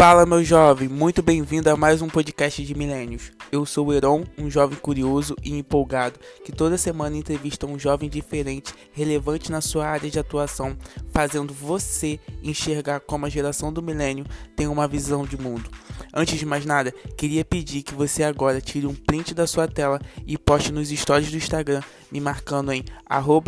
Fala, 0.00 0.24
meu 0.24 0.42
jovem, 0.42 0.88
muito 0.88 1.22
bem-vindo 1.22 1.68
a 1.68 1.76
mais 1.76 2.00
um 2.00 2.08
podcast 2.08 2.64
de 2.64 2.74
Milênios. 2.74 3.32
Eu 3.52 3.66
sou 3.66 3.88
o 3.88 3.92
Heron, 3.92 4.24
um 4.38 4.50
jovem 4.50 4.78
curioso 4.78 5.36
e 5.44 5.54
empolgado 5.54 6.18
que 6.42 6.50
toda 6.50 6.78
semana 6.78 7.18
entrevista 7.18 7.66
um 7.66 7.78
jovem 7.78 8.08
diferente, 8.08 8.72
relevante 8.92 9.52
na 9.52 9.60
sua 9.60 9.86
área 9.86 10.08
de 10.08 10.18
atuação, 10.18 10.74
fazendo 11.12 11.52
você 11.52 12.18
enxergar 12.42 13.00
como 13.00 13.26
a 13.26 13.28
geração 13.28 13.70
do 13.70 13.82
milênio 13.82 14.24
tem 14.56 14.66
uma 14.68 14.88
visão 14.88 15.26
de 15.26 15.36
mundo. 15.36 15.68
Antes 16.12 16.38
de 16.38 16.46
mais 16.46 16.64
nada, 16.64 16.92
queria 17.16 17.44
pedir 17.44 17.82
que 17.82 17.94
você 17.94 18.22
agora 18.22 18.60
tire 18.60 18.86
um 18.86 18.94
print 18.94 19.32
da 19.32 19.46
sua 19.46 19.68
tela 19.68 20.00
e 20.26 20.36
poste 20.36 20.72
nos 20.72 20.88
stories 20.88 21.30
do 21.30 21.36
Instagram, 21.36 21.82
me 22.10 22.20
marcando 22.20 22.72
em 22.72 22.84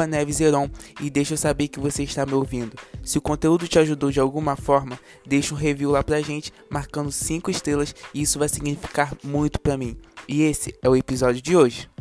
neveseron 0.09 0.69
e 1.01 1.11
deixe 1.11 1.35
eu 1.35 1.39
saber 1.39 1.69
que 1.69 1.81
você 1.81 2.03
está 2.05 2.25
me 2.25 2.35
ouvindo. 2.35 2.77
Se 3.03 3.19
o 3.19 3.23
conteúdo 3.23 3.67
te 3.67 3.79
ajudou 3.79 4.11
de 4.11 4.21
alguma 4.21 4.57
forma, 4.57 4.99
deixe 5.27 5.53
um 5.53 5.57
review 5.57 5.91
lá 5.91 6.03
pra 6.03 6.21
gente, 6.21 6.53
marcando 6.71 7.11
5 7.11 7.51
estrelas 7.51 7.95
e 8.15 8.23
isso 8.23 8.39
vai 8.39 8.49
significar 8.49 9.13
muito 9.25 9.61
para 9.61 9.77
mim. 9.77 9.97
E 10.29 10.43
esse 10.43 10.75
é 10.81 10.89
o 10.89 10.97
episódio 10.97 11.43
de 11.43 11.57
hoje. 11.57 11.92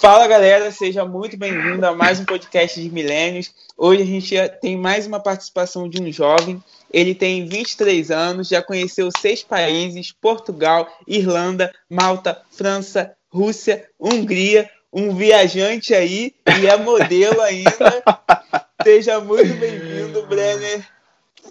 Fala 0.00 0.28
galera, 0.28 0.70
seja 0.70 1.04
muito 1.04 1.36
bem-vindo 1.36 1.84
a 1.84 1.92
mais 1.92 2.20
um 2.20 2.24
podcast 2.24 2.80
de 2.80 2.88
Milênios. 2.88 3.52
Hoje 3.76 4.02
a 4.02 4.06
gente 4.06 4.32
tem 4.60 4.76
mais 4.76 5.08
uma 5.08 5.18
participação 5.18 5.88
de 5.88 6.00
um 6.00 6.12
jovem. 6.12 6.62
Ele 6.92 7.16
tem 7.16 7.46
23 7.48 8.12
anos, 8.12 8.48
já 8.48 8.62
conheceu 8.62 9.08
seis 9.18 9.42
países: 9.42 10.12
Portugal, 10.12 10.86
Irlanda, 11.04 11.72
Malta, 11.90 12.40
França, 12.48 13.12
Rússia, 13.28 13.88
Hungria. 13.98 14.70
Um 14.92 15.16
viajante 15.16 15.92
aí 15.92 16.32
e 16.60 16.66
é 16.68 16.76
modelo 16.76 17.40
ainda. 17.40 18.02
seja 18.84 19.18
muito 19.18 19.52
bem-vindo, 19.54 20.24
Brenner. 20.26 20.86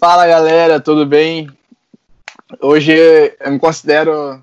Fala 0.00 0.26
galera, 0.26 0.80
tudo 0.80 1.04
bem? 1.04 1.50
Hoje 2.62 2.94
eu 3.38 3.52
me 3.52 3.58
considero 3.58 4.42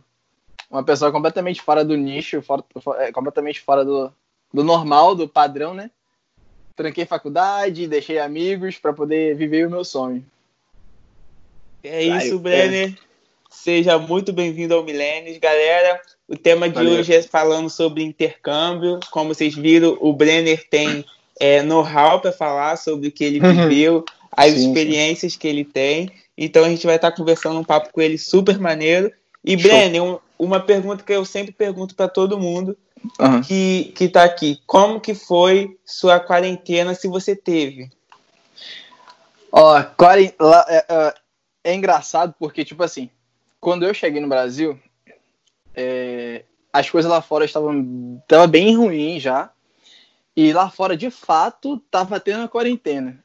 uma 0.76 0.84
pessoa 0.84 1.12
completamente 1.12 1.62
fora 1.62 1.86
do 1.86 1.96
nicho, 1.96 2.42
fora, 2.42 2.64
é, 2.98 3.12
completamente 3.12 3.62
fora 3.62 3.86
do, 3.86 4.12
do 4.54 4.64
normal, 4.64 5.16
do 5.16 5.28
padrão, 5.28 5.74
né? 5.74 5.90
Tranquei 6.76 7.06
faculdade, 7.06 7.88
deixei 7.88 8.20
amigos 8.20 8.78
para 8.78 8.92
poder 8.92 9.36
viver 9.36 9.66
o 9.66 9.72
meu 9.72 9.86
sonho. 9.86 10.26
É 11.82 12.04
isso, 12.04 12.38
Brenner. 12.40 12.90
É. 12.90 13.06
Seja 13.50 13.98
muito 13.98 14.34
bem-vindo 14.34 14.74
ao 14.74 14.84
Milênios, 14.84 15.38
galera. 15.38 16.02
O 16.28 16.36
tema 16.36 16.68
de 16.68 16.76
Valeu. 16.76 17.00
hoje 17.00 17.14
é 17.14 17.22
falando 17.22 17.70
sobre 17.70 18.04
intercâmbio. 18.04 19.00
Como 19.12 19.34
vocês 19.34 19.56
viram, 19.56 19.98
o 20.02 20.12
Brenner 20.12 20.68
tem 20.70 21.06
é, 21.40 21.62
know-how 21.62 22.20
para 22.20 22.34
falar 22.34 22.76
sobre 22.76 23.08
o 23.08 23.12
que 23.12 23.24
ele 23.24 23.40
uhum. 23.40 23.70
viveu, 23.70 24.06
as 24.30 24.52
sim, 24.52 24.68
experiências 24.68 25.34
sim. 25.34 25.40
que 25.40 25.48
ele 25.48 25.64
tem. 25.64 26.12
Então 26.38 26.66
a 26.66 26.70
gente 26.70 26.86
vai 26.86 26.98
estar 26.98 27.14
conversando 27.14 27.60
um 27.60 27.64
papo 27.64 27.94
com 27.94 28.02
ele 28.02 28.18
super 28.18 28.60
maneiro. 28.60 29.10
E, 29.42 29.56
Brenner, 29.56 30.04
um, 30.04 30.20
uma 30.38 30.60
pergunta 30.60 31.04
que 31.04 31.14
eu 31.14 31.26
sempre 31.26 31.52
pergunto 31.52 31.96
para 31.96 32.08
todo 32.08 32.40
mundo 32.40 32.78
uhum. 33.20 33.42
que, 33.42 33.94
que 33.96 34.10
tá 34.10 34.24
aqui. 34.24 34.60
Como 34.66 35.00
que 35.00 35.14
foi 35.14 35.78
sua 35.86 36.20
quarentena, 36.20 36.94
se 36.94 37.08
você 37.08 37.36
teve? 37.36 37.90
Ó, 39.52 39.80
é, 39.80 39.86
é, 40.70 41.14
é, 41.64 41.74
engraçado 41.74 42.36
porque, 42.38 42.66
tipo 42.66 42.84
assim, 42.84 43.10
quando 43.60 43.86
eu 43.86 43.94
cheguei 43.94 44.22
no 44.22 44.28
Brasil, 44.28 44.78
é, 45.74 46.44
as 46.72 46.90
coisas 46.90 47.10
lá 47.10 47.22
fora 47.22 47.46
estavam 47.46 48.22
tava 48.28 48.48
bem 48.48 48.76
ruins 48.76 49.24
já. 49.24 49.50
E 50.36 50.52
lá 50.52 50.70
fora, 50.70 50.98
de 50.98 51.10
fato, 51.10 51.78
tava 51.90 52.20
tendo 52.20 52.44
a 52.44 52.50
quarentena. 52.50 53.24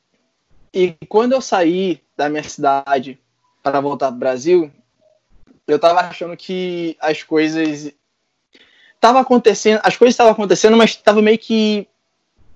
E 0.72 0.94
quando 1.08 1.32
eu 1.32 1.40
saí 1.40 2.00
da 2.16 2.28
minha 2.28 2.44
cidade 2.44 3.18
para 3.60 3.80
voltar 3.80 4.08
pro 4.10 4.20
Brasil, 4.20 4.70
eu 5.66 5.78
tava 5.78 6.00
achando 6.00 6.36
que 6.36 6.96
as 7.00 7.22
coisas 7.22 7.92
tava 9.00 9.20
acontecendo, 9.20 9.80
as 9.82 9.96
coisas 9.96 10.14
estavam 10.14 10.32
acontecendo, 10.32 10.76
mas 10.76 10.96
tava 10.96 11.22
meio 11.22 11.38
que 11.38 11.88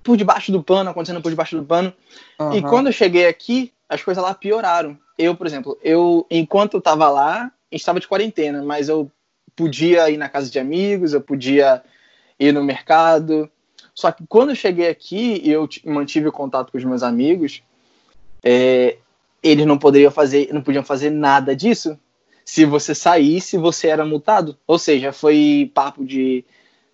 por 0.03 0.17
debaixo 0.17 0.53
do 0.53 0.63
pano, 0.63 0.91
acontecendo 0.91 1.23
por 1.23 1.31
debaixo 1.31 1.57
do 1.57 1.65
pano. 1.65 1.93
Uhum. 2.39 2.55
E 2.55 2.63
quando 2.63 2.89
eu 2.89 2.93
cheguei 2.93 3.27
aqui, 3.27 3.73
as 3.89 4.03
coisas 4.03 4.23
lá 4.23 4.35
pioraram. 4.35 4.99
Eu, 5.19 5.35
por 5.35 5.47
exemplo, 5.47 5.79
eu 5.83 6.27
enquanto 6.31 6.75
eu 6.75 6.81
tava 6.81 7.09
lá, 7.09 7.51
estava 7.73 7.99
de 7.99 8.07
quarentena, 8.07 8.63
mas 8.63 8.89
eu 8.89 9.11
podia 9.57 10.11
ir 10.11 10.17
na 10.17 10.29
casa 10.29 10.51
de 10.51 10.59
amigos, 10.59 11.13
eu 11.13 11.21
podia 11.21 11.83
ir 12.39 12.53
no 12.53 12.63
mercado. 12.63 13.51
Só 13.95 14.11
que 14.11 14.25
quando 14.27 14.51
eu 14.51 14.57
cheguei 14.57 14.89
aqui 14.89 15.41
e 15.43 15.51
eu 15.51 15.69
mantive 15.85 16.29
o 16.29 16.33
contato 16.33 16.73
com 16.73 16.79
os 16.79 16.85
meus 16.85 17.03
amigos, 17.03 17.63
é, 18.43 18.99
eles 19.43 19.65
não 19.65 19.79
poderiam 19.79 20.11
fazer, 20.11 20.53
não 20.53 20.63
podiam 20.63 20.85
fazer 20.85 21.11
nada 21.11 21.55
disso, 21.55 21.99
se 22.45 22.65
você 22.65 22.95
saísse, 22.95 23.57
você 23.57 23.89
era 23.89 24.05
multado. 24.05 24.57
Ou 24.67 24.79
seja, 24.79 25.13
foi 25.13 25.71
papo 25.75 26.05
de, 26.05 26.45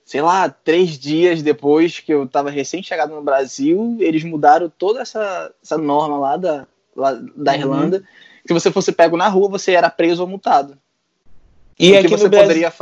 sei 0.05 0.23
lá, 0.23 0.49
três 0.49 0.99
dias 0.99 1.43
depois 1.43 1.99
que 1.99 2.13
eu 2.13 2.25
estava 2.25 2.51
recém-chegado 2.51 3.15
no 3.15 3.23
Brasil, 3.23 3.97
eles 4.01 4.23
mudaram 4.23 4.71
toda 4.71 5.01
essa, 5.01 5.53
essa 5.63 5.77
norma 5.77 6.19
lá 6.19 6.37
da, 6.37 6.67
lá 6.95 7.13
da 7.37 7.53
uhum. 7.53 7.59
Irlanda. 7.59 8.05
Se 8.47 8.55
você 8.55 8.71
fosse 8.71 8.93
pego 8.93 9.17
na 9.17 9.29
rua, 9.29 9.49
você 9.49 9.73
era 9.73 9.91
preso 9.91 10.23
ou 10.23 10.29
multado. 10.29 10.79
E 11.79 11.93
o 11.93 11.99
aqui 11.99 12.09
que 12.09 12.17
você 12.17 12.31
poderia 12.31 12.73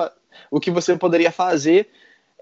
O 0.50 0.60
que 0.60 0.70
você 0.70 0.96
poderia 0.96 1.32
fazer 1.32 1.88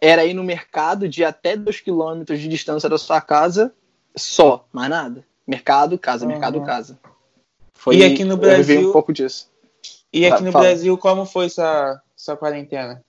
era 0.00 0.24
ir 0.24 0.34
no 0.34 0.44
mercado 0.44 1.08
de 1.08 1.24
até 1.24 1.56
dois 1.56 1.80
quilômetros 1.80 2.40
de 2.40 2.48
distância 2.48 2.88
da 2.88 2.98
sua 2.98 3.20
casa 3.20 3.72
só, 4.16 4.66
mais 4.72 4.90
nada. 4.90 5.24
Mercado, 5.46 5.98
casa, 5.98 6.24
uhum. 6.24 6.32
mercado, 6.32 6.60
casa. 6.62 6.98
Foi, 7.74 7.96
e 7.96 8.04
aqui 8.04 8.24
no 8.24 8.36
Brasil. 8.36 8.80
Eu 8.80 8.88
um 8.88 8.92
pouco 8.92 9.12
disso. 9.12 9.48
E 10.12 10.26
aqui 10.26 10.42
no 10.42 10.52
Fala. 10.52 10.64
Brasil, 10.64 10.96
como 10.96 11.26
foi 11.26 11.48
sua, 11.48 12.00
sua 12.16 12.36
quarentena? 12.36 13.04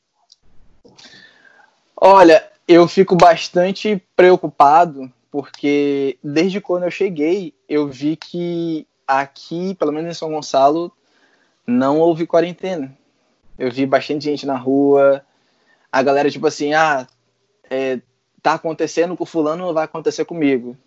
Olha, 1.96 2.48
eu 2.68 2.88
fico 2.88 3.16
bastante 3.16 4.04
preocupado 4.16 5.12
porque 5.32 6.18
desde 6.24 6.60
quando 6.62 6.84
eu 6.84 6.92
cheguei, 6.92 7.54
eu 7.68 7.88
vi 7.88 8.16
que 8.16 8.88
aqui, 9.08 9.76
pelo 9.76 9.92
menos 9.92 10.12
em 10.12 10.14
São 10.14 10.32
Gonçalo, 10.32 10.92
não 11.66 12.00
houve 12.00 12.28
quarentena. 12.28 12.96
Eu 13.58 13.72
vi 13.72 13.86
bastante 13.86 14.26
gente 14.26 14.46
na 14.46 14.58
rua, 14.58 15.24
a 15.92 16.04
galera 16.04 16.30
tipo 16.30 16.48
assim, 16.48 16.74
ah, 16.74 17.08
é, 17.70 18.00
tá 18.42 18.54
acontecendo 18.54 19.16
com 19.16 19.26
fulano, 19.26 19.66
não 19.66 19.74
vai 19.74 19.86
acontecer 19.86 20.26
comigo. 20.26 20.78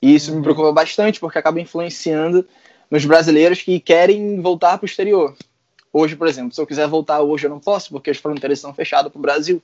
E 0.00 0.14
isso 0.14 0.30
uhum. 0.30 0.38
me 0.38 0.42
preocupa 0.42 0.72
bastante, 0.72 1.20
porque 1.20 1.38
acaba 1.38 1.60
influenciando 1.60 2.46
nos 2.90 3.04
brasileiros 3.04 3.62
que 3.62 3.80
querem 3.80 4.40
voltar 4.40 4.78
para 4.78 4.84
o 4.84 4.88
exterior. 4.88 5.34
Hoje, 5.92 6.16
por 6.16 6.26
exemplo, 6.26 6.52
se 6.52 6.60
eu 6.60 6.66
quiser 6.66 6.88
voltar 6.88 7.20
hoje, 7.20 7.46
eu 7.46 7.50
não 7.50 7.60
posso, 7.60 7.90
porque 7.90 8.10
as 8.10 8.16
fronteiras 8.16 8.58
estão 8.58 8.74
fechadas 8.74 9.12
para 9.12 9.18
o 9.18 9.22
Brasil. 9.22 9.62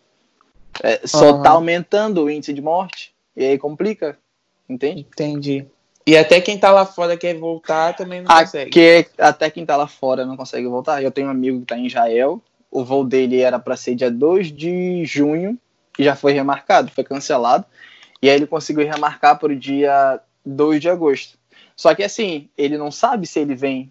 É, 0.82 1.06
só 1.06 1.36
está 1.36 1.50
uhum. 1.50 1.56
aumentando 1.56 2.24
o 2.24 2.30
índice 2.30 2.52
de 2.52 2.62
morte, 2.62 3.12
e 3.36 3.44
aí 3.44 3.58
complica, 3.58 4.16
entende? 4.68 5.00
Entendi. 5.00 5.66
E 6.06 6.16
até 6.16 6.40
quem 6.40 6.54
está 6.54 6.70
lá 6.70 6.86
fora 6.86 7.16
quer 7.16 7.36
voltar 7.36 7.94
também 7.94 8.22
não 8.22 8.34
consegue. 8.34 8.70
Que, 8.70 9.06
até 9.18 9.50
quem 9.50 9.62
está 9.62 9.76
lá 9.76 9.86
fora 9.86 10.24
não 10.24 10.36
consegue 10.36 10.66
voltar. 10.66 11.02
Eu 11.02 11.10
tenho 11.10 11.28
um 11.28 11.30
amigo 11.30 11.58
que 11.58 11.64
está 11.64 11.76
em 11.76 11.86
Israel, 11.86 12.40
o 12.70 12.84
voo 12.84 13.04
dele 13.04 13.40
era 13.40 13.58
para 13.58 13.76
ser 13.76 13.94
dia 13.94 14.10
2 14.10 14.52
de 14.52 15.04
junho, 15.04 15.58
e 15.98 16.04
já 16.04 16.16
foi 16.16 16.32
remarcado, 16.32 16.90
foi 16.92 17.04
cancelado. 17.04 17.64
E 18.22 18.28
aí 18.28 18.36
ele 18.36 18.46
conseguiu 18.46 18.86
remarcar 18.86 19.38
para 19.38 19.52
o 19.52 19.56
dia 19.56 20.20
2 20.44 20.80
de 20.80 20.88
agosto. 20.88 21.38
Só 21.80 21.94
que 21.94 22.02
assim, 22.02 22.46
ele 22.58 22.76
não 22.76 22.90
sabe 22.90 23.26
se 23.26 23.40
ele 23.40 23.54
vem 23.54 23.90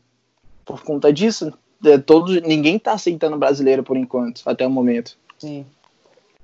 por 0.64 0.84
conta 0.84 1.12
disso. 1.12 1.52
É, 1.84 1.98
todos, 1.98 2.40
ninguém 2.44 2.78
tá 2.78 2.92
aceitando 2.92 3.36
brasileiro 3.36 3.82
por 3.82 3.98
enquanto, 3.98 4.44
até 4.46 4.68
o 4.68 4.70
momento. 4.70 5.18
Sim. 5.40 5.66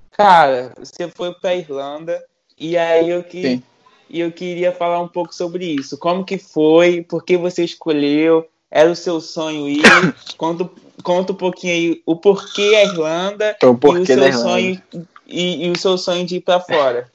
Cara, 0.09 0.74
você 0.75 1.07
foi 1.07 1.36
pra 1.36 1.53
Irlanda 1.53 2.25
e 2.57 2.75
aí 2.75 3.12
eu 3.12 3.21
que 3.21 3.62
e 4.09 4.19
eu 4.19 4.31
queria 4.31 4.71
falar 4.71 5.00
um 5.00 5.07
pouco 5.07 5.36
sobre 5.36 5.68
isso. 5.68 6.00
Como 6.00 6.25
que 6.25 6.39
foi? 6.39 7.03
Por 7.03 7.24
que 7.24 7.38
você 7.38 7.63
escolheu? 7.63 8.50
Era 8.71 8.89
o 8.89 8.95
seu 8.95 9.21
sonho 9.21 9.69
ir? 9.69 9.83
conta, 10.38 10.68
conta 11.03 11.31
um 11.31 11.36
pouquinho 11.36 11.74
aí 11.74 12.01
o 12.07 12.15
porquê 12.15 12.74
a 12.75 12.86
Irlanda 12.86 13.56
o 13.62 13.75
porquê 13.75 14.00
e 14.13 14.15
o 14.15 14.24
seu 14.24 14.33
sonho 14.33 14.81
e, 15.27 15.68
e, 15.68 15.69
o 15.69 15.77
seu 15.77 15.95
sonho 15.95 16.25
de 16.25 16.38
ir 16.38 16.42
para 16.42 16.59
fora. 16.59 17.07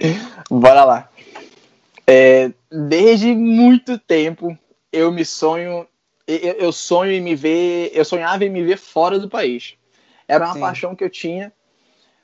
Bora 0.50 0.82
lá. 0.82 1.08
É, 2.12 2.52
desde 2.68 3.32
muito 3.32 3.96
tempo 3.96 4.58
eu 4.92 5.12
me 5.12 5.24
sonho, 5.24 5.86
eu, 6.26 6.36
eu, 6.54 6.72
sonho 6.72 7.12
em 7.12 7.20
me 7.20 7.36
ver, 7.36 7.92
eu 7.94 8.04
sonhava 8.04 8.44
em 8.44 8.50
me 8.50 8.64
ver 8.64 8.78
fora 8.78 9.16
do 9.16 9.28
país. 9.28 9.76
Era 10.26 10.46
uma 10.46 10.54
Sim. 10.54 10.60
paixão 10.60 10.96
que 10.96 11.04
eu 11.04 11.08
tinha, 11.08 11.52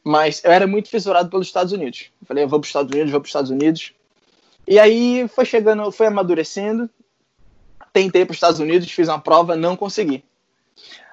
mas 0.02 0.42
eu 0.42 0.50
era 0.50 0.66
muito 0.66 0.88
fissurado 0.88 1.30
pelos 1.30 1.46
Estados 1.46 1.72
Unidos. 1.72 2.10
Eu 2.20 2.26
falei, 2.26 2.42
eu 2.42 2.48
vou 2.48 2.58
para 2.58 2.64
os 2.64 2.68
Estados 2.68 2.90
Unidos, 2.92 3.12
vou 3.12 3.20
para 3.20 3.26
os 3.26 3.28
Estados 3.28 3.50
Unidos. 3.52 3.94
E 4.66 4.76
aí 4.76 5.28
foi 5.28 5.44
chegando, 5.44 5.92
foi 5.92 6.08
amadurecendo. 6.08 6.90
Tentei 7.92 8.24
para 8.24 8.32
os 8.32 8.38
Estados 8.38 8.58
Unidos, 8.58 8.90
fiz 8.90 9.06
uma 9.06 9.20
prova, 9.20 9.54
não 9.54 9.76
consegui. 9.76 10.24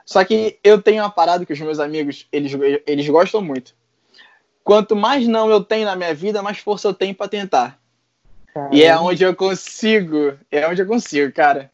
Só 0.03 0.23
que 0.23 0.57
eu 0.63 0.81
tenho 0.81 1.03
uma 1.03 1.11
parada 1.11 1.45
que 1.45 1.53
os 1.53 1.59
meus 1.59 1.79
amigos, 1.79 2.27
eles, 2.31 2.51
eles 2.87 3.07
gostam 3.07 3.39
muito. 3.39 3.75
Quanto 4.63 4.95
mais 4.95 5.27
não 5.27 5.51
eu 5.51 5.63
tenho 5.63 5.85
na 5.85 5.95
minha 5.95 6.15
vida, 6.15 6.41
mais 6.41 6.57
força 6.57 6.87
eu 6.87 6.93
tenho 6.93 7.13
para 7.13 7.27
tentar. 7.27 7.82
Caramba. 8.53 8.75
E 8.75 8.83
é 8.83 8.95
onde 8.95 9.23
eu 9.23 9.35
consigo, 9.35 10.37
é 10.51 10.67
onde 10.67 10.81
eu 10.81 10.85
consigo, 10.85 11.33
cara. 11.33 11.71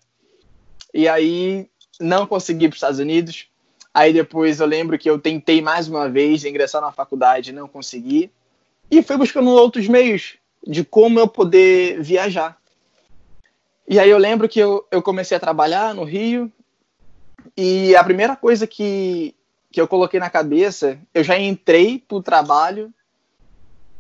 E 0.93 1.07
aí 1.07 1.69
não 1.99 2.25
consegui 2.25 2.67
para 2.67 2.73
os 2.73 2.77
Estados 2.77 2.99
Unidos. 2.99 3.47
Aí 3.93 4.13
depois 4.13 4.59
eu 4.59 4.65
lembro 4.65 4.97
que 4.97 5.09
eu 5.09 5.19
tentei 5.19 5.61
mais 5.61 5.89
uma 5.89 6.07
vez 6.07 6.45
ingressar 6.45 6.81
na 6.81 6.91
faculdade, 6.91 7.51
não 7.51 7.67
consegui. 7.67 8.31
E 8.89 9.01
fui 9.01 9.17
buscando 9.17 9.49
outros 9.49 9.87
meios 9.87 10.37
de 10.65 10.85
como 10.85 11.19
eu 11.19 11.27
poder 11.27 12.01
viajar. 12.01 12.57
E 13.87 13.99
aí 13.99 14.09
eu 14.09 14.17
lembro 14.17 14.47
que 14.47 14.59
eu, 14.59 14.87
eu 14.89 15.01
comecei 15.01 15.35
a 15.35 15.39
trabalhar 15.39 15.93
no 15.93 16.05
Rio. 16.05 16.51
E 17.57 17.93
a 17.95 18.03
primeira 18.03 18.35
coisa 18.35 18.65
que, 18.65 19.35
que 19.71 19.81
eu 19.81 19.87
coloquei 19.87 20.19
na 20.19 20.29
cabeça, 20.29 20.97
eu 21.13 21.23
já 21.23 21.37
entrei 21.37 21.99
pro 21.99 22.21
trabalho 22.21 22.93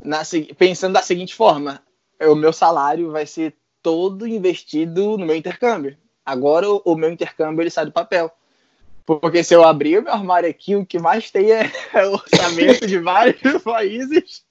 na, 0.01 0.21
pensando 0.57 0.93
da 0.93 1.01
seguinte 1.01 1.35
forma: 1.35 1.81
o 2.21 2.35
meu 2.35 2.51
salário 2.51 3.11
vai 3.11 3.25
ser 3.25 3.55
todo 3.81 4.27
investido 4.27 5.17
no 5.17 5.25
meu 5.25 5.35
intercâmbio. 5.35 5.97
Agora 6.25 6.67
o, 6.69 6.95
meu 6.95 7.11
intercâmbio 7.11 7.63
ele 7.63 7.69
sai 7.69 7.85
do 7.85 7.91
papel. 7.91 8.31
Porque 9.05 9.43
se 9.43 9.55
eu 9.55 9.63
abrir 9.63 9.97
o 9.97 10.03
meu 10.03 10.13
armário 10.13 10.47
aqui, 10.47 10.75
o 10.75 10.85
que 10.85 10.99
mais 10.99 11.31
tem 11.31 11.51
é, 11.51 11.71
é 11.93 12.05
orçamento 12.05 12.85
de 12.85 12.99
vários 12.99 13.41
países. 13.63 14.43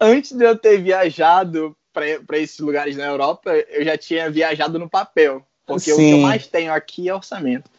Antes 0.00 0.32
de 0.32 0.44
eu 0.44 0.56
ter 0.56 0.80
viajado 0.80 1.76
para 1.92 2.38
esses 2.38 2.58
lugares 2.60 2.96
na 2.96 3.04
Europa, 3.04 3.52
eu 3.68 3.84
já 3.84 3.98
tinha 3.98 4.30
viajado 4.30 4.78
no 4.78 4.88
papel. 4.88 5.44
Porque 5.66 5.90
Sim. 5.90 5.92
o 5.92 5.96
que 5.96 6.10
eu 6.12 6.18
mais 6.18 6.46
tenho 6.46 6.72
aqui 6.72 7.08
é 7.08 7.14
orçamento. 7.14 7.70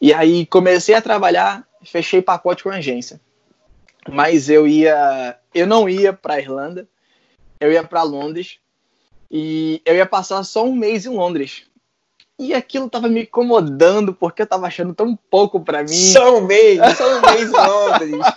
E 0.00 0.12
aí 0.12 0.46
comecei 0.46 0.94
a 0.94 1.02
trabalhar, 1.02 1.66
fechei 1.82 2.20
pacote 2.20 2.62
com 2.62 2.70
a 2.70 2.76
agência. 2.76 3.20
Mas 4.08 4.48
eu 4.48 4.66
ia, 4.66 5.38
eu 5.54 5.66
não 5.66 5.88
ia 5.88 6.12
para 6.12 6.38
Irlanda, 6.38 6.88
eu 7.60 7.72
ia 7.72 7.84
para 7.84 8.02
Londres 8.02 8.58
e 9.30 9.82
eu 9.84 9.94
ia 9.94 10.06
passar 10.06 10.42
só 10.44 10.64
um 10.64 10.74
mês 10.74 11.06
em 11.06 11.10
Londres. 11.10 11.64
E 12.38 12.54
aquilo 12.54 12.88
tava 12.88 13.08
me 13.08 13.22
incomodando 13.22 14.14
porque 14.14 14.42
eu 14.42 14.46
tava 14.46 14.66
achando 14.66 14.94
tão 14.94 15.16
pouco 15.16 15.60
para 15.60 15.82
mim. 15.82 15.88
Só 15.88 16.38
um 16.38 16.46
mês, 16.46 16.78
só 16.96 17.18
um 17.18 17.20
mês 17.20 17.48
em 17.48 17.52
Londres. 17.52 18.36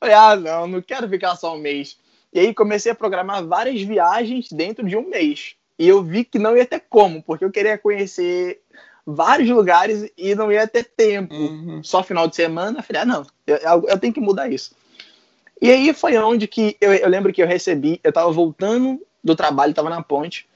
Falei, 0.00 0.14
ah, 0.14 0.36
não, 0.36 0.66
não 0.66 0.82
quero 0.82 1.08
ficar 1.08 1.36
só 1.36 1.54
um 1.54 1.58
mês. 1.58 1.96
E 2.32 2.40
aí 2.40 2.52
comecei 2.52 2.90
a 2.90 2.96
programar 2.96 3.46
várias 3.46 3.80
viagens 3.80 4.50
dentro 4.50 4.86
de 4.86 4.96
um 4.96 5.08
mês. 5.08 5.54
E 5.78 5.86
eu 5.86 6.02
vi 6.02 6.24
que 6.24 6.38
não 6.38 6.56
ia 6.56 6.66
ter 6.66 6.82
como, 6.88 7.22
porque 7.22 7.44
eu 7.44 7.50
queria 7.50 7.78
conhecer 7.78 8.60
vários 9.06 9.48
lugares 9.48 10.10
e 10.18 10.34
não 10.34 10.50
ia 10.50 10.66
ter 10.66 10.84
tempo. 10.84 11.34
Uhum. 11.34 11.84
Só 11.84 12.02
final 12.02 12.26
de 12.26 12.34
semana. 12.34 12.82
Falei, 12.82 13.02
ah, 13.02 13.04
não, 13.04 13.26
eu, 13.46 13.86
eu, 13.88 13.98
tenho 13.98 14.12
que 14.12 14.20
mudar 14.20 14.50
isso. 14.50 14.74
E 15.60 15.70
aí 15.70 15.92
foi 15.94 16.16
onde 16.18 16.46
que 16.46 16.76
eu, 16.80 16.92
eu 16.92 17.08
lembro 17.08 17.32
que 17.32 17.42
eu 17.42 17.46
recebi, 17.46 18.00
eu 18.04 18.12
tava 18.12 18.30
voltando 18.30 19.00
do 19.24 19.34
trabalho, 19.34 19.74
tava 19.74 19.90
na 19.90 20.02
ponte, 20.02 20.46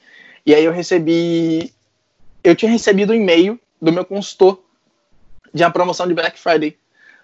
e 0.45 0.55
aí 0.55 0.65
eu 0.65 0.73
recebi 0.73 1.73
eu 2.43 2.57
tinha 2.57 2.71
recebido 2.71 3.13
um 3.13 3.17
e-mail 3.17 3.61
do 3.81 3.93
meu 3.93 4.05
consultor 4.05 4.63
de 5.53 5.63
uma 5.63 5.71
promoção 5.71 6.07
de 6.07 6.15
Black 6.15 6.39
Friday. 6.39 6.77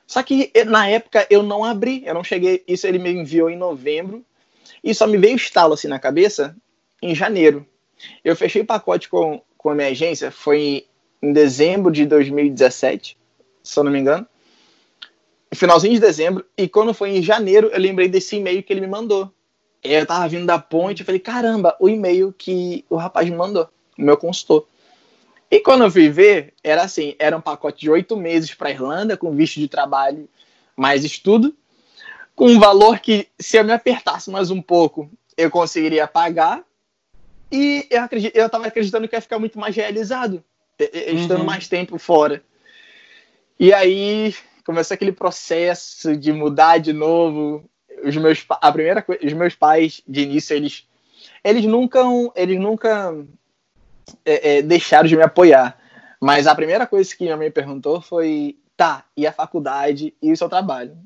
Só 0.06 0.22
que 0.22 0.52
na 0.66 0.88
época 0.88 1.26
eu 1.30 1.42
não 1.42 1.64
abri, 1.64 2.02
eu 2.06 2.14
não 2.14 2.22
cheguei. 2.22 2.62
Isso 2.66 2.86
ele 2.86 2.98
me 2.98 3.10
enviou 3.10 3.50
em 3.50 3.56
novembro 3.56 4.24
e 4.82 4.94
só 4.94 5.06
me 5.06 5.18
veio 5.18 5.36
estalo 5.36 5.74
assim 5.74 5.88
na 5.88 5.98
cabeça 5.98 6.56
em 7.02 7.14
janeiro. 7.14 7.66
Eu 8.22 8.36
fechei 8.36 8.62
o 8.62 8.66
pacote 8.66 9.08
com, 9.08 9.40
com 9.56 9.70
a 9.70 9.74
minha 9.74 9.88
agência, 9.88 10.30
foi 10.30 10.86
em 11.22 11.32
dezembro 11.32 11.90
de 11.90 12.04
2017, 12.04 13.16
se 13.62 13.78
eu 13.78 13.84
não 13.84 13.90
me 13.90 13.98
engano. 13.98 14.26
Finalzinho 15.56 15.94
de 15.94 16.00
dezembro, 16.00 16.44
e 16.56 16.68
quando 16.68 16.94
foi 16.94 17.16
em 17.16 17.22
janeiro, 17.22 17.68
eu 17.72 17.80
lembrei 17.80 18.08
desse 18.08 18.36
e-mail 18.36 18.62
que 18.62 18.72
ele 18.72 18.80
me 18.80 18.86
mandou. 18.86 19.32
Eu 19.82 20.06
tava 20.06 20.28
vindo 20.28 20.46
da 20.46 20.58
ponte, 20.58 21.00
eu 21.00 21.06
falei, 21.06 21.20
caramba, 21.20 21.76
o 21.80 21.88
e-mail 21.88 22.34
que 22.36 22.84
o 22.88 22.96
rapaz 22.96 23.28
me 23.28 23.36
mandou, 23.36 23.68
o 23.98 24.02
meu 24.02 24.16
consultor. 24.16 24.66
E 25.50 25.60
quando 25.60 25.84
eu 25.84 25.90
fui 25.90 26.08
ver, 26.08 26.52
era 26.62 26.82
assim, 26.82 27.14
era 27.18 27.36
um 27.36 27.40
pacote 27.40 27.80
de 27.80 27.90
oito 27.90 28.16
meses 28.16 28.52
para 28.52 28.70
Irlanda, 28.70 29.16
com 29.16 29.30
visto 29.34 29.60
de 29.60 29.68
trabalho, 29.68 30.28
mais 30.76 31.04
estudo, 31.04 31.54
com 32.34 32.48
um 32.48 32.58
valor 32.58 32.98
que, 32.98 33.28
se 33.38 33.56
eu 33.56 33.64
me 33.64 33.72
apertasse 33.72 34.30
mais 34.30 34.50
um 34.50 34.60
pouco, 34.60 35.10
eu 35.36 35.50
conseguiria 35.50 36.06
pagar. 36.06 36.64
E 37.50 37.86
eu, 37.90 38.02
acredito, 38.02 38.36
eu 38.36 38.50
tava 38.50 38.66
acreditando 38.66 39.06
que 39.06 39.14
ia 39.14 39.20
ficar 39.20 39.38
muito 39.38 39.58
mais 39.58 39.74
realizado, 39.74 40.42
estando 40.78 41.40
uhum. 41.40 41.46
mais 41.46 41.68
tempo 41.68 41.96
fora. 41.98 42.42
E 43.58 43.72
aí 43.72 44.34
começou 44.66 44.96
aquele 44.96 45.12
processo 45.12 46.16
de 46.16 46.32
mudar 46.32 46.78
de 46.78 46.92
novo. 46.92 47.64
Os 48.04 48.16
meus, 48.16 48.44
a 48.50 48.72
primeira 48.72 49.04
os 49.24 49.32
meus 49.32 49.54
pais, 49.54 50.02
de 50.06 50.22
início, 50.22 50.54
eles, 50.54 50.86
eles 51.42 51.64
nunca, 51.64 52.00
eles 52.34 52.58
nunca 52.58 53.16
é, 54.24 54.58
é, 54.58 54.62
deixaram 54.62 55.08
de 55.08 55.16
me 55.16 55.22
apoiar. 55.22 55.78
Mas 56.20 56.46
a 56.46 56.54
primeira 56.54 56.86
coisa 56.86 57.14
que 57.14 57.22
minha 57.22 57.36
mãe 57.36 57.50
perguntou 57.50 58.00
foi: 58.00 58.58
tá, 58.76 59.04
e 59.16 59.26
a 59.26 59.32
faculdade 59.32 60.12
e 60.20 60.32
o 60.32 60.36
seu 60.36 60.48
trabalho? 60.48 60.96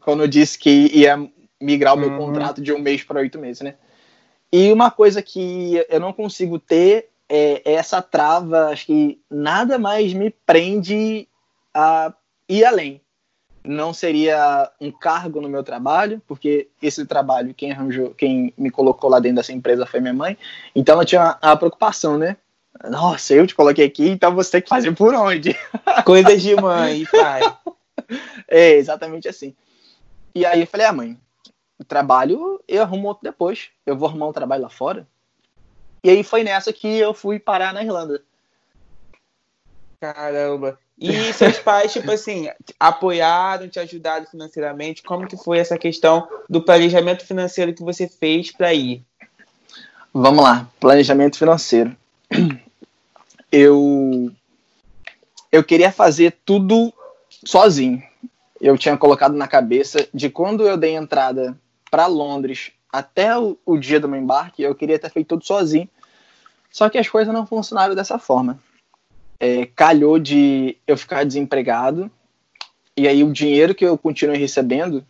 Quando 0.00 0.22
eu 0.22 0.28
disse 0.28 0.58
que 0.58 0.88
ia 0.94 1.28
migrar 1.60 1.94
o 1.94 1.98
meu 1.98 2.10
uhum. 2.10 2.18
contrato 2.18 2.62
de 2.62 2.72
um 2.72 2.78
mês 2.78 3.02
para 3.02 3.20
oito 3.20 3.38
meses, 3.38 3.62
né? 3.62 3.74
E 4.52 4.72
uma 4.72 4.90
coisa 4.90 5.20
que 5.20 5.84
eu 5.88 5.98
não 5.98 6.12
consigo 6.12 6.60
ter 6.60 7.08
é 7.28 7.60
essa 7.64 8.00
trava, 8.00 8.68
acho 8.68 8.86
que 8.86 9.20
nada 9.28 9.78
mais 9.78 10.12
me 10.12 10.30
prende 10.30 11.26
a 11.72 12.14
ir 12.48 12.64
além 12.64 13.00
não 13.64 13.94
seria 13.94 14.70
um 14.78 14.92
cargo 14.92 15.40
no 15.40 15.48
meu 15.48 15.64
trabalho, 15.64 16.20
porque 16.26 16.68
esse 16.82 17.06
trabalho, 17.06 17.54
quem 17.54 17.72
arranjou, 17.72 18.10
quem 18.10 18.52
me 18.58 18.70
colocou 18.70 19.08
lá 19.08 19.18
dentro 19.18 19.36
dessa 19.36 19.52
empresa 19.52 19.86
foi 19.86 20.00
minha 20.00 20.12
mãe. 20.12 20.36
Então 20.76 21.00
eu 21.00 21.06
tinha 21.06 21.38
a 21.40 21.56
preocupação, 21.56 22.18
né? 22.18 22.36
Nossa, 22.90 23.32
eu 23.32 23.46
te 23.46 23.54
coloquei 23.54 23.86
aqui, 23.86 24.08
então 24.08 24.34
você 24.34 24.52
tem 24.52 24.62
que 24.62 24.68
fazer 24.68 24.94
por 24.94 25.14
onde? 25.14 25.56
Coisas 26.04 26.42
de 26.42 26.54
mãe, 26.54 27.04
pai. 27.06 27.42
é, 28.48 28.72
exatamente 28.72 29.28
assim. 29.28 29.54
E 30.34 30.44
aí 30.44 30.60
eu 30.60 30.66
falei, 30.66 30.86
ah, 30.86 30.92
mãe, 30.92 31.18
o 31.78 31.84
trabalho 31.84 32.62
eu 32.68 32.82
arrumo 32.82 33.08
outro 33.08 33.24
depois. 33.24 33.70
Eu 33.86 33.96
vou 33.96 34.08
arrumar 34.08 34.28
um 34.28 34.32
trabalho 34.32 34.64
lá 34.64 34.68
fora. 34.68 35.08
E 36.02 36.10
aí 36.10 36.22
foi 36.22 36.44
nessa 36.44 36.70
que 36.70 36.98
eu 36.98 37.14
fui 37.14 37.38
parar 37.38 37.72
na 37.72 37.82
Irlanda. 37.82 38.22
Caramba. 40.00 40.78
E 40.96 41.32
seus 41.32 41.58
pais, 41.58 41.92
tipo 41.92 42.10
assim, 42.10 42.48
apoiaram, 42.78 43.68
te 43.68 43.80
ajudaram 43.80 44.26
financeiramente? 44.26 45.02
Como 45.02 45.26
que 45.26 45.36
foi 45.36 45.58
essa 45.58 45.76
questão 45.76 46.28
do 46.48 46.62
planejamento 46.62 47.26
financeiro 47.26 47.74
que 47.74 47.82
você 47.82 48.08
fez 48.08 48.52
para 48.52 48.72
ir? 48.72 49.02
Vamos 50.12 50.44
lá, 50.44 50.68
planejamento 50.78 51.36
financeiro. 51.36 51.94
Eu 53.50 54.32
eu 55.50 55.62
queria 55.62 55.92
fazer 55.92 56.36
tudo 56.44 56.92
sozinho. 57.44 58.02
Eu 58.60 58.76
tinha 58.76 58.96
colocado 58.96 59.34
na 59.34 59.46
cabeça 59.46 60.08
de 60.12 60.28
quando 60.28 60.66
eu 60.66 60.76
dei 60.76 60.96
entrada 60.96 61.56
para 61.90 62.06
Londres 62.06 62.72
até 62.92 63.36
o, 63.38 63.56
o 63.64 63.76
dia 63.76 64.00
do 64.00 64.08
meu 64.08 64.20
embarque, 64.20 64.62
eu 64.62 64.74
queria 64.74 64.98
ter 64.98 65.10
feito 65.10 65.28
tudo 65.28 65.44
sozinho. 65.44 65.88
Só 66.70 66.88
que 66.88 66.98
as 66.98 67.08
coisas 67.08 67.32
não 67.32 67.46
funcionaram 67.46 67.94
dessa 67.94 68.18
forma 68.18 68.58
é, 69.38 69.66
calhou 69.66 70.18
de 70.18 70.76
eu 70.86 70.96
ficar 70.96 71.24
desempregado 71.24 72.10
e 72.96 73.08
aí 73.08 73.24
o 73.24 73.32
dinheiro 73.32 73.74
que 73.74 73.84
eu 73.84 73.98
continuei 73.98 74.38
recebendo, 74.38 75.04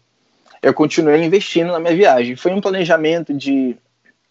eu 0.63 0.73
continuei 0.73 1.23
investindo 1.23 1.71
na 1.71 1.79
minha 1.79 1.95
viagem. 1.95 2.35
Foi 2.35 2.53
um 2.53 2.61
planejamento 2.61 3.35
de 3.35 3.77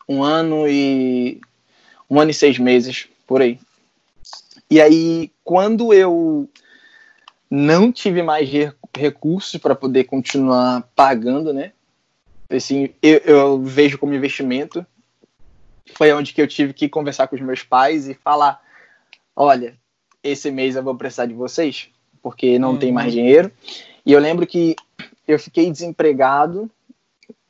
um 0.09 0.23
ano 0.23 0.67
e 0.67 1.39
um 2.09 2.19
ano 2.19 2.31
e 2.31 2.33
seis 2.33 2.57
meses 2.57 3.07
por 3.27 3.41
aí. 3.41 3.59
E 4.69 4.81
aí 4.81 5.31
quando 5.43 5.93
eu 5.93 6.50
não 7.50 7.91
tive 7.91 8.23
mais 8.23 8.50
recursos 8.97 9.59
para 9.62 9.75
poder 9.75 10.05
continuar 10.05 10.81
pagando, 10.95 11.53
né? 11.53 11.71
Assim, 12.50 12.89
eu, 13.01 13.17
eu 13.19 13.62
vejo 13.62 14.00
como 14.00 14.15
investimento. 14.15 14.85
Foi 15.95 16.12
onde 16.13 16.33
que 16.33 16.41
eu 16.41 16.47
tive 16.47 16.73
que 16.73 16.89
conversar 16.89 17.27
com 17.27 17.35
os 17.35 17.41
meus 17.41 17.62
pais 17.62 18.07
e 18.07 18.15
falar: 18.15 18.59
olha, 19.35 19.77
esse 20.23 20.49
mês 20.49 20.75
eu 20.75 20.83
vou 20.83 20.95
precisar 20.95 21.25
de 21.25 21.33
vocês, 21.33 21.89
porque 22.21 22.57
não 22.57 22.71
uhum. 22.71 22.79
tem 22.79 22.91
mais 22.91 23.11
dinheiro. 23.11 23.51
E 24.05 24.11
eu 24.11 24.19
lembro 24.19 24.47
que 24.47 24.75
eu 25.27 25.37
fiquei 25.37 25.69
desempregado 25.69 26.69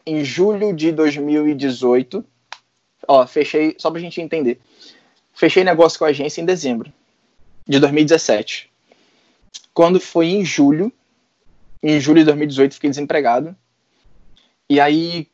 em 0.06 0.24
julho 0.24 0.74
de 0.74 0.92
2018. 0.92 2.24
Ó, 3.08 3.28
fechei, 3.28 3.76
só 3.78 3.92
pra 3.92 4.00
gente 4.00 4.20
entender. 4.20 4.60
Fechei 5.34 5.64
negócio 5.64 5.98
com 5.98 6.06
a 6.06 6.10
agência 6.10 6.42
em 6.42 6.46
dezembro 6.46 6.92
de 7.68 7.80
2017. 7.80 8.70
Quando 9.74 10.00
foi 10.00 10.28
em 10.28 10.46
julho, 10.46 10.92
em 11.82 12.00
julho 12.00 12.20
de 12.20 12.26
2018, 12.26 12.76
fiquei 12.76 12.90
desempregado. 12.90 13.56
E 14.70 14.80
aí 14.80 15.28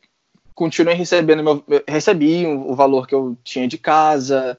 continuei 0.55 0.95
recebendo 0.95 1.43
meu, 1.43 1.63
recebi 1.87 2.45
o 2.45 2.75
valor 2.75 3.07
que 3.07 3.15
eu 3.15 3.37
tinha 3.43 3.67
de 3.67 3.77
casa, 3.77 4.57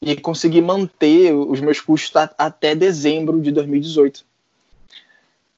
e 0.00 0.16
consegui 0.16 0.62
manter 0.62 1.34
os 1.34 1.60
meus 1.60 1.80
custos 1.80 2.28
até 2.38 2.74
dezembro 2.74 3.40
de 3.40 3.52
2018. 3.52 4.24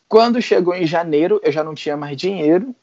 Quando 0.09 0.43
chegou 0.43 0.75
em 0.75 0.87
janeiro, 0.87 1.41
eu 1.43 1.53
já 1.53 1.63
não 1.63 1.75
tinha 1.75 1.97
mais 1.97 2.17
dinheiro 2.17 2.75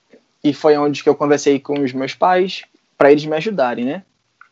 e 0.44 0.54
foi 0.54 0.78
onde 0.78 1.04
que 1.04 1.10
eu 1.10 1.16
conversei 1.16 1.60
com 1.60 1.80
os 1.82 1.94
meus 1.94 2.16
pais 2.16 2.64
para 2.98 3.12
eles 3.12 3.26
me 3.26 3.36
ajudarem, 3.36 3.86
né? 3.86 4.04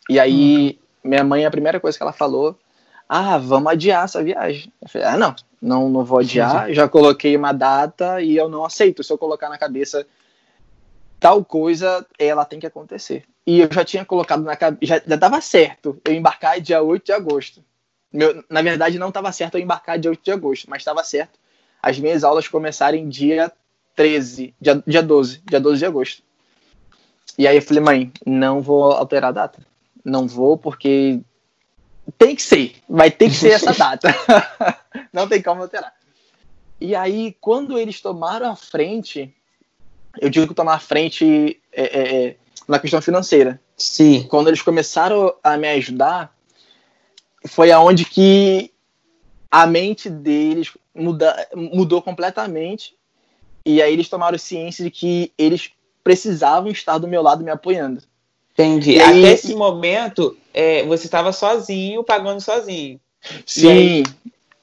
E 0.10 0.20
aí, 0.20 0.80
uhum. 1.04 1.10
minha 1.10 1.24
mãe, 1.24 1.46
a 1.46 1.52
primeira 1.52 1.80
coisa 1.80 1.98
que 1.98 2.04
ela 2.04 2.14
falou, 2.14 2.58
ah, 3.08 3.38
vamos 3.38 3.72
adiar 3.72 4.04
essa 4.04 4.24
viagem. 4.24 4.72
Eu 4.82 4.90
falei, 4.90 5.08
ah, 5.08 5.18
não, 5.18 5.36
não, 5.62 5.90
não 5.90 6.04
vou 6.04 6.20
adiar, 6.20 6.72
já 6.74 6.88
coloquei 6.88 7.36
uma 7.36 7.52
data 7.52 8.22
e 8.22 8.36
eu 8.36 8.50
não 8.50 8.66
aceito. 8.66 9.04
Se 9.04 9.12
eu 9.12 9.18
colocar 9.18 9.50
na 9.50 9.58
cabeça 9.58 10.06
tal 11.20 11.44
coisa, 11.44 12.06
ela 12.20 12.46
tem 12.46 12.60
que 12.60 12.68
acontecer. 12.68 13.24
E 13.48 13.62
eu 13.62 13.70
já 13.72 13.86
tinha 13.86 14.04
colocado 14.04 14.44
na 14.44 14.58
cabeça, 14.58 14.86
já, 14.86 15.02
já 15.08 15.16
dava 15.16 15.40
certo 15.40 16.02
eu 16.04 16.14
embarcar 16.14 16.60
dia 16.60 16.82
8 16.82 17.06
de 17.06 17.14
agosto. 17.14 17.64
Meu, 18.12 18.44
na 18.50 18.62
verdade, 18.62 19.00
não 19.00 19.08
estava 19.08 19.32
certo 19.32 19.56
eu 19.56 19.62
embarcar 19.62 19.98
dia 19.98 20.12
8 20.12 20.22
de 20.22 20.32
agosto, 20.32 20.70
mas 20.70 20.82
estava 20.82 21.02
certo 21.02 21.40
as 21.82 21.98
minhas 21.98 22.26
aulas 22.26 22.48
começarem 22.48 23.08
dia 23.08 23.50
13, 23.96 24.54
dia, 24.60 24.84
dia 24.86 25.02
12, 25.02 25.42
dia 25.46 25.60
12 25.62 25.80
de 25.80 25.86
agosto. 25.86 26.24
E 27.38 27.48
aí 27.48 27.56
eu 27.56 27.62
falei, 27.62 27.82
mãe, 27.82 28.12
não 28.26 28.62
vou 28.62 28.92
alterar 28.92 29.30
a 29.30 29.34
data. 29.34 29.66
Não 30.04 30.28
vou, 30.28 30.58
porque 30.58 31.22
tem 32.18 32.36
que 32.36 32.42
ser, 32.42 32.76
vai 32.90 33.10
ter 33.10 33.30
que 33.30 33.36
ser 33.36 33.52
essa 33.52 33.72
data. 33.78 34.10
não 35.14 35.28
tem 35.28 35.42
como 35.42 35.62
alterar. 35.62 35.94
E 36.82 36.96
aí, 36.96 37.36
quando 37.40 37.78
eles 37.78 38.02
tomaram 38.02 38.52
a 38.52 38.56
frente, 38.56 39.34
eu 40.20 40.30
digo 40.30 40.48
que 40.48 40.54
tomar 40.54 40.76
a 40.76 40.80
frente 40.80 41.62
é, 41.72 41.84
é, 41.84 42.26
é, 42.28 42.36
na 42.68 42.80
questão 42.80 43.02
financeira. 43.02 43.60
Sim. 43.76 44.28
Quando 44.30 44.48
eles 44.48 44.62
começaram 44.62 45.34
a 45.44 45.58
me 45.58 45.68
ajudar, 45.70 46.36
foi 47.48 47.72
aonde 47.72 48.04
que 48.06 48.72
a 49.50 49.66
mente 49.66 50.10
deles 50.10 50.74
muda, 50.94 51.48
mudou 51.56 52.02
completamente. 52.02 52.96
E 53.66 53.82
aí 53.82 53.94
eles 53.94 54.10
tomaram 54.10 54.38
ciência 54.38 54.84
de 54.84 54.92
que 54.92 55.32
eles 55.38 55.72
precisavam 56.04 56.72
estar 56.72 56.98
do 56.98 57.08
meu 57.08 57.22
lado 57.22 57.44
me 57.44 57.52
apoiando. 57.52 58.02
Entendi. 58.54 59.00
Aí, 59.00 59.24
Até 59.24 59.34
esse 59.34 59.54
momento, 59.54 60.36
é, 60.54 60.84
você 60.86 61.06
estava 61.06 61.32
sozinho, 61.32 62.04
pagando 62.04 62.42
sozinho. 62.42 63.00
Sim, 63.46 63.70
aí, 63.70 64.04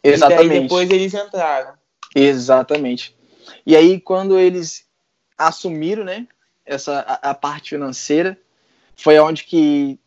exatamente. 0.02 0.56
E 0.56 0.60
depois 0.62 0.90
eles 0.90 1.14
entraram. 1.14 1.74
Exatamente. 2.14 3.14
E 3.66 3.76
aí, 3.76 4.00
quando 4.00 4.38
eles 4.38 4.84
assumiram, 5.38 6.02
né, 6.02 6.26
essa, 6.64 7.00
a, 7.00 7.30
a 7.30 7.34
parte 7.34 7.70
financeira, 7.70 8.38
foi 8.96 9.18
onde 9.18 9.44
que 9.44 9.98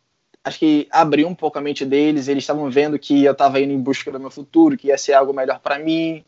acho 0.44 0.58
que 0.58 0.88
abriu 0.90 1.28
um 1.28 1.34
pouco 1.34 1.58
a 1.58 1.60
mente 1.60 1.84
deles, 1.84 2.26
eles 2.26 2.42
estavam 2.42 2.70
vendo 2.70 2.98
que 2.98 3.24
eu 3.24 3.32
estava 3.32 3.60
indo 3.60 3.72
em 3.72 3.80
busca 3.80 4.10
do 4.10 4.18
meu 4.18 4.30
futuro, 4.30 4.76
que 4.76 4.88
ia 4.88 4.96
ser 4.96 5.12
algo 5.12 5.32
melhor 5.32 5.60
para 5.60 5.78
mim. 5.78 6.24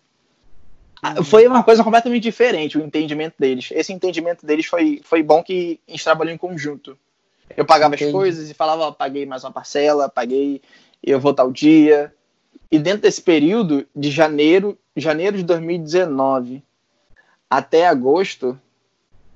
Uhum. 1.02 1.25
Foi 1.25 1.46
uma 1.46 1.62
coisa 1.62 1.82
completamente 1.82 2.22
diferente 2.22 2.76
o 2.76 2.84
entendimento 2.84 3.34
deles. 3.38 3.70
Esse 3.72 3.92
entendimento 3.92 4.44
deles 4.44 4.66
foi, 4.66 5.00
foi 5.02 5.22
bom 5.22 5.42
que 5.42 5.80
a 5.88 5.92
gente 5.92 6.04
trabalhou 6.04 6.34
em 6.34 6.38
conjunto. 6.38 6.99
Eu 7.56 7.64
pagava 7.64 7.94
Entendi. 7.94 8.10
as 8.10 8.12
coisas 8.12 8.50
e 8.50 8.54
falava, 8.54 8.82
ó, 8.82 8.92
paguei 8.92 9.25
mais 9.25 9.42
uma 9.42 9.50
parcela, 9.50 10.08
paguei, 10.08 10.60
eu 11.02 11.18
vou 11.18 11.32
tal 11.32 11.50
dia. 11.50 12.14
E 12.70 12.78
dentro 12.78 13.02
desse 13.02 13.22
período, 13.22 13.87
de 13.96 14.10
janeiro, 14.10 14.78
janeiro 14.96 15.37
de 15.37 15.42
2019 15.42 16.62
até 17.49 17.88
agosto, 17.88 18.60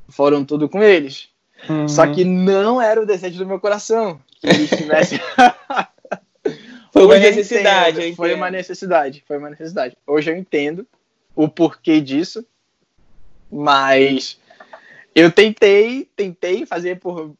foram 0.09 0.45
tudo 0.45 0.69
com 0.69 0.83
eles. 0.83 1.29
Uhum. 1.69 1.89
Só 1.89 2.07
que 2.07 2.25
não 2.25 2.81
era 2.81 3.01
o 3.01 3.07
desejo 3.07 3.39
do 3.39 3.47
meu 3.47 3.59
coração 3.59 4.21
que 4.41 4.47
eles 4.47 4.71
tivessem. 4.71 5.19
foi 6.93 7.05
uma 7.05 7.19
necessidade. 7.19 8.15
Foi 8.15 8.35
uma 8.35 8.51
necessidade. 8.51 9.25
Foi 9.27 9.39
uma 9.39 9.51
necessidade. 9.51 9.97
Hoje 10.07 10.31
eu 10.31 10.37
entendo 10.37 10.87
o 11.35 11.49
porquê 11.49 12.01
disso, 12.01 12.45
mas 13.51 14.39
eu 15.15 15.31
tentei, 15.31 16.09
tentei 16.17 16.67
fazer 16.67 17.01
por 17.01 17.35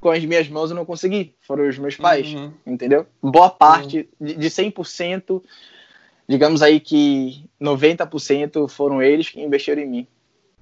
com 0.00 0.10
as 0.10 0.24
minhas 0.24 0.48
mãos 0.48 0.70
eu 0.70 0.76
não 0.76 0.84
consegui. 0.84 1.34
Foram 1.40 1.68
os 1.68 1.78
meus 1.78 1.96
pais, 1.96 2.32
uhum. 2.32 2.52
entendeu? 2.66 3.06
Boa 3.22 3.50
parte, 3.50 4.08
uhum. 4.20 4.26
de, 4.26 4.34
de 4.34 4.48
100%, 4.48 5.42
digamos 6.28 6.62
aí 6.62 6.78
que 6.80 7.44
90% 7.60 8.68
foram 8.68 9.02
eles 9.02 9.28
que 9.28 9.40
investiram 9.40 9.82
em 9.82 9.86
mim, 9.86 10.06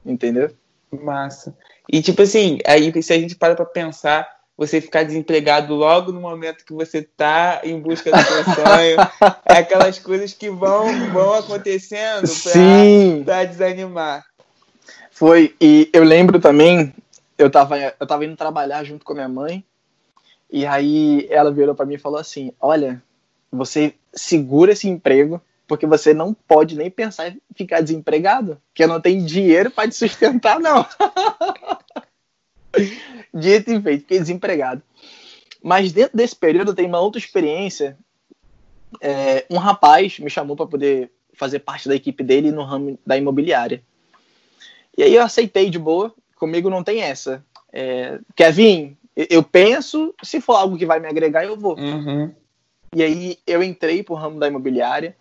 entendeu? 0.04 0.50
Massa. 0.90 1.56
E 1.90 2.00
tipo 2.00 2.22
assim, 2.22 2.58
aí 2.66 3.02
se 3.02 3.12
a 3.12 3.18
gente 3.18 3.34
para 3.34 3.54
pra 3.54 3.64
pensar, 3.64 4.28
você 4.56 4.80
ficar 4.80 5.02
desempregado 5.02 5.74
logo 5.74 6.12
no 6.12 6.20
momento 6.20 6.64
que 6.64 6.72
você 6.72 7.02
tá 7.02 7.60
em 7.62 7.78
busca 7.78 8.10
do 8.10 8.22
seu 8.22 8.44
sonho, 8.44 8.96
é 9.44 9.58
aquelas 9.58 9.98
coisas 9.98 10.32
que 10.32 10.48
vão, 10.50 11.10
vão 11.10 11.34
acontecendo 11.34 12.28
pra, 12.42 12.52
Sim. 12.52 13.22
pra 13.24 13.44
desanimar. 13.44 14.24
Foi, 15.10 15.54
e 15.60 15.88
eu 15.92 16.04
lembro 16.04 16.38
também 16.38 16.92
eu 17.38 17.50
tava, 17.50 17.78
eu 17.78 18.06
tava 18.06 18.24
indo 18.24 18.36
trabalhar 18.36 18.82
junto 18.84 19.04
com 19.04 19.12
a 19.12 19.16
minha 19.16 19.28
mãe, 19.28 19.64
e 20.50 20.64
aí 20.64 21.26
ela 21.30 21.52
virou 21.52 21.74
para 21.74 21.86
mim 21.86 21.94
e 21.94 21.98
falou 21.98 22.18
assim: 22.18 22.52
Olha, 22.60 23.02
você 23.50 23.94
segura 24.14 24.72
esse 24.72 24.88
emprego, 24.88 25.40
porque 25.66 25.86
você 25.86 26.14
não 26.14 26.32
pode 26.32 26.76
nem 26.76 26.90
pensar 26.90 27.28
em 27.28 27.40
ficar 27.54 27.80
desempregado, 27.80 28.60
porque 28.68 28.84
eu 28.84 28.88
não 28.88 29.00
tenho 29.00 29.24
dinheiro 29.24 29.70
para 29.70 29.88
te 29.88 29.94
sustentar, 29.94 30.60
não. 30.60 30.86
Dito 33.32 33.70
e 33.70 33.80
feito, 33.80 34.02
fiquei 34.02 34.20
desempregado. 34.20 34.82
Mas 35.62 35.92
dentro 35.92 36.16
desse 36.16 36.36
período 36.36 36.74
tenho 36.74 36.88
uma 36.88 37.00
outra 37.00 37.18
experiência. 37.18 37.98
É, 39.00 39.44
um 39.50 39.58
rapaz 39.58 40.18
me 40.18 40.30
chamou 40.30 40.54
para 40.54 40.66
poder 40.66 41.10
fazer 41.34 41.58
parte 41.58 41.88
da 41.88 41.94
equipe 41.94 42.22
dele 42.22 42.50
no 42.50 42.62
ramo 42.62 42.98
da 43.04 43.16
imobiliária. 43.16 43.82
E 44.96 45.02
aí 45.02 45.14
eu 45.14 45.22
aceitei 45.22 45.68
de 45.68 45.78
boa, 45.78 46.14
comigo 46.36 46.70
não 46.70 46.82
tem 46.84 47.02
essa. 47.02 47.44
É, 47.72 48.18
Kevin, 48.34 48.96
eu 49.14 49.42
penso, 49.42 50.14
se 50.22 50.40
for 50.40 50.54
algo 50.54 50.78
que 50.78 50.86
vai 50.86 51.00
me 51.00 51.08
agregar, 51.08 51.44
eu 51.44 51.56
vou. 51.56 51.76
Uhum. 51.78 52.32
E 52.94 53.02
aí 53.02 53.38
eu 53.46 53.62
entrei 53.62 54.02
pro 54.02 54.14
ramo 54.14 54.38
da 54.38 54.48
imobiliária, 54.48 55.16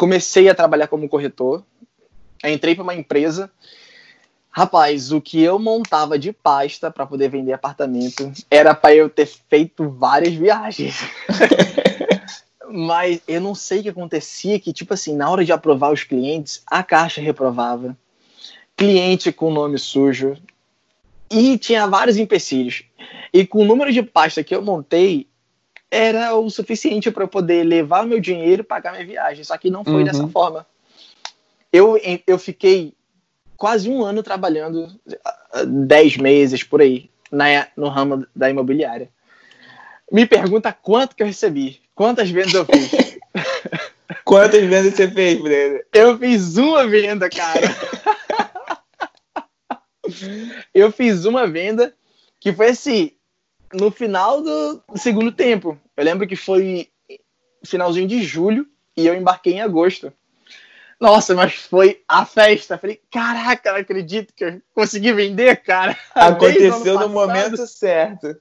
comecei 0.00 0.48
a 0.48 0.54
trabalhar 0.54 0.86
como 0.86 1.10
corretor, 1.10 1.62
entrei 2.42 2.74
para 2.74 2.84
uma 2.84 2.94
empresa. 2.94 3.50
Rapaz, 4.50 5.12
o 5.12 5.20
que 5.20 5.42
eu 5.42 5.58
montava 5.58 6.18
de 6.18 6.32
pasta 6.32 6.90
para 6.90 7.04
poder 7.04 7.28
vender 7.28 7.52
apartamento 7.52 8.32
era 8.50 8.74
para 8.74 8.94
eu 8.94 9.10
ter 9.10 9.26
feito 9.26 9.90
várias 9.90 10.32
viagens. 10.32 11.00
Mas 12.72 13.20
eu 13.28 13.42
não 13.42 13.54
sei 13.54 13.80
o 13.80 13.82
que 13.82 13.88
acontecia, 13.90 14.58
que 14.58 14.72
tipo 14.72 14.94
assim, 14.94 15.14
na 15.14 15.28
hora 15.28 15.44
de 15.44 15.52
aprovar 15.52 15.92
os 15.92 16.02
clientes, 16.02 16.62
a 16.66 16.82
caixa 16.82 17.20
reprovava 17.20 17.94
cliente 18.74 19.30
com 19.30 19.52
nome 19.52 19.76
sujo 19.76 20.34
e 21.30 21.58
tinha 21.58 21.86
vários 21.86 22.16
empecilhos. 22.16 22.84
E 23.34 23.46
com 23.46 23.58
o 23.58 23.66
número 23.66 23.92
de 23.92 24.02
pasta 24.02 24.42
que 24.42 24.54
eu 24.54 24.62
montei, 24.62 25.28
era 25.90 26.34
o 26.34 26.48
suficiente 26.48 27.10
para 27.10 27.24
eu 27.24 27.28
poder 27.28 27.64
levar 27.64 28.06
meu 28.06 28.20
dinheiro 28.20 28.62
e 28.62 28.64
pagar 28.64 28.92
minha 28.92 29.06
viagem. 29.06 29.42
Só 29.42 29.58
que 29.58 29.70
não 29.70 29.84
foi 29.84 29.94
uhum. 29.94 30.04
dessa 30.04 30.26
forma. 30.28 30.66
Eu, 31.72 32.00
eu 32.26 32.38
fiquei 32.38 32.94
quase 33.56 33.90
um 33.90 34.02
ano 34.02 34.22
trabalhando, 34.22 34.88
dez 35.66 36.16
meses 36.16 36.62
por 36.62 36.80
aí, 36.80 37.10
na, 37.30 37.66
no 37.76 37.88
ramo 37.88 38.26
da 38.34 38.48
imobiliária. 38.48 39.10
Me 40.10 40.26
pergunta 40.26 40.72
quanto 40.72 41.14
que 41.14 41.22
eu 41.22 41.26
recebi, 41.26 41.80
quantas 41.94 42.30
vendas 42.30 42.54
eu 42.54 42.64
fiz. 42.64 43.10
Quantas 44.24 44.60
vendas 44.60 44.94
você 44.94 45.10
fez, 45.10 45.40
Breno? 45.40 45.80
Eu 45.92 46.18
fiz 46.18 46.56
uma 46.56 46.86
venda, 46.86 47.28
cara. 47.28 47.60
eu 50.74 50.92
fiz 50.92 51.24
uma 51.24 51.46
venda 51.46 51.94
que 52.38 52.52
foi 52.52 52.68
assim, 52.68 53.12
no 53.72 53.90
final 53.90 54.42
do 54.42 54.82
segundo 54.96 55.32
tempo. 55.32 55.78
Eu 55.96 56.04
lembro 56.04 56.26
que 56.26 56.36
foi 56.36 56.88
finalzinho 57.64 58.08
de 58.08 58.22
julho 58.22 58.66
e 58.96 59.06
eu 59.06 59.14
embarquei 59.14 59.54
em 59.54 59.60
agosto. 59.60 60.12
Nossa, 61.00 61.34
mas 61.34 61.54
foi 61.54 62.02
a 62.06 62.26
festa. 62.26 62.76
Falei, 62.76 63.00
caraca, 63.10 63.72
não 63.72 63.78
acredito 63.78 64.34
que 64.34 64.44
eu 64.44 64.62
consegui 64.74 65.12
vender, 65.12 65.62
cara. 65.62 65.96
Aconteceu 66.14 66.98
no 67.00 67.08
momento 67.08 67.66
certo. 67.66 68.36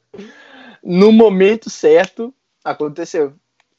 No 0.84 1.12
momento 1.12 1.70
certo, 1.70 2.34
aconteceu. 2.64 3.34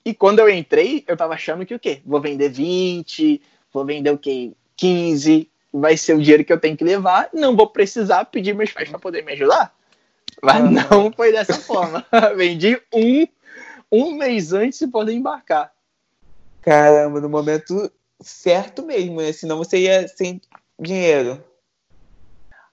E 0.04 0.14
quando 0.14 0.38
eu 0.38 0.49
entrei, 0.49 1.04
eu 1.07 1.16
tava 1.16 1.35
achando 1.35 1.64
que 1.64 1.75
o 1.75 1.78
quê? 1.78 2.00
Vou 2.04 2.21
vender 2.21 2.50
20, 2.50 3.40
vou 3.73 3.85
vender 3.85 4.11
o 4.11 4.19
quê? 4.19 4.52
15, 4.76 5.50
vai 5.73 5.97
ser 5.97 6.14
o 6.14 6.21
dinheiro 6.21 6.45
que 6.45 6.52
eu 6.52 6.61
tenho 6.61 6.76
que 6.76 6.85
levar, 6.85 7.28
não 7.33 7.57
vou 7.57 7.69
precisar 7.69 8.25
pedir 8.26 8.54
meus 8.54 8.73
pais 8.73 8.88
para 8.88 8.99
poder 8.99 9.25
me 9.25 9.33
ajudar. 9.33 9.75
Mas 10.43 10.71
não 10.71 11.13
foi 11.13 11.33
dessa 11.33 11.55
forma. 11.55 12.05
Vendi 12.37 12.81
um, 12.93 13.27
um 13.91 14.15
mês 14.15 14.53
antes 14.53 14.79
de 14.79 14.87
poder 14.87 15.13
embarcar. 15.13 15.73
Caramba, 16.63 17.21
no 17.21 17.29
momento 17.29 17.91
certo 18.21 18.85
mesmo, 18.85 19.21
né? 19.21 19.33
Senão 19.33 19.59
você 19.59 19.79
ia 19.79 20.09
sem 20.09 20.41
dinheiro. 20.79 21.43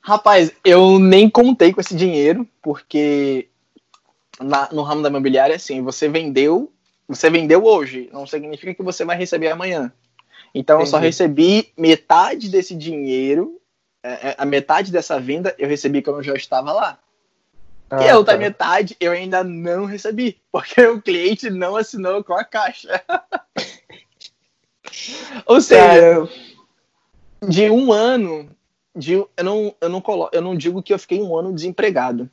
Rapaz, 0.01 0.51
eu 0.63 0.99
nem 0.99 1.29
contei 1.29 1.73
com 1.73 1.81
esse 1.81 1.95
dinheiro, 1.95 2.47
porque 2.61 3.49
na, 4.39 4.69
no 4.71 4.83
ramo 4.83 5.01
da 5.01 5.09
imobiliária, 5.09 5.55
assim, 5.55 5.81
você 5.81 6.07
vendeu, 6.07 6.71
você 7.07 7.29
vendeu 7.29 7.65
hoje, 7.65 8.09
não 8.13 8.25
significa 8.25 8.73
que 8.73 8.83
você 8.83 9.03
vai 9.03 9.17
receber 9.17 9.49
amanhã. 9.49 9.91
Então 10.53 10.77
Entendi. 10.77 10.87
eu 10.87 10.91
só 10.91 10.97
recebi 10.97 11.71
metade 11.77 12.49
desse 12.49 12.75
dinheiro, 12.75 13.59
é, 14.03 14.29
é, 14.29 14.35
a 14.37 14.45
metade 14.45 14.91
dessa 14.91 15.19
venda 15.19 15.53
eu 15.57 15.67
recebi 15.67 16.01
quando 16.01 16.17
eu 16.17 16.23
já 16.23 16.33
estava 16.35 16.71
lá. 16.71 16.99
Ah, 17.89 18.03
e 18.03 18.09
a 18.09 18.17
outra 18.17 18.33
tá. 18.33 18.39
metade 18.39 18.97
eu 18.99 19.11
ainda 19.11 19.43
não 19.43 19.85
recebi, 19.85 20.37
porque 20.51 20.81
o 20.81 21.01
cliente 21.01 21.49
não 21.49 21.75
assinou 21.75 22.23
com 22.23 22.33
a 22.33 22.43
caixa. 22.43 23.01
Ou 25.45 25.61
seja, 25.61 26.27
de 27.47 27.69
um 27.69 27.91
ano, 27.91 28.49
de, 28.95 29.13
eu, 29.13 29.29
não, 29.43 29.75
eu, 29.79 29.89
não 29.89 30.01
colo, 30.01 30.29
eu 30.33 30.41
não 30.41 30.55
digo 30.55 30.83
que 30.83 30.93
eu 30.93 30.99
fiquei 30.99 31.21
um 31.21 31.37
ano 31.37 31.53
desempregado, 31.53 32.29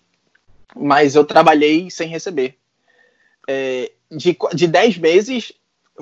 mas 0.74 1.14
eu 1.14 1.24
trabalhei 1.24 1.90
sem 1.90 2.08
receber. 2.08 2.56
É, 3.46 3.92
de, 4.10 4.36
de 4.54 4.66
10 4.66 4.98
meses, 4.98 5.52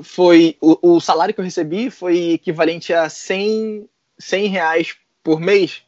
foi 0.03 0.57
o, 0.61 0.95
o, 0.95 1.01
salário 1.01 1.35
que 1.35 1.41
eu 1.41 1.45
recebi 1.45 1.91
foi 1.91 2.33
equivalente 2.33 2.95
a 2.95 3.09
100, 3.09 3.89
100 4.19 4.47
reais 4.47 4.97
por 5.23 5.41
mês, 5.41 5.83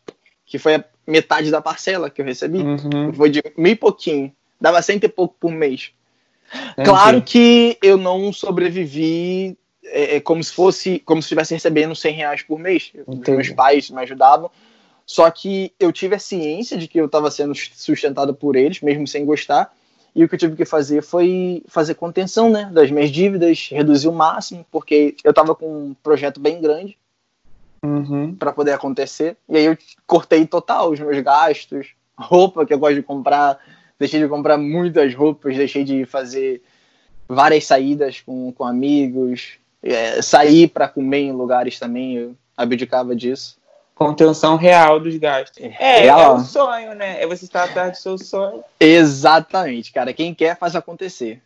que 0.45 0.59
foi 0.59 0.75
a 0.75 0.85
metade 1.07 1.51
da 1.51 1.61
parcela 1.61 2.11
que 2.11 2.21
eu 2.21 2.25
recebi. 2.27 2.59
Uhum. 2.59 3.13
Foi 3.13 3.31
de 3.31 3.43
e 3.57 3.77
pouquinho. 3.77 4.33
Dava 4.61 4.81
cento 4.83 5.05
e 5.05 5.09
pouco 5.09 5.37
por 5.39 5.51
mês. 5.51 5.93
Entendi. 6.73 6.89
Claro 6.89 7.23
que 7.23 7.77
eu 7.83 7.97
não 7.97 8.33
sobrevivi 8.33 9.57
é, 9.85 10.17
é, 10.17 10.21
como 10.21 10.43
se 10.43 10.53
fosse, 10.53 10.99
como 11.01 11.21
se 11.21 11.27
estivesse 11.27 11.55
recebendo 11.55 11.95
100 11.95 12.15
reais 12.15 12.43
por 12.43 12.59
mês. 12.59 12.93
Entendi. 13.07 13.31
Meus 13.33 13.51
pais 13.51 13.91
me 13.91 14.01
ajudavam. 14.03 14.51
Só 15.07 15.31
que 15.31 15.73
eu 15.79 15.93
tive 15.93 16.15
a 16.15 16.19
ciência 16.19 16.79
de 16.79 16.89
que 16.89 16.99
eu 16.99 17.07
estava 17.07 17.31
sendo 17.31 17.55
sustentado 17.55 18.35
por 18.35 18.57
eles, 18.57 18.81
mesmo 18.81 19.07
sem 19.07 19.25
gostar. 19.25 19.73
E 20.15 20.25
o 20.25 20.29
que 20.29 20.37
eu 20.37 20.39
tive 20.39 20.57
que 20.57 20.65
fazer 20.65 21.03
foi 21.03 21.63
fazer 21.67 21.95
contenção 21.95 22.49
né, 22.49 22.71
das 22.73 22.91
minhas 22.91 23.11
dívidas, 23.11 23.69
reduzir 23.71 24.09
o 24.09 24.13
máximo, 24.13 24.65
porque 24.71 25.17
eu 25.25 25.31
estava 25.31 25.55
com 25.55 25.89
um 25.89 25.97
projeto 26.03 26.41
bem 26.41 26.61
grande 26.61 26.97
uhum. 27.85 28.35
para 28.35 28.53
poder 28.53 28.73
acontecer. 28.73 29.37
E 29.49 29.57
aí 29.57 29.65
eu 29.67 29.79
cortei 30.07 30.47
total 30.47 30.91
os 30.91 31.01
meus 31.01 31.21
gastos, 31.21 31.89
roupa 32.17 32.65
que 32.65 32.73
eu 32.73 32.79
gosto 32.79 32.97
de 32.97 33.03
comprar, 33.03 33.59
deixei 33.99 34.21
de 34.21 34.29
comprar 34.29 34.57
muitas 34.57 35.15
roupas, 35.15 35.57
deixei 35.57 35.85
de 35.85 36.05
fazer 36.05 36.63
várias 37.29 37.67
saídas 37.67 38.21
com, 38.21 38.53
com 38.53 38.65
amigos, 38.65 39.59
é, 39.83 40.23
sair 40.23 40.69
para 40.69 40.89
comer 40.89 41.21
em 41.21 41.33
lugares 41.33 41.79
também, 41.79 42.17
eu 42.17 42.37
abdicava 42.57 43.15
disso 43.15 43.59
contenção 43.95 44.57
real 44.57 44.99
dos 44.99 45.17
gastos. 45.17 45.63
É, 45.63 45.67
é 45.79 46.01
real. 46.01 46.21
é 46.21 46.29
o 46.31 46.41
sonho, 46.41 46.95
né? 46.95 47.23
É 47.23 47.27
você 47.27 47.45
estar 47.45 47.65
atrás 47.65 47.93
do 47.93 47.99
seu 47.99 48.19
sonho. 48.19 48.65
Exatamente, 48.79 49.93
cara. 49.93 50.13
Quem 50.13 50.35
quer 50.35 50.59
faz 50.59 50.75
acontecer. 50.75 51.41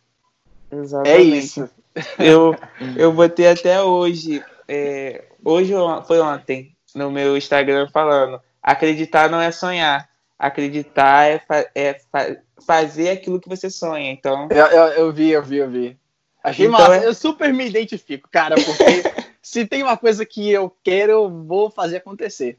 Exatamente. 0.71 1.15
É 1.15 1.21
isso. 1.21 1.69
Eu, 2.17 2.55
eu 2.97 3.13
botei 3.13 3.47
até 3.47 3.81
hoje, 3.81 4.43
é, 4.67 5.23
hoje 5.43 5.73
foi 6.05 6.19
ontem, 6.19 6.75
no 6.95 7.11
meu 7.11 7.37
Instagram 7.37 7.87
falando, 7.91 8.41
acreditar 8.61 9.29
não 9.29 9.39
é 9.39 9.51
sonhar, 9.51 10.09
acreditar 10.37 11.25
é, 11.25 11.39
fa 11.39 11.65
é 11.75 11.93
fa 12.11 12.37
fazer 12.65 13.09
aquilo 13.09 13.39
que 13.39 13.49
você 13.49 13.69
sonha, 13.69 14.11
então... 14.11 14.47
Eu, 14.51 14.65
eu, 14.65 14.85
eu 14.87 15.13
vi, 15.13 15.29
eu 15.29 15.41
vi, 15.41 15.57
eu 15.57 15.69
vi. 15.69 15.97
Achei 16.43 16.67
então, 16.67 16.79
massa, 16.79 16.97
é... 16.97 17.07
eu 17.07 17.13
super 17.13 17.53
me 17.53 17.67
identifico, 17.67 18.27
cara, 18.31 18.55
porque 18.55 19.03
se 19.41 19.65
tem 19.65 19.81
uma 19.81 19.97
coisa 19.97 20.25
que 20.25 20.49
eu 20.49 20.71
quero, 20.83 21.11
eu 21.11 21.29
vou 21.29 21.69
fazer 21.69 21.97
acontecer. 21.97 22.57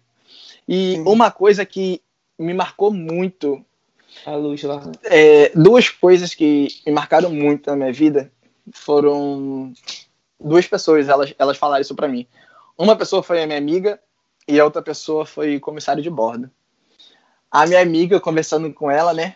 E 0.67 0.97
Sim. 0.97 1.05
uma 1.07 1.31
coisa 1.31 1.65
que 1.65 2.03
me 2.39 2.55
marcou 2.55 2.93
muito. 2.93 3.65
A 4.25 4.35
luz 4.35 4.63
lá. 4.63 4.83
É, 5.05 5.51
duas 5.55 5.89
coisas 5.89 6.35
que 6.35 6.69
me 6.87 6.93
marcaram 6.93 7.31
muito 7.31 7.71
na 7.71 7.77
minha 7.77 7.93
vida 7.93 8.31
foram 8.73 9.73
duas 10.39 10.67
pessoas, 10.67 11.09
elas, 11.09 11.35
elas 11.39 11.57
falaram 11.57 11.83
isso 11.83 11.95
para 11.95 12.09
mim. 12.09 12.27
Uma 12.81 12.97
pessoa 12.97 13.23
foi 13.23 13.43
a 13.43 13.47
minha 13.47 13.59
amiga 13.59 14.01
e 14.49 14.59
a 14.59 14.65
outra 14.65 14.81
pessoa 14.81 15.27
foi 15.27 15.57
o 15.57 15.61
comissário 15.61 16.03
de 16.03 16.09
bordo. 16.09 16.51
A 17.51 17.67
minha 17.67 17.83
amiga, 17.83 18.19
conversando 18.19 18.73
com 18.73 18.91
ela, 18.91 19.13
né? 19.13 19.35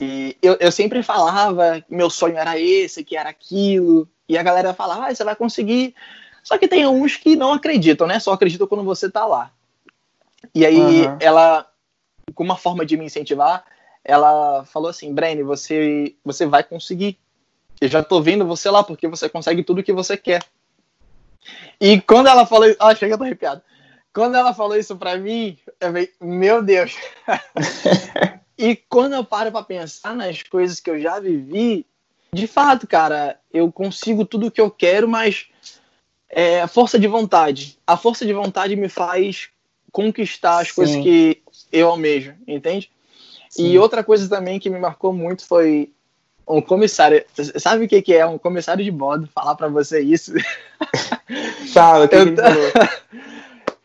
E 0.00 0.34
eu, 0.40 0.56
eu 0.58 0.72
sempre 0.72 1.02
falava 1.02 1.82
que 1.82 1.94
meu 1.94 2.08
sonho 2.08 2.38
era 2.38 2.58
esse, 2.58 3.04
que 3.04 3.14
era 3.14 3.28
aquilo. 3.28 4.08
E 4.26 4.38
a 4.38 4.42
galera 4.42 4.72
falava, 4.72 5.06
ah, 5.06 5.14
você 5.14 5.22
vai 5.22 5.36
conseguir. 5.36 5.94
Só 6.42 6.56
que 6.56 6.66
tem 6.66 6.86
uns 6.86 7.16
que 7.16 7.36
não 7.36 7.52
acreditam, 7.52 8.06
né? 8.06 8.18
Só 8.18 8.32
acreditam 8.32 8.66
quando 8.66 8.84
você 8.84 9.10
tá 9.10 9.26
lá. 9.26 9.52
E 10.54 10.64
aí 10.64 11.06
uhum. 11.06 11.18
ela, 11.20 11.70
com 12.34 12.42
uma 12.42 12.56
forma 12.56 12.86
de 12.86 12.96
me 12.96 13.04
incentivar, 13.04 13.66
ela 14.02 14.64
falou 14.64 14.88
assim, 14.88 15.12
Brene, 15.12 15.42
você, 15.42 16.16
você 16.24 16.46
vai 16.46 16.64
conseguir. 16.64 17.18
Eu 17.82 17.88
já 17.88 18.02
tô 18.02 18.22
vendo 18.22 18.46
você 18.46 18.70
lá 18.70 18.82
porque 18.82 19.06
você 19.06 19.28
consegue 19.28 19.62
tudo 19.62 19.82
que 19.82 19.92
você 19.92 20.16
quer. 20.16 20.42
E 21.80 22.00
quando 22.00 22.28
ela 22.28 22.46
falou, 22.46 22.74
ah, 22.78 22.94
chega, 22.94 23.14
eu 23.14 23.18
tô 23.18 23.24
arrepiado. 23.24 23.62
Quando 24.12 24.36
ela 24.36 24.52
falou 24.52 24.76
isso 24.76 24.96
pra 24.96 25.16
mim, 25.16 25.56
eu 25.80 25.88
falei, 25.88 26.12
meu 26.20 26.62
Deus. 26.62 26.96
e 28.58 28.74
quando 28.74 29.14
eu 29.14 29.24
paro 29.24 29.52
pra 29.52 29.62
pensar 29.62 30.14
nas 30.14 30.42
coisas 30.42 30.80
que 30.80 30.90
eu 30.90 31.00
já 31.00 31.20
vivi, 31.20 31.86
de 32.32 32.46
fato, 32.46 32.86
cara, 32.86 33.38
eu 33.52 33.70
consigo 33.70 34.24
tudo 34.24 34.46
o 34.46 34.50
que 34.50 34.60
eu 34.60 34.70
quero, 34.70 35.08
mas 35.08 35.46
é 36.28 36.60
a 36.60 36.68
força 36.68 36.98
de 36.98 37.06
vontade. 37.06 37.78
A 37.86 37.96
força 37.96 38.26
de 38.26 38.32
vontade 38.32 38.76
me 38.76 38.88
faz 38.88 39.48
conquistar 39.92 40.60
as 40.60 40.68
Sim. 40.68 40.74
coisas 40.74 40.96
que 40.96 41.42
eu 41.72 41.88
almejo, 41.88 42.34
entende? 42.46 42.90
Sim. 43.48 43.70
E 43.70 43.78
outra 43.78 44.04
coisa 44.04 44.28
também 44.28 44.58
que 44.58 44.68
me 44.68 44.78
marcou 44.78 45.12
muito 45.12 45.46
foi 45.46 45.92
um 46.48 46.60
comissário. 46.60 47.24
Sabe 47.56 47.84
o 47.84 47.88
que, 47.88 48.02
que 48.02 48.14
é 48.14 48.26
um 48.26 48.38
comissário 48.38 48.84
de 48.84 48.90
bordo 48.90 49.28
falar 49.34 49.54
para 49.54 49.68
você 49.68 50.00
isso? 50.00 50.32
Fala, 51.72 52.08
que 52.08 52.14
eu, 52.14 52.24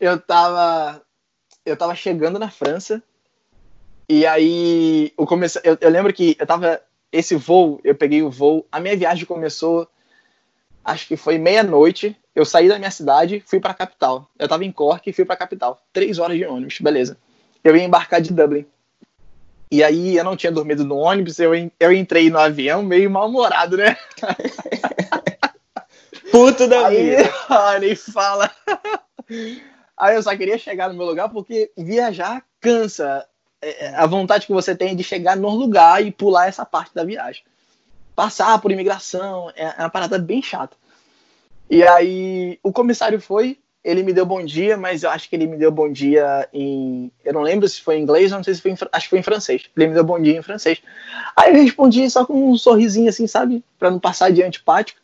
eu 0.00 0.20
tava 0.20 1.02
eu 1.64 1.76
tava 1.76 1.94
chegando 1.94 2.38
na 2.38 2.50
França 2.50 3.02
e 4.08 4.26
aí 4.26 5.12
o 5.16 5.26
comissário, 5.26 5.70
eu, 5.70 5.78
eu 5.80 5.90
lembro 5.90 6.12
que 6.12 6.36
eu 6.38 6.46
tava 6.46 6.80
esse 7.12 7.36
voo, 7.36 7.80
eu 7.84 7.94
peguei 7.94 8.22
o 8.22 8.30
voo, 8.30 8.66
a 8.70 8.80
minha 8.80 8.96
viagem 8.96 9.24
começou 9.24 9.88
acho 10.84 11.06
que 11.06 11.16
foi 11.16 11.38
meia-noite 11.38 12.16
eu 12.34 12.44
saí 12.44 12.68
da 12.68 12.78
minha 12.78 12.90
cidade, 12.90 13.42
fui 13.46 13.60
para 13.60 13.70
a 13.70 13.74
capital. 13.74 14.28
Eu 14.38 14.44
estava 14.44 14.64
em 14.64 14.72
Cork 14.72 15.08
e 15.08 15.12
fui 15.12 15.24
para 15.24 15.34
a 15.34 15.38
capital. 15.38 15.80
Três 15.92 16.18
horas 16.18 16.36
de 16.36 16.44
ônibus, 16.44 16.80
beleza. 16.80 17.16
Eu 17.62 17.76
ia 17.76 17.84
embarcar 17.84 18.20
de 18.20 18.32
Dublin. 18.32 18.66
E 19.70 19.82
aí 19.82 20.16
eu 20.16 20.24
não 20.24 20.36
tinha 20.36 20.52
dormido 20.52 20.84
no 20.84 20.96
ônibus, 20.96 21.38
eu, 21.38 21.52
eu 21.80 21.92
entrei 21.92 22.30
no 22.30 22.38
avião 22.38 22.82
meio 22.82 23.10
mal-humorado, 23.10 23.76
né? 23.76 23.96
Puto 26.30 26.66
da 26.66 26.88
aí, 26.88 27.16
vida. 27.16 27.32
nem 27.80 27.94
fala. 27.94 28.50
Aí 29.96 30.16
eu 30.16 30.22
só 30.22 30.36
queria 30.36 30.58
chegar 30.58 30.88
no 30.88 30.94
meu 30.94 31.06
lugar 31.06 31.28
porque 31.28 31.70
viajar 31.76 32.44
cansa. 32.60 33.26
É, 33.62 33.86
é, 33.86 33.94
a 33.94 34.06
vontade 34.06 34.46
que 34.46 34.52
você 34.52 34.74
tem 34.74 34.94
de 34.94 35.02
chegar 35.02 35.36
no 35.36 35.48
lugar 35.50 36.04
e 36.04 36.10
pular 36.10 36.48
essa 36.48 36.66
parte 36.66 36.94
da 36.94 37.04
viagem. 37.04 37.42
Passar 38.14 38.60
por 38.60 38.70
imigração 38.70 39.50
é 39.56 39.68
uma 39.78 39.90
parada 39.90 40.18
bem 40.18 40.42
chata. 40.42 40.76
E 41.70 41.82
aí 41.82 42.58
o 42.62 42.72
comissário 42.72 43.20
foi, 43.20 43.58
ele 43.84 44.02
me 44.02 44.14
deu 44.14 44.24
bom 44.24 44.42
dia, 44.42 44.78
mas 44.78 45.02
eu 45.02 45.10
acho 45.10 45.28
que 45.28 45.36
ele 45.36 45.46
me 45.46 45.58
deu 45.58 45.70
bom 45.70 45.92
dia 45.92 46.48
em. 46.54 47.12
Eu 47.22 47.34
não 47.34 47.42
lembro 47.42 47.68
se 47.68 47.82
foi 47.82 47.98
em 47.98 48.02
inglês, 48.02 48.32
não 48.32 48.42
sei 48.42 48.54
se 48.54 48.62
foi 48.62 48.70
em. 48.70 48.76
Acho 48.90 49.04
que 49.04 49.10
foi 49.10 49.18
em 49.18 49.22
francês. 49.22 49.68
Ele 49.76 49.88
me 49.88 49.94
deu 49.94 50.02
bom 50.02 50.18
dia 50.18 50.38
em 50.38 50.42
francês. 50.42 50.80
Aí 51.36 51.50
eu 51.54 51.62
respondi 51.62 52.08
só 52.08 52.24
com 52.24 52.50
um 52.50 52.56
sorrisinho 52.56 53.10
assim, 53.10 53.26
sabe? 53.26 53.62
Pra 53.78 53.90
não 53.90 54.00
passar 54.00 54.32
de 54.32 54.42
antipático. 54.42 54.98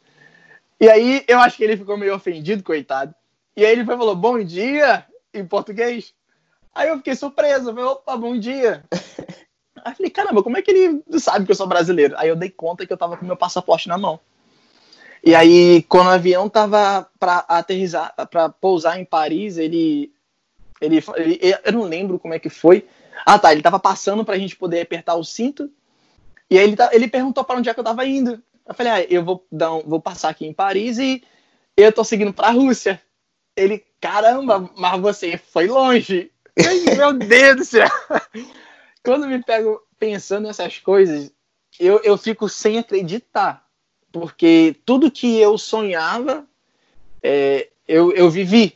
E 0.80 0.88
aí 0.88 1.22
eu 1.28 1.38
acho 1.40 1.58
que 1.58 1.64
ele 1.64 1.76
ficou 1.76 1.98
meio 1.98 2.14
ofendido, 2.14 2.62
coitado. 2.62 3.14
E 3.54 3.66
aí 3.66 3.72
ele 3.72 3.84
foi, 3.84 3.98
falou 3.98 4.16
bom 4.16 4.42
dia 4.42 5.04
em 5.34 5.44
português. 5.44 6.14
Aí 6.74 6.88
eu 6.88 6.96
fiquei 6.96 7.14
surpreso, 7.14 7.68
eu 7.68 7.74
falei, 7.74 7.84
opa, 7.84 8.16
bom 8.16 8.38
dia. 8.38 8.84
Aí 9.82 9.92
eu 9.92 9.96
falei, 9.96 10.10
caramba, 10.10 10.42
como 10.42 10.58
é 10.58 10.62
que 10.62 10.70
ele 10.70 11.02
sabe 11.18 11.46
que 11.46 11.52
eu 11.52 11.56
sou 11.56 11.66
brasileiro? 11.66 12.14
Aí 12.18 12.28
eu 12.28 12.36
dei 12.36 12.50
conta 12.50 12.86
que 12.86 12.92
eu 12.92 12.98
tava 12.98 13.16
com 13.16 13.24
meu 13.24 13.36
passaporte 13.36 13.88
na 13.88 13.96
mão. 13.96 14.20
E 15.22 15.34
aí, 15.34 15.82
quando 15.82 16.06
o 16.06 16.10
avião 16.10 16.48
tava 16.48 17.08
para 17.18 17.38
aterrizar, 17.48 18.14
para 18.30 18.48
pousar 18.48 18.98
em 18.98 19.04
Paris, 19.04 19.58
ele, 19.58 20.12
ele, 20.80 21.02
ele, 21.16 21.40
eu 21.64 21.72
não 21.72 21.82
lembro 21.82 22.18
como 22.18 22.32
é 22.32 22.38
que 22.38 22.48
foi. 22.48 22.86
Ah, 23.26 23.38
tá, 23.38 23.52
ele 23.52 23.62
tava 23.62 23.78
passando 23.78 24.24
pra 24.24 24.38
gente 24.38 24.56
poder 24.56 24.80
apertar 24.80 25.14
o 25.16 25.24
cinto. 25.24 25.70
E 26.50 26.58
aí 26.58 26.64
ele, 26.64 26.76
tá, 26.76 26.90
ele 26.92 27.06
perguntou 27.06 27.44
para 27.44 27.58
onde 27.58 27.68
é 27.68 27.74
que 27.74 27.80
eu 27.80 27.84
tava 27.84 28.06
indo. 28.06 28.42
Eu 28.66 28.74
falei, 28.74 28.92
ah, 28.92 29.02
eu 29.10 29.24
vou 29.24 29.46
dar 29.52 29.74
um, 29.74 29.82
vou 29.82 30.00
passar 30.00 30.30
aqui 30.30 30.46
em 30.46 30.54
Paris 30.54 30.98
e 30.98 31.22
eu 31.76 31.92
tô 31.92 32.02
seguindo 32.02 32.32
pra 32.32 32.50
Rússia. 32.50 33.00
Ele, 33.56 33.84
caramba, 34.00 34.70
mas 34.76 35.00
você 35.00 35.36
foi 35.36 35.66
longe. 35.66 36.32
Ai, 36.58 36.96
meu 36.96 37.12
Deus 37.18 37.56
do 37.56 37.64
céu. 37.64 37.88
Quando 39.04 39.26
me 39.26 39.42
pego 39.42 39.80
pensando 39.98 40.46
nessas 40.46 40.78
coisas, 40.78 41.32
eu, 41.78 42.00
eu 42.02 42.16
fico 42.16 42.48
sem 42.48 42.78
acreditar 42.78 43.66
porque 44.12 44.76
tudo 44.84 45.10
que 45.10 45.38
eu 45.38 45.56
sonhava, 45.56 46.44
é, 47.22 47.68
eu, 47.86 48.12
eu 48.12 48.30
vivi, 48.30 48.74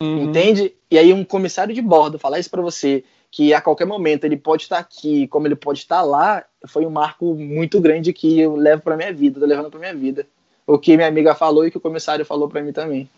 uhum. 0.00 0.24
entende? 0.24 0.74
E 0.90 0.98
aí 0.98 1.12
um 1.12 1.24
comissário 1.24 1.74
de 1.74 1.82
bordo 1.82 2.18
falar 2.18 2.38
isso 2.38 2.50
para 2.50 2.62
você, 2.62 3.04
que 3.30 3.54
a 3.54 3.60
qualquer 3.60 3.86
momento 3.86 4.24
ele 4.24 4.36
pode 4.36 4.64
estar 4.64 4.78
aqui, 4.78 5.26
como 5.28 5.46
ele 5.46 5.56
pode 5.56 5.78
estar 5.78 6.02
lá, 6.02 6.44
foi 6.66 6.84
um 6.84 6.90
marco 6.90 7.34
muito 7.34 7.80
grande 7.80 8.12
que 8.12 8.38
eu 8.38 8.56
levo 8.56 8.82
para 8.82 8.96
minha 8.96 9.12
vida, 9.12 9.40
tô 9.40 9.46
levando 9.46 9.70
para 9.70 9.80
minha 9.80 9.94
vida. 9.94 10.26
O 10.66 10.78
que 10.78 10.96
minha 10.96 11.08
amiga 11.08 11.34
falou 11.34 11.66
e 11.66 11.70
que 11.70 11.76
o 11.76 11.80
comissário 11.80 12.24
falou 12.24 12.48
para 12.48 12.62
mim 12.62 12.72
também. 12.72 13.08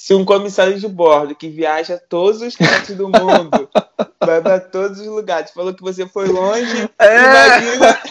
Se 0.00 0.14
um 0.14 0.24
comissário 0.24 0.80
de 0.80 0.88
bordo 0.88 1.34
que 1.34 1.50
viaja 1.50 2.00
todos 2.08 2.40
os 2.40 2.56
cantos 2.56 2.96
do 2.96 3.06
mundo, 3.06 3.68
vai 4.18 4.40
para 4.40 4.58
todos 4.58 4.98
os 4.98 5.06
lugares, 5.06 5.50
falou 5.50 5.74
que 5.74 5.82
você 5.82 6.08
foi 6.08 6.26
longe, 6.26 6.88
é. 6.98 7.18
imagina, 7.18 8.02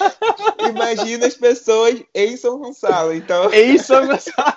imagina 0.69 1.25
as 1.25 1.33
pessoas 1.33 1.99
em 2.13 2.37
São 2.37 2.59
Gonçalo. 2.59 3.11
Então... 3.11 3.51
Em 3.51 3.75
São 3.79 4.05
Gonçalo. 4.05 4.53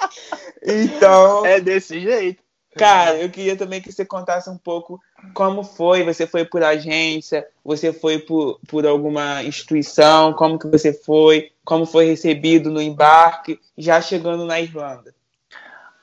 então. 0.66 1.44
É 1.44 1.60
desse 1.60 2.00
jeito. 2.00 2.42
Cara, 2.74 3.18
eu 3.18 3.28
queria 3.28 3.54
também 3.54 3.82
que 3.82 3.92
você 3.92 4.06
contasse 4.06 4.48
um 4.48 4.56
pouco 4.56 4.98
como 5.34 5.62
foi. 5.62 6.04
Você 6.04 6.26
foi 6.26 6.46
por 6.46 6.64
agência, 6.64 7.46
você 7.62 7.92
foi 7.92 8.18
por, 8.18 8.58
por 8.66 8.86
alguma 8.86 9.42
instituição, 9.42 10.32
como 10.32 10.58
que 10.58 10.68
você 10.68 10.94
foi, 10.94 11.50
como 11.66 11.84
foi 11.84 12.06
recebido 12.06 12.70
no 12.70 12.80
embarque, 12.80 13.60
já 13.76 14.00
chegando 14.00 14.46
na 14.46 14.58
Irlanda. 14.58 15.14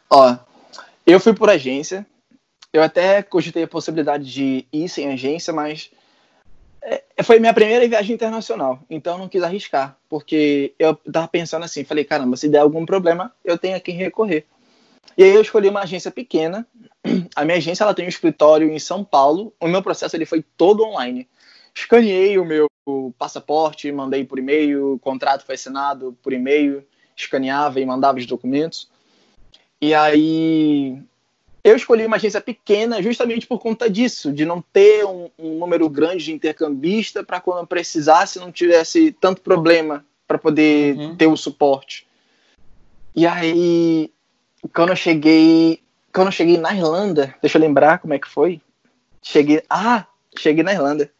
Ó, 0.10 0.38
eu 1.06 1.20
fui 1.20 1.34
por 1.34 1.50
agência. 1.50 2.06
Eu 2.72 2.84
até 2.84 3.22
cogitei 3.24 3.64
a 3.64 3.68
possibilidade 3.68 4.32
de 4.32 4.66
ir 4.72 4.90
sem 4.90 5.12
agência, 5.12 5.54
mas 5.54 5.90
é, 6.82 7.04
foi 7.24 7.40
minha 7.40 7.54
primeira 7.54 7.88
viagem 7.88 8.14
internacional, 8.14 8.80
então 8.90 9.18
não 9.18 9.28
quis 9.28 9.44
arriscar, 9.44 9.98
porque 10.08 10.74
eu 10.78 10.96
tava 10.96 11.28
pensando 11.28 11.64
assim, 11.64 11.84
falei, 11.84 12.06
caramba, 12.06 12.38
se 12.38 12.48
der 12.48 12.60
algum 12.60 12.86
problema, 12.86 13.34
eu 13.44 13.58
tenho 13.58 13.76
a 13.76 13.80
quem 13.80 13.96
recorrer. 13.96 14.46
E 15.18 15.24
aí 15.24 15.34
eu 15.34 15.42
escolhi 15.42 15.68
uma 15.68 15.82
agência 15.82 16.12
pequena. 16.12 16.68
A 17.36 17.44
minha 17.44 17.58
agência 17.58 17.84
ela 17.84 17.94
tem 17.94 18.06
um 18.06 18.10
escritório 18.10 18.70
em 18.70 18.78
São 18.78 19.04
Paulo. 19.04 19.52
O 19.60 19.68
meu 19.68 19.82
processo 19.82 20.16
ele 20.16 20.26
foi 20.26 20.44
todo 20.56 20.84
online. 20.84 21.28
Escaneei 21.76 22.38
o 22.38 22.46
meu 22.46 22.68
passaporte, 23.18 23.92
mandei 23.92 24.24
por 24.24 24.40
e-mail, 24.40 24.94
o 24.94 25.00
contrato 25.00 25.46
foi 25.46 25.56
assinado 25.56 26.18
por 26.22 26.34
e-mail, 26.34 26.86
escaneava 27.16 27.80
e 27.80 27.86
mandava 27.86 28.18
os 28.20 28.26
documentos. 28.26 28.90
E 29.82 29.94
aí 29.94 31.02
eu 31.64 31.76
escolhi 31.76 32.06
uma 32.06 32.16
agência 32.16 32.42
pequena 32.42 33.02
justamente 33.02 33.46
por 33.46 33.60
conta 33.60 33.90
disso, 33.90 34.32
de 34.32 34.46
não 34.46 34.62
ter 34.62 35.06
um, 35.06 35.30
um 35.38 35.60
número 35.60 35.90
grande 35.90 36.26
de 36.26 36.34
intercambista 36.34 37.24
para 37.24 37.42
quando 37.42 37.60
eu 37.60 37.68
precisasse 37.68 38.40
não 38.40 38.52
tivesse 38.52 39.12
tanto 39.12 39.42
problema 39.42 40.06
para 40.28 40.38
poder 40.38 40.98
uhum. 40.98 41.16
ter 41.16 41.28
o 41.28 41.38
suporte. 41.38 42.08
E 43.16 43.26
aí 43.26 44.12
quando 44.74 44.90
eu 44.90 44.96
cheguei. 44.96 45.82
Quando 46.14 46.28
eu 46.28 46.32
cheguei 46.32 46.58
na 46.58 46.74
Irlanda, 46.74 47.36
deixa 47.42 47.58
eu 47.58 47.62
lembrar 47.62 48.00
como 48.00 48.14
é 48.14 48.20
que 48.20 48.28
foi. 48.28 48.62
Cheguei. 49.22 49.62
Ah, 49.70 50.06
cheguei 50.38 50.64
na 50.64 50.74
Irlanda. 50.74 51.12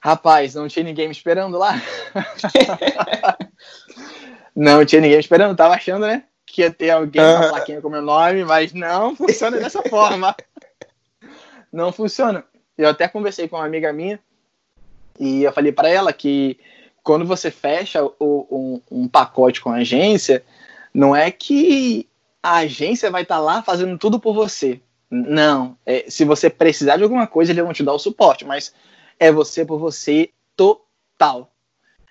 Rapaz, 0.00 0.54
não 0.54 0.68
tinha 0.68 0.84
ninguém 0.84 1.06
me 1.06 1.12
esperando 1.12 1.56
lá. 1.56 1.80
não 4.54 4.84
tinha 4.84 5.00
ninguém 5.00 5.16
me 5.16 5.22
esperando, 5.22 5.56
tava 5.56 5.74
achando, 5.74 6.06
né? 6.06 6.24
Que 6.54 6.62
ia 6.62 6.70
ter 6.70 6.90
alguém 6.90 7.20
com 7.20 7.34
uma 7.34 7.48
plaquinha 7.48 7.80
com 7.80 7.88
meu 7.88 8.00
nome, 8.00 8.44
mas 8.44 8.72
não 8.72 9.16
funciona 9.16 9.56
dessa 9.58 9.82
forma. 9.90 10.36
Não 11.72 11.90
funciona. 11.90 12.44
Eu 12.78 12.88
até 12.88 13.08
conversei 13.08 13.48
com 13.48 13.56
uma 13.56 13.66
amiga 13.66 13.92
minha 13.92 14.20
e 15.18 15.42
eu 15.42 15.52
falei 15.52 15.72
para 15.72 15.88
ela 15.88 16.12
que 16.12 16.56
quando 17.02 17.26
você 17.26 17.50
fecha 17.50 18.04
o, 18.04 18.46
um, 18.48 18.80
um 18.88 19.08
pacote 19.08 19.60
com 19.60 19.70
a 19.70 19.78
agência, 19.78 20.44
não 20.94 21.14
é 21.14 21.28
que 21.28 22.08
a 22.40 22.58
agência 22.58 23.10
vai 23.10 23.22
estar 23.22 23.38
tá 23.38 23.40
lá 23.40 23.60
fazendo 23.60 23.98
tudo 23.98 24.20
por 24.20 24.32
você. 24.32 24.80
Não. 25.10 25.76
É, 25.84 26.04
se 26.08 26.24
você 26.24 26.48
precisar 26.48 26.98
de 26.98 27.02
alguma 27.02 27.26
coisa, 27.26 27.50
eles 27.50 27.64
vão 27.64 27.72
te 27.72 27.82
dar 27.82 27.94
o 27.94 27.98
suporte, 27.98 28.44
mas 28.44 28.72
é 29.18 29.32
você 29.32 29.64
por 29.64 29.80
você 29.80 30.30
total. 30.54 31.50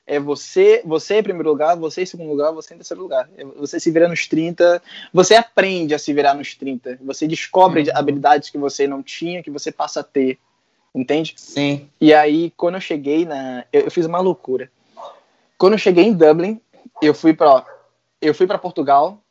É 0.05 0.19
você, 0.19 0.81
você 0.85 1.19
em 1.19 1.23
primeiro 1.23 1.49
lugar, 1.49 1.75
você 1.77 2.03
em 2.03 2.05
segundo 2.05 2.29
lugar, 2.29 2.51
você 2.51 2.73
em 2.73 2.77
terceiro 2.77 3.01
lugar. 3.01 3.29
É 3.37 3.45
você 3.45 3.79
se 3.79 3.89
vira 3.89 4.07
nos 4.07 4.27
30, 4.27 4.81
você 5.13 5.35
aprende 5.35 5.93
a 5.93 5.99
se 5.99 6.13
virar 6.13 6.33
nos 6.33 6.55
30. 6.55 6.99
Você 7.01 7.27
descobre 7.27 7.83
uhum. 7.83 7.97
habilidades 7.97 8.49
que 8.49 8.57
você 8.57 8.85
não 8.85 9.01
tinha, 9.01 9.41
que 9.41 9.51
você 9.51 9.71
passa 9.71 10.01
a 10.01 10.03
ter. 10.03 10.37
Entende? 10.93 11.33
Sim. 11.37 11.89
E 11.99 12.13
aí, 12.13 12.51
quando 12.55 12.75
eu 12.75 12.81
cheguei 12.81 13.25
na. 13.25 13.65
Eu, 13.71 13.81
eu 13.81 13.91
fiz 13.91 14.05
uma 14.05 14.19
loucura. 14.19 14.69
Quando 15.57 15.73
eu 15.73 15.79
cheguei 15.79 16.03
em 16.03 16.13
Dublin, 16.13 16.59
eu 17.01 17.13
fui 17.13 17.33
para 17.33 17.65
eu 18.21 18.33
fui 18.33 18.47
para 18.47 18.57
Portugal, 18.57 19.23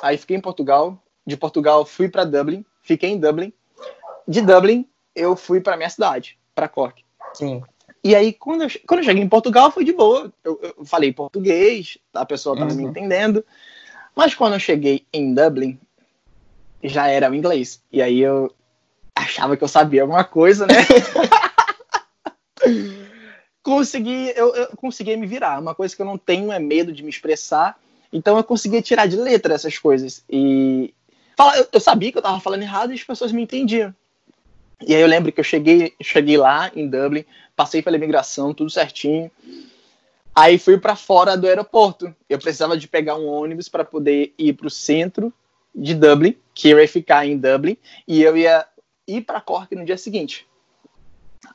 Aí 0.00 0.16
fiquei 0.16 0.36
em 0.36 0.40
Portugal. 0.40 0.96
De 1.26 1.36
Portugal 1.36 1.84
fui 1.84 2.08
para 2.08 2.24
Dublin, 2.24 2.64
fiquei 2.82 3.10
em 3.10 3.18
Dublin. 3.18 3.52
De 4.26 4.40
Dublin 4.40 4.88
eu 5.14 5.36
fui 5.36 5.60
para 5.60 5.76
minha 5.76 5.90
cidade, 5.90 6.38
para 6.54 6.68
Cork. 6.68 7.04
Sim. 7.34 7.62
E 8.04 8.14
aí 8.14 8.32
quando 8.32 8.62
eu, 8.62 8.68
quando 8.86 9.00
eu 9.00 9.04
cheguei 9.04 9.22
em 9.22 9.28
Portugal 9.28 9.70
foi 9.70 9.84
de 9.84 9.92
boa. 9.92 10.32
Eu, 10.42 10.58
eu 10.76 10.84
falei 10.84 11.12
português, 11.12 11.98
a 12.12 12.24
pessoa 12.24 12.54
estava 12.54 12.72
uhum. 12.72 12.76
me 12.76 12.84
entendendo. 12.84 13.44
Mas 14.14 14.34
quando 14.34 14.54
eu 14.54 14.60
cheguei 14.60 15.06
em 15.12 15.34
Dublin 15.34 15.78
já 16.82 17.08
era 17.08 17.30
o 17.30 17.34
inglês. 17.34 17.80
E 17.92 18.02
aí 18.02 18.20
eu 18.20 18.52
achava 19.14 19.56
que 19.56 19.62
eu 19.62 19.68
sabia 19.68 20.02
alguma 20.02 20.24
coisa, 20.24 20.66
né? 20.66 20.74
consegui, 23.62 24.32
eu, 24.34 24.54
eu 24.54 24.76
consegui 24.76 25.16
me 25.16 25.26
virar. 25.26 25.60
Uma 25.60 25.74
coisa 25.74 25.94
que 25.94 26.02
eu 26.02 26.06
não 26.06 26.18
tenho 26.18 26.50
é 26.50 26.58
medo 26.58 26.92
de 26.92 27.02
me 27.02 27.10
expressar 27.10 27.78
então 28.12 28.36
eu 28.36 28.44
conseguia 28.44 28.82
tirar 28.82 29.06
de 29.06 29.16
letra 29.16 29.54
essas 29.54 29.78
coisas. 29.78 30.22
E 30.28 30.92
eu 31.72 31.80
sabia 31.80 32.12
que 32.12 32.18
eu 32.18 32.20
estava 32.20 32.38
falando 32.38 32.62
errado 32.62 32.92
e 32.92 32.94
as 32.94 33.02
pessoas 33.02 33.32
me 33.32 33.42
entendiam. 33.42 33.94
E 34.86 34.94
aí 34.94 35.00
eu 35.00 35.06
lembro 35.06 35.32
que 35.32 35.40
eu 35.40 35.44
cheguei, 35.44 35.94
cheguei 36.00 36.36
lá 36.36 36.70
em 36.74 36.88
Dublin, 36.88 37.24
passei 37.54 37.82
pela 37.82 37.96
imigração, 37.96 38.54
tudo 38.54 38.70
certinho. 38.70 39.30
Aí 40.34 40.58
fui 40.58 40.78
para 40.78 40.96
fora 40.96 41.36
do 41.36 41.46
aeroporto. 41.46 42.14
Eu 42.28 42.38
precisava 42.38 42.76
de 42.76 42.88
pegar 42.88 43.16
um 43.16 43.26
ônibus 43.26 43.68
para 43.68 43.84
poder 43.84 44.32
ir 44.38 44.54
para 44.54 44.66
o 44.66 44.70
centro 44.70 45.32
de 45.74 45.94
Dublin, 45.94 46.36
que 46.54 46.70
eu 46.70 46.80
ia 46.80 46.88
ficar 46.88 47.26
em 47.26 47.36
Dublin, 47.36 47.76
e 48.06 48.22
eu 48.22 48.36
ia 48.36 48.66
ir 49.06 49.22
para 49.22 49.40
Cork 49.40 49.74
no 49.74 49.84
dia 49.84 49.96
seguinte. 49.96 50.46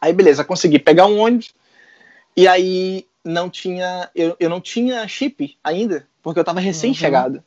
Aí 0.01 0.13
beleza, 0.13 0.43
consegui 0.43 0.79
pegar 0.79 1.07
um 1.07 1.19
ônibus. 1.19 1.53
E 2.35 2.47
aí 2.47 3.05
não 3.23 3.49
tinha 3.49 4.09
eu, 4.15 4.35
eu 4.39 4.49
não 4.49 4.61
tinha 4.61 5.07
chip 5.07 5.57
ainda 5.63 6.07
porque 6.21 6.39
eu 6.39 6.43
tava 6.43 6.59
recém-chegado. 6.59 7.37
Uhum. 7.37 7.43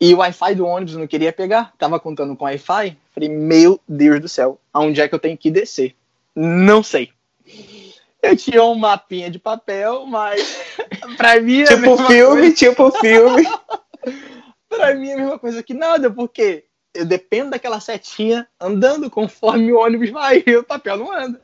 E 0.00 0.12
o 0.12 0.18
Wi-Fi 0.18 0.54
do 0.54 0.66
ônibus 0.66 0.96
não 0.96 1.06
queria 1.06 1.32
pegar, 1.32 1.72
tava 1.78 2.00
contando 2.00 2.36
com 2.36 2.44
Wi-Fi. 2.44 2.96
Falei, 3.12 3.28
meu 3.28 3.80
Deus 3.88 4.20
do 4.20 4.28
céu, 4.28 4.60
aonde 4.72 5.00
é 5.00 5.08
que 5.08 5.14
eu 5.14 5.20
tenho 5.20 5.38
que 5.38 5.50
descer? 5.50 5.94
Não 6.34 6.82
sei. 6.82 7.10
Eu 8.20 8.36
tinha 8.36 8.62
um 8.62 8.74
mapinha 8.74 9.30
de 9.30 9.38
papel, 9.38 10.06
mas 10.06 10.58
pra 11.16 11.40
mim 11.40 11.62
é 11.62 11.66
tipo 11.66 11.96
filme, 12.06 12.40
coisa. 12.40 12.56
tipo 12.56 12.90
filme. 12.92 13.42
pra 14.68 14.94
mim 14.94 15.10
é 15.10 15.14
a 15.14 15.16
mesma 15.16 15.38
coisa 15.38 15.62
que 15.62 15.74
nada, 15.74 16.10
porque 16.10 16.64
eu 16.94 17.04
dependo 17.04 17.50
daquela 17.50 17.80
setinha 17.80 18.48
andando 18.58 19.10
conforme 19.10 19.72
o 19.72 19.78
ônibus 19.78 20.10
vai 20.10 20.42
e 20.46 20.56
o 20.56 20.64
papel 20.64 20.96
não 20.96 21.12
anda. 21.12 21.40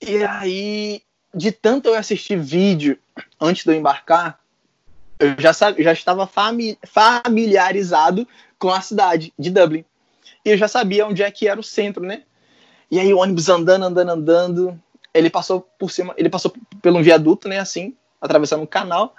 E 0.00 0.24
aí, 0.24 1.02
de 1.34 1.52
tanto 1.52 1.88
eu 1.88 1.94
assistir 1.94 2.38
vídeo 2.38 2.98
antes 3.40 3.64
de 3.64 3.70
eu 3.70 3.74
embarcar, 3.74 4.38
eu 5.18 5.34
já, 5.38 5.52
já 5.52 5.92
estava 5.92 6.26
fami 6.26 6.78
familiarizado 6.84 8.26
com 8.58 8.70
a 8.70 8.80
cidade 8.80 9.32
de 9.38 9.50
Dublin. 9.50 9.84
E 10.44 10.50
eu 10.50 10.56
já 10.56 10.68
sabia 10.68 11.06
onde 11.06 11.22
é 11.22 11.30
que 11.30 11.48
era 11.48 11.58
o 11.58 11.64
centro, 11.64 12.04
né? 12.04 12.22
E 12.90 12.98
aí 12.98 13.12
o 13.12 13.18
ônibus 13.18 13.48
andando, 13.48 13.84
andando, 13.84 14.10
andando, 14.10 14.82
ele 15.12 15.28
passou 15.28 15.60
por 15.78 15.90
cima, 15.90 16.14
ele 16.16 16.28
passou 16.28 16.52
pelo 16.80 16.98
um 16.98 17.02
viaduto, 17.02 17.48
né, 17.48 17.58
assim, 17.58 17.94
atravessando 18.20 18.62
um 18.62 18.66
canal. 18.66 19.14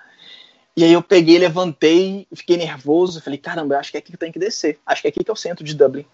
E 0.76 0.84
aí 0.84 0.94
eu 0.94 1.04
peguei, 1.04 1.38
levantei, 1.38 2.26
fiquei 2.34 2.58
nervoso, 2.58 3.22
falei, 3.22 3.38
caramba, 3.38 3.78
acho 3.78 3.92
que 3.92 3.98
é 3.98 4.00
aqui 4.00 4.12
que 4.12 4.18
tem 4.18 4.32
que 4.32 4.40
descer. 4.40 4.80
Acho 4.86 5.02
que 5.02 5.08
é 5.08 5.10
aqui 5.10 5.24
que 5.24 5.30
é 5.30 5.34
o 5.34 5.38
centro 5.38 5.64
de 5.64 5.76
Dublin. 5.76 6.06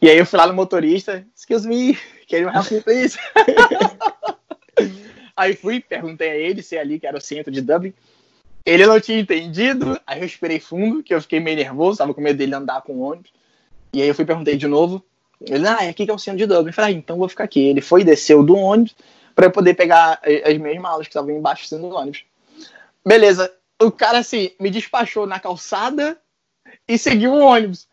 E 0.00 0.10
aí 0.10 0.18
eu 0.18 0.26
fui 0.26 0.38
lá 0.38 0.46
no 0.46 0.54
motorista, 0.54 1.24
excuse 1.34 1.66
me, 1.66 1.98
can 2.28 2.38
you 2.38 2.50
help 2.50 2.70
me 2.70 2.80
please? 2.80 3.18
aí 5.34 5.56
fui, 5.56 5.80
perguntei 5.80 6.30
a 6.30 6.36
ele 6.36 6.62
se 6.62 6.76
é 6.76 6.80
ali 6.80 7.00
que 7.00 7.06
era 7.06 7.16
o 7.16 7.20
centro 7.20 7.50
de 7.50 7.62
Dublin. 7.62 7.94
Ele 8.64 8.86
não 8.86 8.98
tinha 8.98 9.18
entendido, 9.18 10.00
aí 10.06 10.20
eu 10.20 10.26
esperei 10.26 10.58
fundo, 10.58 11.02
que 11.02 11.14
eu 11.14 11.20
fiquei 11.20 11.38
meio 11.38 11.56
nervoso, 11.56 11.98
tava 11.98 12.14
com 12.14 12.20
medo 12.20 12.38
dele 12.38 12.54
andar 12.54 12.80
com 12.82 12.94
o 12.94 13.00
ônibus. 13.00 13.30
E 13.92 14.00
aí 14.00 14.08
eu 14.08 14.14
fui 14.14 14.24
perguntei 14.24 14.56
de 14.56 14.66
novo. 14.66 15.04
Ele, 15.40 15.66
ah, 15.68 15.78
é 15.82 15.88
aqui 15.88 16.04
que 16.04 16.10
é 16.10 16.14
o 16.14 16.18
centro 16.18 16.38
de 16.38 16.46
Dublin. 16.46 16.68
Eu 16.68 16.72
falei, 16.72 16.94
ah, 16.94 16.98
então 16.98 17.18
vou 17.18 17.28
ficar 17.28 17.44
aqui. 17.44 17.60
Ele 17.60 17.80
foi 17.80 18.00
e 18.00 18.04
desceu 18.04 18.42
do 18.42 18.56
ônibus 18.56 18.96
para 19.34 19.46
eu 19.46 19.50
poder 19.50 19.74
pegar 19.74 20.20
as 20.44 20.56
minhas 20.56 20.80
malas 20.80 21.06
que 21.06 21.10
estavam 21.10 21.30
embaixo 21.30 21.76
do 21.76 21.88
ônibus. 21.88 22.24
Beleza. 23.06 23.52
O 23.82 23.90
cara, 23.90 24.18
assim, 24.18 24.52
me 24.58 24.70
despachou 24.70 25.26
na 25.26 25.38
calçada 25.38 26.18
e 26.88 26.96
seguiu 26.96 27.32
o 27.32 27.40
ônibus. 27.40 27.86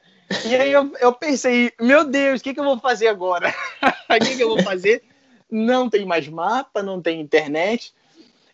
E 0.45 0.55
aí 0.55 0.71
eu, 0.71 0.93
eu 0.99 1.11
pensei, 1.13 1.73
meu 1.79 2.05
Deus, 2.05 2.39
o 2.39 2.43
que, 2.43 2.53
que 2.53 2.59
eu 2.59 2.63
vou 2.63 2.79
fazer 2.79 3.07
agora? 3.07 3.53
O 4.09 4.19
que, 4.19 4.35
que 4.35 4.43
eu 4.43 4.49
vou 4.49 4.61
fazer? 4.61 5.03
Não 5.49 5.89
tem 5.89 6.05
mais 6.05 6.27
mapa, 6.27 6.83
não 6.83 7.01
tem 7.01 7.21
internet. 7.21 7.93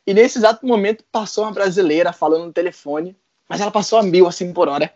E 0.08 0.14
nesse 0.14 0.38
exato 0.38 0.66
momento 0.66 1.04
passou 1.12 1.44
uma 1.44 1.52
brasileira 1.52 2.14
falando 2.14 2.46
no 2.46 2.54
telefone, 2.54 3.14
mas 3.50 3.60
ela 3.60 3.70
passou 3.70 4.00
a 4.00 4.04
mil 4.04 4.26
assim 4.26 4.54
por 4.54 4.70
hora. 4.70 4.94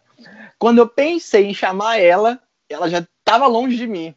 Quando 0.58 0.78
eu 0.78 0.88
pensei 0.88 1.46
em 1.46 1.54
chamar 1.54 1.98
ela, 1.98 2.40
ela 2.70 2.90
já 2.90 3.06
estava 3.20 3.46
longe 3.46 3.76
de 3.76 3.86
mim. 3.86 4.16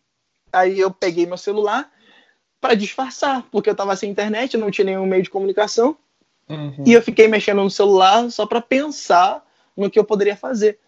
Aí 0.52 0.78
eu 0.78 0.92
peguei 0.92 1.26
meu 1.26 1.37
celular 1.37 1.90
para 2.61 2.74
disfarçar, 2.74 3.44
porque 3.50 3.68
eu 3.68 3.72
estava 3.72 3.96
sem 3.96 4.09
internet, 4.09 4.57
não 4.57 4.70
tinha 4.70 4.85
nenhum 4.85 5.04
meio 5.04 5.24
de 5.24 5.30
comunicação. 5.30 5.96
Uhum. 6.48 6.85
E 6.87 6.92
eu 6.92 7.02
fiquei 7.02 7.26
mexendo 7.26 7.64
no 7.64 7.70
celular 7.70 8.30
só 8.30 8.46
para 8.46 8.61
pensar 8.61 9.44
no 9.76 9.90
que 9.90 9.98
eu 9.98 10.04
poderia 10.04 10.37
fazer. 10.37 10.78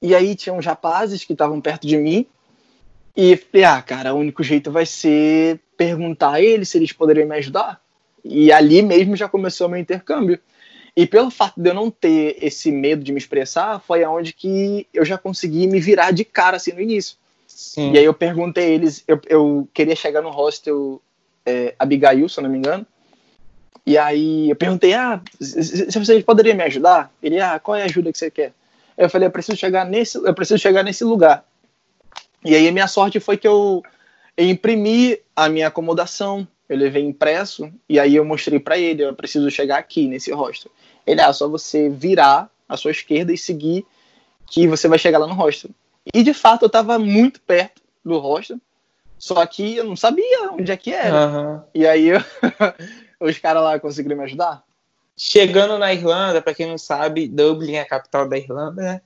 E 0.00 0.12
aí 0.12 0.34
tinham 0.34 0.58
rapazes 0.58 1.24
que 1.24 1.34
estavam 1.34 1.60
perto 1.60 1.86
de 1.86 1.96
mim. 1.96 2.26
E 3.16 3.36
falei, 3.36 3.64
ah, 3.64 3.80
cara, 3.80 4.12
o 4.12 4.18
único 4.18 4.42
jeito 4.42 4.72
vai 4.72 4.86
ser 4.86 5.60
perguntar 5.76 6.32
a 6.32 6.40
eles 6.40 6.70
se 6.70 6.78
eles 6.78 6.92
poderiam 6.92 7.28
me 7.28 7.36
ajudar. 7.36 7.80
E 8.24 8.52
ali 8.52 8.82
mesmo 8.82 9.16
já 9.16 9.28
começou 9.28 9.66
o 9.66 9.70
meu 9.70 9.80
intercâmbio. 9.80 10.38
E 10.96 11.06
pelo 11.06 11.30
fato 11.30 11.60
de 11.60 11.70
eu 11.70 11.74
não 11.74 11.90
ter 11.90 12.36
esse 12.40 12.70
medo 12.70 13.02
de 13.02 13.12
me 13.12 13.18
expressar, 13.18 13.80
foi 13.80 14.04
aonde 14.04 14.32
que 14.32 14.86
eu 14.92 15.04
já 15.04 15.16
consegui 15.16 15.66
me 15.66 15.80
virar 15.80 16.10
de 16.10 16.24
cara 16.24 16.56
assim 16.56 16.72
no 16.72 16.80
início. 16.80 17.16
Sim. 17.46 17.92
E 17.92 17.98
aí 17.98 18.04
eu 18.04 18.14
perguntei 18.14 18.64
a 18.64 18.68
eles, 18.68 19.04
eu, 19.08 19.20
eu 19.26 19.68
queria 19.72 19.96
chegar 19.96 20.22
no 20.22 20.30
hostel 20.30 21.00
é, 21.46 21.74
Abigail, 21.78 22.28
se 22.28 22.38
eu 22.38 22.42
não 22.42 22.50
me 22.50 22.58
engano. 22.58 22.86
E 23.84 23.98
aí 23.98 24.50
eu 24.50 24.56
perguntei, 24.56 24.94
ah, 24.94 25.20
se 25.40 25.98
vocês 25.98 26.22
poderiam 26.22 26.56
me 26.56 26.62
ajudar? 26.62 27.10
Ele, 27.22 27.40
ah, 27.40 27.58
qual 27.58 27.76
é 27.76 27.82
a 27.82 27.86
ajuda 27.86 28.12
que 28.12 28.18
você 28.18 28.30
quer? 28.30 28.52
Eu 28.96 29.10
falei, 29.10 29.26
eu 29.26 29.32
preciso 29.32 29.56
chegar 29.56 29.84
nesse, 29.84 30.18
eu 30.18 30.34
preciso 30.34 30.58
chegar 30.58 30.82
nesse 30.82 31.04
lugar. 31.04 31.44
E 32.44 32.54
aí 32.54 32.68
a 32.68 32.72
minha 32.72 32.86
sorte 32.86 33.18
foi 33.18 33.36
que 33.36 33.48
eu, 33.48 33.82
eu 34.36 34.48
imprimi 34.48 35.18
a 35.34 35.48
minha 35.48 35.68
acomodação, 35.68 36.46
eu 36.72 36.78
levei 36.78 37.02
impresso 37.02 37.70
e 37.88 37.98
aí 37.98 38.16
eu 38.16 38.24
mostrei 38.24 38.58
para 38.58 38.78
ele, 38.78 39.04
eu 39.04 39.14
preciso 39.14 39.50
chegar 39.50 39.78
aqui 39.78 40.06
nesse 40.08 40.32
hostel. 40.32 40.70
Ele, 41.06 41.20
ah, 41.20 41.32
só 41.32 41.48
você 41.48 41.88
virar 41.88 42.50
à 42.68 42.76
sua 42.76 42.90
esquerda 42.90 43.32
e 43.32 43.38
seguir 43.38 43.84
que 44.46 44.66
você 44.66 44.88
vai 44.88 44.98
chegar 44.98 45.18
lá 45.18 45.26
no 45.26 45.34
hostel. 45.34 45.70
E 46.12 46.22
de 46.22 46.32
fato 46.32 46.62
eu 46.62 46.66
estava 46.66 46.98
muito 46.98 47.40
perto 47.40 47.82
do 48.04 48.18
hostel, 48.18 48.58
só 49.18 49.44
que 49.46 49.76
eu 49.76 49.84
não 49.84 49.96
sabia 49.96 50.50
onde 50.52 50.72
é 50.72 50.76
que 50.76 50.92
era. 50.92 51.26
Uhum. 51.26 51.60
E 51.74 51.86
aí 51.86 52.08
eu, 52.08 52.20
os 53.20 53.38
caras 53.38 53.62
lá 53.62 53.78
conseguiram 53.78 54.16
me 54.16 54.24
ajudar. 54.24 54.64
Chegando 55.16 55.78
na 55.78 55.92
Irlanda, 55.92 56.40
para 56.40 56.54
quem 56.54 56.66
não 56.66 56.78
sabe, 56.78 57.28
Dublin 57.28 57.74
é 57.74 57.80
a 57.82 57.88
capital 57.88 58.28
da 58.28 58.38
Irlanda, 58.38 58.82
né? 58.82 59.00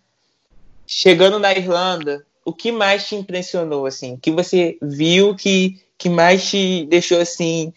Chegando 0.86 1.38
na 1.38 1.52
Irlanda, 1.52 2.24
o 2.46 2.52
que 2.52 2.70
mais 2.70 3.08
te 3.08 3.16
impressionou, 3.16 3.86
assim? 3.86 4.16
Que 4.16 4.30
você 4.30 4.78
viu 4.80 5.34
que, 5.34 5.82
que 5.98 6.08
mais 6.08 6.48
te 6.48 6.86
deixou, 6.86 7.20
assim, 7.20 7.74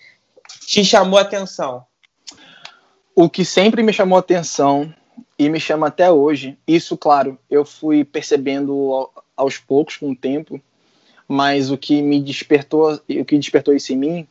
te 0.68 0.86
chamou 0.86 1.18
a 1.18 1.24
atenção? 1.24 1.84
O 3.16 3.28
que 3.28 3.44
sempre 3.44 3.82
me 3.82 3.92
chamou 3.92 4.16
a 4.16 4.20
atenção 4.20 4.94
e 5.40 5.50
me 5.50 5.60
chama 5.60 5.88
até 5.88 6.12
hoje, 6.12 6.56
isso, 6.68 6.96
claro, 6.96 7.38
eu 7.50 7.66
fui 7.66 8.06
percebendo 8.06 9.10
aos 9.36 9.58
poucos 9.58 9.98
com 9.98 10.12
o 10.12 10.16
tempo, 10.16 10.62
mas 11.28 11.72
o 11.72 11.78
que 11.78 12.00
me 12.04 12.22
despertou, 12.22 12.94
o 12.94 13.26
que 13.26 13.40
despertou 13.40 13.74
isso 13.74 13.92
em 13.92 13.98
mim 13.98 14.28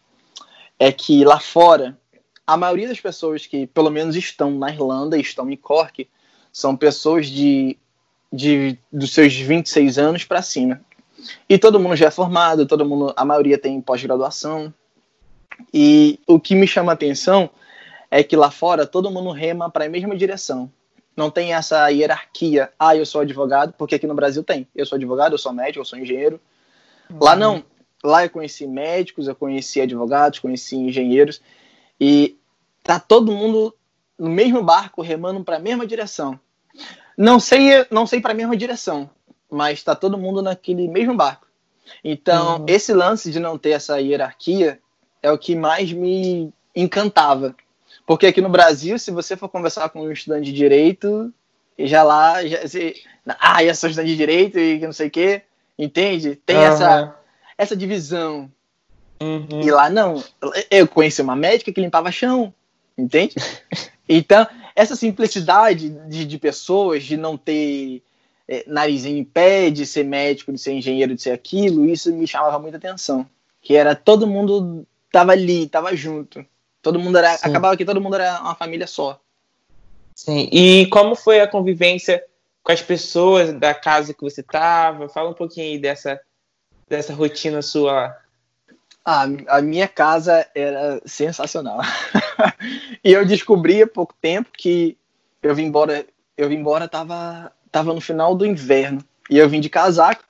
é 0.79 0.92
que 0.92 1.24
lá 1.24 1.40
fora, 1.40 1.98
a 2.46 2.57
maioria 2.57 2.87
das 2.87 3.01
pessoas 3.01 3.44
que 3.44 3.66
pelo 3.66 3.90
menos 3.90 4.14
estão 4.14 4.53
na 4.53 4.70
Irlanda, 4.70 5.18
estão 5.18 5.51
em 5.51 5.57
Cork, 5.57 6.09
são 6.53 6.77
pessoas 6.77 7.27
de 7.27 7.77
de, 8.32 8.78
dos 8.92 9.12
seus 9.12 9.34
26 9.34 9.98
anos 9.98 10.24
para 10.24 10.42
cima. 10.42 10.80
E 11.48 11.58
todo 11.58 11.80
mundo 11.80 11.96
já 11.96 12.06
é 12.06 12.10
formado, 12.10 12.66
todo 12.66 12.84
mundo, 12.84 13.12
a 13.16 13.24
maioria 13.24 13.58
tem 13.58 13.80
pós-graduação. 13.80 14.72
E 15.72 16.20
o 16.26 16.38
que 16.38 16.54
me 16.54 16.66
chama 16.66 16.92
a 16.92 16.94
atenção 16.94 17.50
é 18.10 18.22
que 18.22 18.36
lá 18.36 18.50
fora 18.50 18.86
todo 18.86 19.10
mundo 19.10 19.30
rema 19.30 19.70
para 19.70 19.86
a 19.86 19.88
mesma 19.88 20.16
direção. 20.16 20.70
Não 21.16 21.30
tem 21.30 21.52
essa 21.52 21.88
hierarquia. 21.88 22.70
Ah, 22.78 22.94
eu 22.94 23.04
sou 23.04 23.22
advogado, 23.22 23.74
porque 23.76 23.96
aqui 23.96 24.06
no 24.06 24.14
Brasil 24.14 24.44
tem. 24.44 24.68
Eu 24.74 24.86
sou 24.86 24.96
advogado, 24.96 25.32
eu 25.32 25.38
sou 25.38 25.52
médico, 25.52 25.80
eu 25.80 25.84
sou 25.84 25.98
engenheiro. 25.98 26.40
Uhum. 27.10 27.18
Lá 27.20 27.34
não. 27.34 27.64
Lá 28.04 28.24
eu 28.24 28.30
conheci 28.30 28.64
médicos, 28.66 29.26
eu 29.26 29.34
conheci 29.34 29.80
advogados, 29.80 30.38
conheci 30.38 30.76
engenheiros. 30.76 31.42
E 32.00 32.38
tá 32.84 33.00
todo 33.00 33.32
mundo 33.32 33.74
no 34.16 34.30
mesmo 34.30 34.62
barco 34.62 35.02
remando 35.02 35.42
para 35.42 35.56
a 35.56 35.60
mesma 35.60 35.84
direção. 35.84 36.38
Não 37.18 37.40
sei, 37.40 37.85
não 37.90 38.07
sei 38.07 38.20
para 38.20 38.31
a 38.31 38.37
mesma 38.37 38.57
direção, 38.57 39.11
mas 39.50 39.78
está 39.81 39.96
todo 39.96 40.16
mundo 40.16 40.40
naquele 40.40 40.87
mesmo 40.87 41.16
barco. 41.16 41.48
Então, 42.04 42.59
uhum. 42.59 42.66
esse 42.68 42.92
lance 42.92 43.33
de 43.33 43.40
não 43.40 43.59
ter 43.59 43.70
essa 43.70 44.00
hierarquia 44.00 44.78
é 45.20 45.33
o 45.33 45.37
que 45.37 45.57
mais 45.57 45.90
me 45.92 46.52
encantava. 46.76 47.57
Porque 48.07 48.28
aqui 48.28 48.40
no 48.40 48.48
Brasil, 48.48 48.96
se 49.00 49.11
você 49.11 49.37
for 49.37 49.48
conversar 49.48 49.88
com 49.88 50.02
um 50.02 50.12
estudante 50.12 50.44
de 50.44 50.52
direito, 50.52 51.35
já 51.76 52.04
lá, 52.04 52.46
já, 52.46 52.61
você, 52.61 52.94
ah, 53.40 53.64
eu 53.64 53.74
sou 53.74 53.90
estudante 53.90 54.12
de 54.12 54.16
direito 54.16 54.57
e 54.57 54.78
não 54.78 54.92
sei 54.92 55.09
o 55.09 55.11
quê, 55.11 55.42
entende? 55.76 56.37
Tem 56.46 56.57
uhum. 56.57 56.62
essa, 56.62 57.16
essa 57.57 57.76
divisão. 57.76 58.48
Uhum. 59.20 59.61
E 59.61 59.70
lá 59.72 59.90
não. 59.90 60.22
Eu 60.70 60.87
conheci 60.87 61.20
uma 61.20 61.35
médica 61.35 61.72
que 61.72 61.81
limpava 61.81 62.12
chão, 62.12 62.54
entende? 62.96 63.35
Então, 64.11 64.46
essa 64.78 64.94
simplicidade 64.94 65.90
de, 66.08 66.24
de 66.24 66.38
pessoas, 66.38 67.02
de 67.02 67.16
não 67.16 67.36
ter 67.36 68.00
é, 68.46 68.62
narizinho 68.64 69.18
em 69.18 69.24
pé, 69.24 69.70
de 69.70 69.84
ser 69.84 70.04
médico, 70.04 70.52
de 70.52 70.58
ser 70.60 70.72
engenheiro, 70.72 71.16
de 71.16 71.20
ser 71.20 71.32
aquilo, 71.32 71.84
isso 71.84 72.12
me 72.12 72.28
chamava 72.28 72.60
muita 72.60 72.76
atenção. 72.76 73.26
Que 73.60 73.74
era 73.74 73.96
todo 73.96 74.24
mundo 74.24 74.86
tava 75.10 75.32
ali, 75.32 75.66
tava 75.66 75.96
junto. 75.96 76.46
Todo 76.80 77.00
mundo 77.00 77.18
era. 77.18 77.36
Sim. 77.36 77.48
Acabava 77.48 77.76
que 77.76 77.84
todo 77.84 78.00
mundo 78.00 78.14
era 78.14 78.40
uma 78.40 78.54
família 78.54 78.86
só. 78.86 79.20
Sim. 80.14 80.48
E 80.52 80.86
como 80.86 81.16
foi 81.16 81.40
a 81.40 81.48
convivência 81.48 82.24
com 82.62 82.70
as 82.70 82.80
pessoas 82.80 83.52
da 83.54 83.74
casa 83.74 84.14
que 84.14 84.22
você 84.22 84.44
tava? 84.44 85.08
Fala 85.08 85.30
um 85.30 85.34
pouquinho 85.34 85.66
aí 85.66 85.78
dessa, 85.78 86.20
dessa 86.88 87.12
rotina 87.12 87.62
sua 87.62 88.16
a, 89.08 89.24
a 89.56 89.62
minha 89.62 89.88
casa 89.88 90.46
era 90.54 91.00
sensacional. 91.06 91.80
e 93.02 93.10
eu 93.10 93.24
descobri 93.24 93.82
há 93.82 93.86
pouco 93.86 94.14
tempo 94.20 94.50
que 94.52 94.98
eu 95.42 95.54
vim 95.54 95.64
embora, 95.64 96.04
eu 96.36 96.46
vim 96.46 96.56
embora, 96.56 96.86
tava, 96.86 97.50
tava 97.72 97.94
no 97.94 98.02
final 98.02 98.34
do 98.34 98.44
inverno. 98.44 99.02
E 99.30 99.38
eu 99.38 99.48
vim 99.48 99.60
de 99.60 99.70
casaco. 99.70 100.22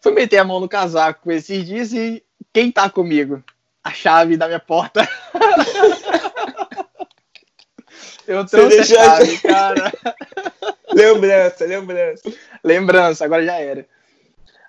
Fui 0.00 0.12
meter 0.12 0.38
a 0.38 0.44
mão 0.44 0.60
no 0.60 0.68
casaco 0.68 1.32
esses 1.32 1.66
dias 1.66 1.92
e 1.92 2.22
quem 2.52 2.70
tá 2.70 2.88
comigo? 2.88 3.42
A 3.82 3.90
chave 3.90 4.36
da 4.36 4.46
minha 4.46 4.60
porta. 4.60 5.08
eu 8.24 8.46
trouxe 8.46 8.78
a 8.78 8.84
chave, 8.84 9.38
cara. 9.38 9.92
lembrança, 10.94 11.64
lembrança. 11.64 12.32
Lembrança, 12.62 13.24
agora 13.24 13.44
já 13.44 13.58
era. 13.58 13.84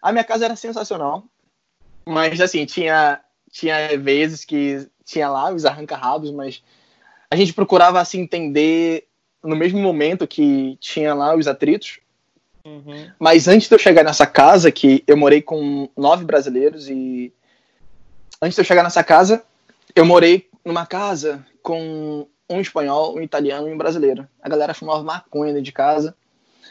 A 0.02 0.12
minha 0.12 0.24
casa 0.24 0.46
era 0.46 0.56
sensacional. 0.56 1.24
Mas 2.04 2.40
assim, 2.40 2.66
tinha 2.66 3.22
tinha 3.58 3.98
vezes 3.98 4.46
que 4.46 4.88
tinha 5.04 5.28
lá 5.28 5.52
os 5.52 5.66
arranca-rabos, 5.66 6.30
mas 6.30 6.62
a 7.30 7.36
gente 7.36 7.54
procurava 7.54 7.98
se 8.06 8.16
assim, 8.16 8.24
entender 8.24 9.08
no 9.44 9.56
mesmo 9.56 9.80
momento 9.80 10.28
que 10.28 10.78
tinha 10.80 11.14
lá 11.16 11.36
os 11.36 11.48
atritos. 11.48 12.00
Uhum. 12.64 13.10
Mas 13.18 13.48
antes 13.48 13.68
de 13.68 13.74
eu 13.74 13.80
chegar 13.80 14.04
nessa 14.04 14.28
casa, 14.28 14.72
que 14.72 15.04
eu 15.08 15.18
morei 15.18 15.42
com 15.42 15.90
nove 15.98 16.24
brasileiros 16.24 16.88
e 16.88 17.34
antes 18.40 18.56
de 18.56 18.62
eu 18.62 18.66
chegar 18.66 18.84
nessa 18.84 19.04
casa, 19.04 19.44
eu 19.96 20.06
morei 20.06 20.48
numa 20.64 20.86
casa 20.86 21.44
com 21.64 22.28
um 22.48 22.62
espanhol, 22.62 23.16
um 23.16 23.22
italiano 23.22 23.68
e 23.68 23.74
um 23.74 23.78
brasileiro. 23.78 24.28
A 24.40 24.48
galera 24.48 24.76
fumava 24.76 25.04
maconha 25.04 25.52
dentro 25.52 25.66
de 25.66 25.72
casa. 25.72 26.16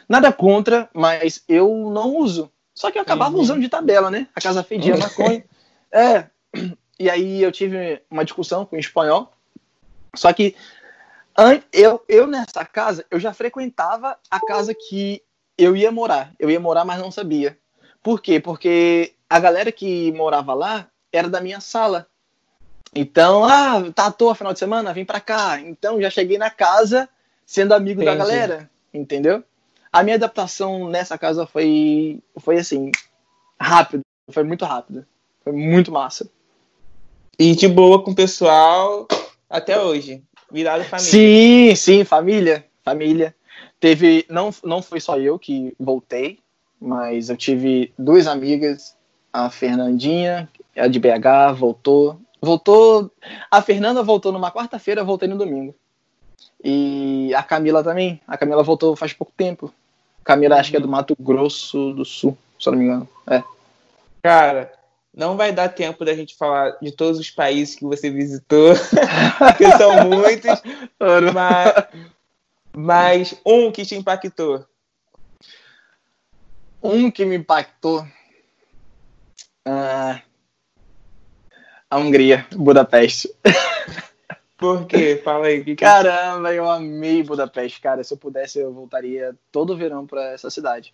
Nada 0.07 0.31
contra, 0.31 0.89
mas 0.93 1.43
eu 1.49 1.91
não 1.91 2.15
uso. 2.15 2.49
Só 2.73 2.89
que 2.91 2.97
eu 2.97 3.01
acabava 3.01 3.35
uhum. 3.35 3.41
usando 3.41 3.61
de 3.61 3.67
tabela, 3.67 4.09
né? 4.09 4.27
A 4.33 4.39
casa 4.39 4.63
fedia 4.63 4.95
maconha. 4.95 5.43
É, 5.91 6.25
e 6.99 7.09
aí 7.09 7.41
eu 7.41 7.51
tive 7.51 8.01
uma 8.09 8.23
discussão 8.23 8.65
com 8.65 8.75
o 8.75 8.79
espanhol. 8.79 9.31
Só 10.15 10.31
que 10.33 10.55
eu, 11.71 12.03
eu 12.07 12.25
nessa 12.25 12.65
casa, 12.65 13.05
eu 13.11 13.19
já 13.19 13.33
frequentava 13.33 14.17
a 14.29 14.39
casa 14.39 14.73
que 14.73 15.21
eu 15.57 15.75
ia 15.75 15.91
morar. 15.91 16.33
Eu 16.39 16.49
ia 16.49 16.59
morar, 16.59 16.85
mas 16.85 16.99
não 16.99 17.11
sabia. 17.11 17.57
Por 18.01 18.21
quê? 18.21 18.39
Porque 18.39 19.13
a 19.29 19.39
galera 19.39 19.71
que 19.71 20.11
morava 20.13 20.53
lá 20.53 20.87
era 21.11 21.29
da 21.29 21.41
minha 21.41 21.59
sala. 21.59 22.07
Então, 22.95 23.43
ah, 23.43 23.91
tá 23.93 24.07
à 24.07 24.11
toa 24.11 24.33
final 24.33 24.53
de 24.53 24.59
semana, 24.59 24.93
vem 24.93 25.05
pra 25.05 25.19
cá. 25.19 25.59
Então, 25.59 26.01
já 26.01 26.09
cheguei 26.09 26.37
na 26.37 26.49
casa 26.49 27.07
sendo 27.45 27.73
amigo 27.73 28.01
Entendi. 28.01 28.17
da 28.17 28.23
galera, 28.23 28.69
entendeu? 28.93 29.43
A 29.91 30.03
minha 30.03 30.15
adaptação 30.15 30.89
nessa 30.89 31.17
casa 31.17 31.45
foi, 31.45 32.21
foi 32.37 32.57
assim, 32.57 32.91
rápido. 33.59 34.01
Foi 34.29 34.43
muito 34.43 34.65
rápido. 34.65 35.05
Foi 35.43 35.53
muito 35.53 35.91
massa. 35.91 36.29
E 37.39 37.55
de 37.55 37.67
boa 37.67 38.01
com 38.01 38.11
o 38.11 38.15
pessoal 38.15 39.07
até 39.49 39.79
hoje. 39.79 40.23
Virado 40.51 40.83
família. 40.85 41.11
Sim, 41.11 41.75
sim, 41.75 42.03
família. 42.03 42.65
Família. 42.83 43.35
Teve. 43.79 44.25
Não, 44.29 44.49
não 44.63 44.81
foi 44.81 44.99
só 44.99 45.17
eu 45.19 45.37
que 45.37 45.73
voltei, 45.79 46.39
mas 46.79 47.29
eu 47.29 47.37
tive 47.37 47.93
duas 47.97 48.27
amigas. 48.27 48.95
A 49.31 49.49
Fernandinha, 49.51 50.49
a 50.75 50.87
de 50.87 50.99
BH, 50.99 51.53
voltou. 51.55 52.19
Voltou. 52.41 53.11
A 53.51 53.61
Fernanda 53.61 54.01
voltou 54.01 54.31
numa 54.31 54.51
quarta-feira, 54.51 55.03
voltei 55.03 55.27
no 55.27 55.37
domingo. 55.37 55.75
E 56.63 57.31
a 57.35 57.43
Camila 57.43 57.83
também. 57.83 58.19
A 58.27 58.37
Camila 58.37 58.63
voltou 58.63 58.95
faz 58.95 59.13
pouco 59.13 59.33
tempo. 59.37 59.71
Camila 60.23 60.59
acho 60.59 60.71
que 60.71 60.77
é 60.77 60.79
do 60.79 60.87
Mato 60.87 61.15
Grosso 61.19 61.93
do 61.93 62.03
Sul, 62.03 62.37
se 62.59 62.67
eu 62.67 62.71
não 62.71 62.79
me 62.79 62.85
engano. 62.85 63.09
É. 63.27 63.43
Cara, 64.23 64.73
não 65.17 65.35
vai 65.35 65.51
dar 65.51 65.69
tempo 65.69 66.05
da 66.05 66.13
gente 66.13 66.35
falar 66.35 66.77
de 66.79 66.91
todos 66.91 67.19
os 67.19 67.31
países 67.31 67.73
que 67.73 67.83
você 67.83 68.07
visitou, 68.11 68.75
que 69.57 69.71
são 69.71 70.07
muitos, 70.07 70.61
mas, 71.33 71.73
mas 72.71 73.41
um 73.43 73.71
que 73.71 73.83
te 73.83 73.95
impactou. 73.95 74.63
Um 76.83 77.09
que 77.09 77.25
me 77.25 77.37
impactou. 77.37 78.07
Ah, 79.65 80.21
a 81.89 81.97
Hungria, 81.97 82.45
Budapeste. 82.55 83.33
Por 84.55 84.85
quê? 84.85 85.19
Fala 85.23 85.47
aí. 85.47 85.63
Que 85.63 85.75
que... 85.75 85.83
Caramba, 85.83 86.53
eu 86.53 86.69
amei 86.69 87.23
Budapeste, 87.23 87.81
cara. 87.81 88.03
Se 88.03 88.13
eu 88.13 88.17
pudesse, 88.17 88.59
eu 88.59 88.71
voltaria 88.71 89.35
todo 89.51 89.75
verão 89.75 90.05
para 90.05 90.31
essa 90.33 90.51
cidade. 90.51 90.93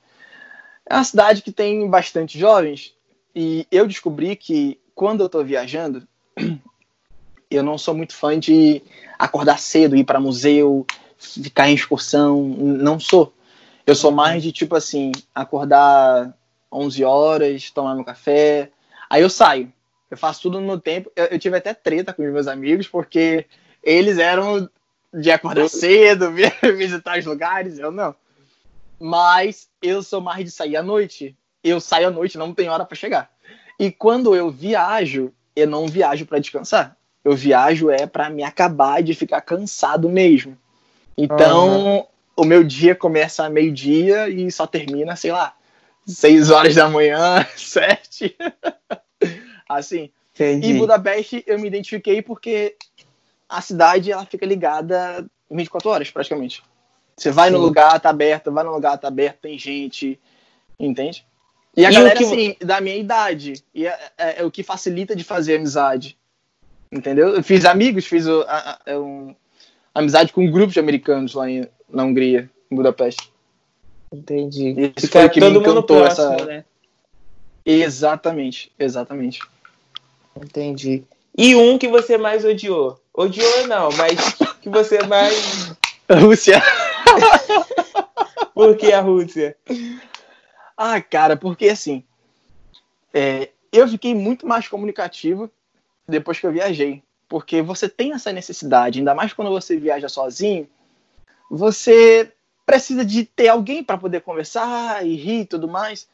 É 0.85 0.95
uma 0.95 1.03
cidade 1.03 1.41
que 1.41 1.51
tem 1.51 1.89
bastante 1.89 2.39
jovens 2.39 2.95
e 3.35 3.67
eu 3.71 3.87
descobri 3.87 4.35
que 4.35 4.79
quando 4.93 5.21
eu 5.21 5.29
tô 5.29 5.43
viajando, 5.43 6.07
eu 7.49 7.63
não 7.63 7.77
sou 7.77 7.93
muito 7.93 8.15
fã 8.15 8.39
de 8.39 8.81
acordar 9.17 9.59
cedo, 9.59 9.95
ir 9.95 10.03
para 10.03 10.19
museu, 10.19 10.85
ficar 11.17 11.69
em 11.69 11.75
excursão, 11.75 12.41
não 12.43 12.99
sou. 12.99 13.33
Eu 13.85 13.95
sou 13.95 14.11
mais 14.11 14.41
de 14.43 14.51
tipo 14.51 14.75
assim, 14.75 15.11
acordar 15.33 16.33
11 16.71 17.03
horas, 17.03 17.71
tomar 17.71 17.95
meu 17.95 18.03
café, 18.03 18.71
aí 19.09 19.21
eu 19.21 19.29
saio. 19.29 19.71
Eu 20.09 20.17
faço 20.17 20.43
tudo 20.43 20.61
no 20.61 20.79
tempo. 20.79 21.11
Eu, 21.15 21.25
eu 21.25 21.39
tive 21.39 21.57
até 21.57 21.73
treta 21.73 22.13
com 22.13 22.23
os 22.23 22.31
meus 22.31 22.47
amigos, 22.47 22.87
porque 22.87 23.45
eles 23.83 24.17
eram 24.17 24.69
de 25.13 25.31
acordar 25.31 25.67
cedo, 25.69 26.31
visitar 26.77 27.17
os 27.17 27.25
lugares, 27.25 27.79
eu 27.79 27.91
não. 27.91 28.15
Mas 28.99 29.67
eu 29.81 30.01
sou 30.01 30.21
mais 30.21 30.45
de 30.45 30.51
sair 30.51 30.77
à 30.77 30.83
noite. 30.83 31.35
Eu 31.63 31.79
saio 31.79 32.07
à 32.07 32.11
noite, 32.11 32.37
não 32.37 32.53
tem 32.53 32.69
hora 32.69 32.85
para 32.85 32.95
chegar. 32.95 33.31
E 33.79 33.91
quando 33.91 34.35
eu 34.35 34.51
viajo, 34.51 35.31
eu 35.55 35.67
não 35.67 35.87
viajo 35.87 36.25
para 36.25 36.39
descansar. 36.39 36.97
Eu 37.23 37.35
viajo 37.35 37.89
é 37.89 38.05
para 38.05 38.29
me 38.29 38.43
acabar 38.43 39.01
de 39.01 39.13
ficar 39.13 39.41
cansado 39.41 40.09
mesmo. 40.09 40.57
Então, 41.17 41.97
uhum. 41.97 42.05
o 42.35 42.43
meu 42.43 42.63
dia 42.63 42.95
começa 42.95 43.45
a 43.45 43.49
meio-dia 43.49 44.27
e 44.27 44.51
só 44.51 44.67
termina, 44.67 45.15
sei 45.15 45.31
lá, 45.31 45.55
seis 46.05 46.49
horas 46.49 46.75
da 46.75 46.89
manhã, 46.89 47.45
sete. 47.55 48.35
assim. 49.67 50.11
Entendi. 50.33 50.71
E 50.71 50.77
Budapeste 50.77 51.43
eu 51.45 51.59
me 51.59 51.67
identifiquei 51.67 52.21
porque 52.21 52.75
a 53.47 53.61
cidade 53.61 54.11
ela 54.11 54.25
fica 54.25 54.45
ligada 54.45 55.25
24 55.49 55.89
horas 55.89 56.11
praticamente. 56.11 56.63
Você 57.15 57.29
vai 57.29 57.49
Sim. 57.49 57.55
no 57.55 57.61
lugar, 57.61 57.99
tá 57.99 58.09
aberto, 58.09 58.51
vai 58.51 58.63
no 58.63 58.73
lugar, 58.73 58.97
tá 58.97 59.07
aberto, 59.07 59.41
tem 59.41 59.57
gente, 59.59 60.19
entende? 60.79 61.25
E 61.75 61.85
a 61.85 61.91
e 61.91 61.93
galera, 61.93 62.15
que... 62.15 62.23
assim, 62.23 62.55
da 62.59 62.79
minha 62.79 62.95
idade. 62.95 63.63
E 63.73 63.87
é, 63.87 63.99
é, 64.17 64.41
é, 64.41 64.43
o 64.43 64.51
que 64.51 64.63
facilita 64.63 65.15
de 65.15 65.23
fazer 65.23 65.55
amizade. 65.55 66.17
Entendeu? 66.91 67.29
Eu 67.29 67.43
fiz 67.43 67.65
amigos, 67.65 68.05
fiz 68.05 68.27
a, 68.27 68.41
a, 68.41 68.71
a, 68.71 68.79
é 68.85 68.97
um, 68.97 69.35
amizade 69.93 70.31
com 70.31 70.45
um 70.45 70.51
grupo 70.51 70.71
de 70.71 70.79
americanos 70.79 71.33
lá 71.33 71.49
em, 71.49 71.67
na 71.89 72.03
Hungria, 72.03 72.49
em 72.71 72.75
Budapeste. 72.75 73.31
Entendi. 74.11 74.93
Isso 74.95 75.07
foi 75.07 75.25
o 75.25 75.29
que 75.29 75.39
me 75.39 75.49
encantou 75.49 75.83
próximo, 75.83 76.33
essa... 76.33 76.45
né? 76.45 76.65
Exatamente, 77.65 78.71
exatamente. 78.77 79.39
Entendi. 80.35 81.03
E 81.35 81.55
um 81.55 81.77
que 81.77 81.87
você 81.87 82.17
mais 82.17 82.45
odiou? 82.45 82.99
Odiou 83.13 83.67
não, 83.67 83.89
mas 83.93 84.35
que 84.61 84.69
você 84.69 85.01
mais. 85.07 85.75
Rússia. 86.11 86.61
Por 88.53 88.75
que 88.77 88.91
a 88.91 89.01
Rússia? 89.01 89.55
Ah, 90.77 91.01
cara, 91.01 91.35
porque 91.35 91.69
assim. 91.69 92.03
É, 93.13 93.49
eu 93.71 93.87
fiquei 93.87 94.13
muito 94.13 94.47
mais 94.47 94.67
comunicativo 94.67 95.49
depois 96.07 96.39
que 96.39 96.45
eu 96.45 96.51
viajei. 96.51 97.01
Porque 97.27 97.61
você 97.61 97.89
tem 97.89 98.13
essa 98.13 98.31
necessidade, 98.31 98.99
ainda 98.99 99.15
mais 99.15 99.33
quando 99.33 99.49
você 99.49 99.77
viaja 99.77 100.07
sozinho, 100.07 100.67
você 101.49 102.31
precisa 102.65 103.03
de 103.03 103.25
ter 103.25 103.47
alguém 103.49 103.83
para 103.83 103.97
poder 103.97 104.21
conversar 104.21 105.05
e 105.05 105.15
rir 105.15 105.41
e 105.41 105.45
tudo 105.45 105.67
mais. 105.67 106.07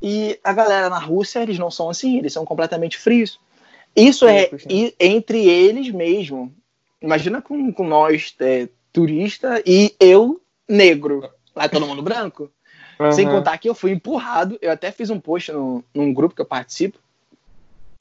E 0.00 0.38
a 0.42 0.52
galera 0.52 0.88
na 0.88 0.98
Rússia, 0.98 1.40
eles 1.42 1.58
não 1.58 1.70
são 1.70 1.90
assim, 1.90 2.18
eles 2.18 2.32
são 2.32 2.44
completamente 2.44 2.96
frios. 2.96 3.38
Isso 3.94 4.26
é 4.26 4.50
entre 5.00 5.48
eles 5.48 5.90
mesmo. 5.90 6.54
Imagina 7.00 7.42
com, 7.42 7.72
com 7.72 7.86
nós, 7.86 8.34
é, 8.40 8.68
turista, 8.92 9.62
e 9.66 9.94
eu, 9.98 10.40
negro. 10.68 11.28
Lá 11.54 11.64
é 11.64 11.68
todo 11.68 11.86
mundo 11.86 12.02
branco. 12.02 12.50
Uhum. 12.98 13.12
Sem 13.12 13.28
contar 13.28 13.58
que 13.58 13.68
eu 13.68 13.74
fui 13.74 13.92
empurrado. 13.92 14.58
Eu 14.60 14.72
até 14.72 14.90
fiz 14.90 15.10
um 15.10 15.20
post 15.20 15.52
no, 15.52 15.84
num 15.94 16.12
grupo 16.12 16.34
que 16.34 16.40
eu 16.40 16.46
participo. 16.46 16.98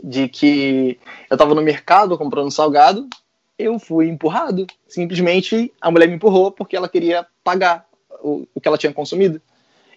De 0.03 0.27
que 0.27 0.99
eu 1.29 1.37
tava 1.37 1.55
no 1.55 1.61
mercado 1.61 2.17
comprando 2.17 2.51
salgado. 2.51 3.07
Eu 3.57 3.79
fui 3.79 4.07
empurrado. 4.07 4.65
Simplesmente 4.87 5.73
a 5.81 5.91
mulher 5.91 6.07
me 6.07 6.15
empurrou 6.15 6.51
porque 6.51 6.75
ela 6.75 6.89
queria 6.89 7.25
pagar 7.43 7.85
o, 8.21 8.47
o 8.53 8.61
que 8.61 8.67
ela 8.67 8.77
tinha 8.77 8.93
consumido. 8.93 9.41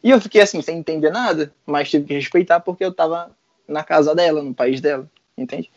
E 0.03 0.11
eu 0.11 0.21
fiquei 0.21 0.41
assim, 0.41 0.63
sem 0.63 0.79
entender 0.79 1.11
nada, 1.11 1.53
mas 1.67 1.91
tive 1.91 2.07
que 2.07 2.15
respeitar 2.15 2.61
porque 2.61 2.85
eu 2.85 2.93
tava 2.93 3.31
na 3.69 3.85
casa 3.85 4.15
dela, 4.15 4.43
no 4.43 4.55
país 4.55 4.81
dela, 4.81 5.09
entende? 5.37 5.71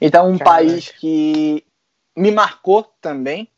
Então, 0.00 0.28
um 0.28 0.38
Caraca. 0.38 0.56
país 0.56 0.90
que 0.90 1.64
me 2.16 2.30
marcou 2.30 2.92
também, 3.00 3.48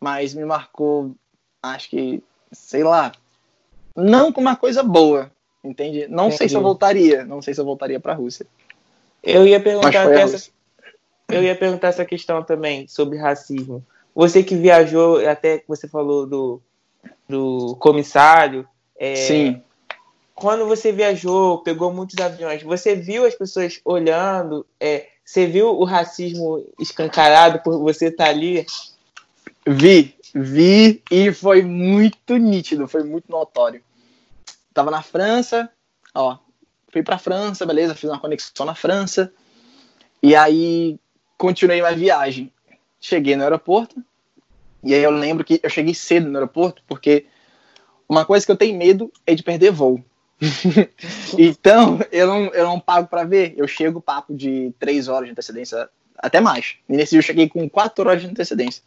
mas 0.00 0.34
me 0.34 0.44
marcou, 0.44 1.14
acho 1.62 1.90
que, 1.90 2.22
sei 2.50 2.82
lá, 2.82 3.12
não 3.98 4.32
com 4.32 4.40
uma 4.40 4.56
coisa 4.56 4.82
boa, 4.82 5.30
entende? 5.62 6.06
Não 6.08 6.26
Entendi. 6.26 6.38
sei 6.38 6.48
se 6.48 6.54
eu 6.56 6.62
voltaria, 6.62 7.24
não 7.24 7.42
sei 7.42 7.54
se 7.54 7.60
eu 7.60 7.64
voltaria 7.64 8.00
para 8.00 8.12
a 8.12 8.16
Rússia. 8.16 8.46
Eu 9.22 9.46
ia 9.46 9.60
perguntar 9.60 10.10
essa, 10.12 10.50
eu 11.28 11.42
ia 11.42 11.56
perguntar 11.56 11.88
essa 11.88 12.04
questão 12.04 12.42
também 12.42 12.86
sobre 12.86 13.18
racismo. 13.18 13.84
Você 14.14 14.42
que 14.42 14.56
viajou, 14.56 15.26
até 15.26 15.62
você 15.66 15.86
falou 15.88 16.26
do, 16.26 16.60
do 17.28 17.76
comissário, 17.76 18.66
é, 18.98 19.14
Sim. 19.14 19.62
Quando 20.34 20.66
você 20.66 20.92
viajou, 20.92 21.58
pegou 21.58 21.92
muitos 21.92 22.16
aviões, 22.18 22.62
você 22.62 22.94
viu 22.94 23.24
as 23.24 23.34
pessoas 23.34 23.80
olhando, 23.84 24.64
é, 24.78 25.06
você 25.24 25.46
viu 25.46 25.68
o 25.70 25.84
racismo 25.84 26.64
escancarado 26.78 27.60
por 27.60 27.78
você 27.80 28.06
estar 28.06 28.24
tá 28.24 28.30
ali? 28.30 28.64
Vi, 29.66 30.14
vi 30.32 31.02
e 31.10 31.32
foi 31.32 31.62
muito 31.62 32.36
nítido, 32.36 32.86
foi 32.86 33.02
muito 33.02 33.30
notório. 33.30 33.82
Tava 34.78 34.92
na 34.92 35.02
França, 35.02 35.68
ó, 36.14 36.38
fui 36.92 37.02
pra 37.02 37.18
França, 37.18 37.66
beleza, 37.66 37.96
fiz 37.96 38.08
uma 38.08 38.20
conexão 38.20 38.64
na 38.64 38.76
França, 38.76 39.32
e 40.22 40.36
aí 40.36 41.00
continuei 41.36 41.80
minha 41.80 41.96
viagem. 41.96 42.52
Cheguei 43.00 43.34
no 43.34 43.42
aeroporto, 43.42 44.00
e 44.84 44.94
aí 44.94 45.02
eu 45.02 45.10
lembro 45.10 45.44
que 45.44 45.58
eu 45.60 45.68
cheguei 45.68 45.94
cedo 45.94 46.28
no 46.28 46.38
aeroporto, 46.38 46.80
porque 46.86 47.26
uma 48.08 48.24
coisa 48.24 48.46
que 48.46 48.52
eu 48.52 48.56
tenho 48.56 48.78
medo 48.78 49.12
é 49.26 49.34
de 49.34 49.42
perder 49.42 49.72
voo. 49.72 50.00
então, 51.36 51.98
eu 52.12 52.28
não, 52.28 52.44
eu 52.54 52.64
não 52.64 52.78
pago 52.78 53.08
para 53.08 53.24
ver. 53.24 53.54
Eu 53.56 53.66
chego 53.66 54.00
papo 54.00 54.32
de 54.32 54.72
três 54.78 55.08
horas 55.08 55.26
de 55.26 55.32
antecedência, 55.32 55.88
até 56.16 56.40
mais. 56.40 56.76
E 56.88 56.92
nesse 56.92 57.10
dia 57.10 57.18
eu 57.18 57.24
cheguei 57.24 57.48
com 57.48 57.68
quatro 57.68 58.08
horas 58.08 58.22
de 58.22 58.28
antecedência. 58.28 58.80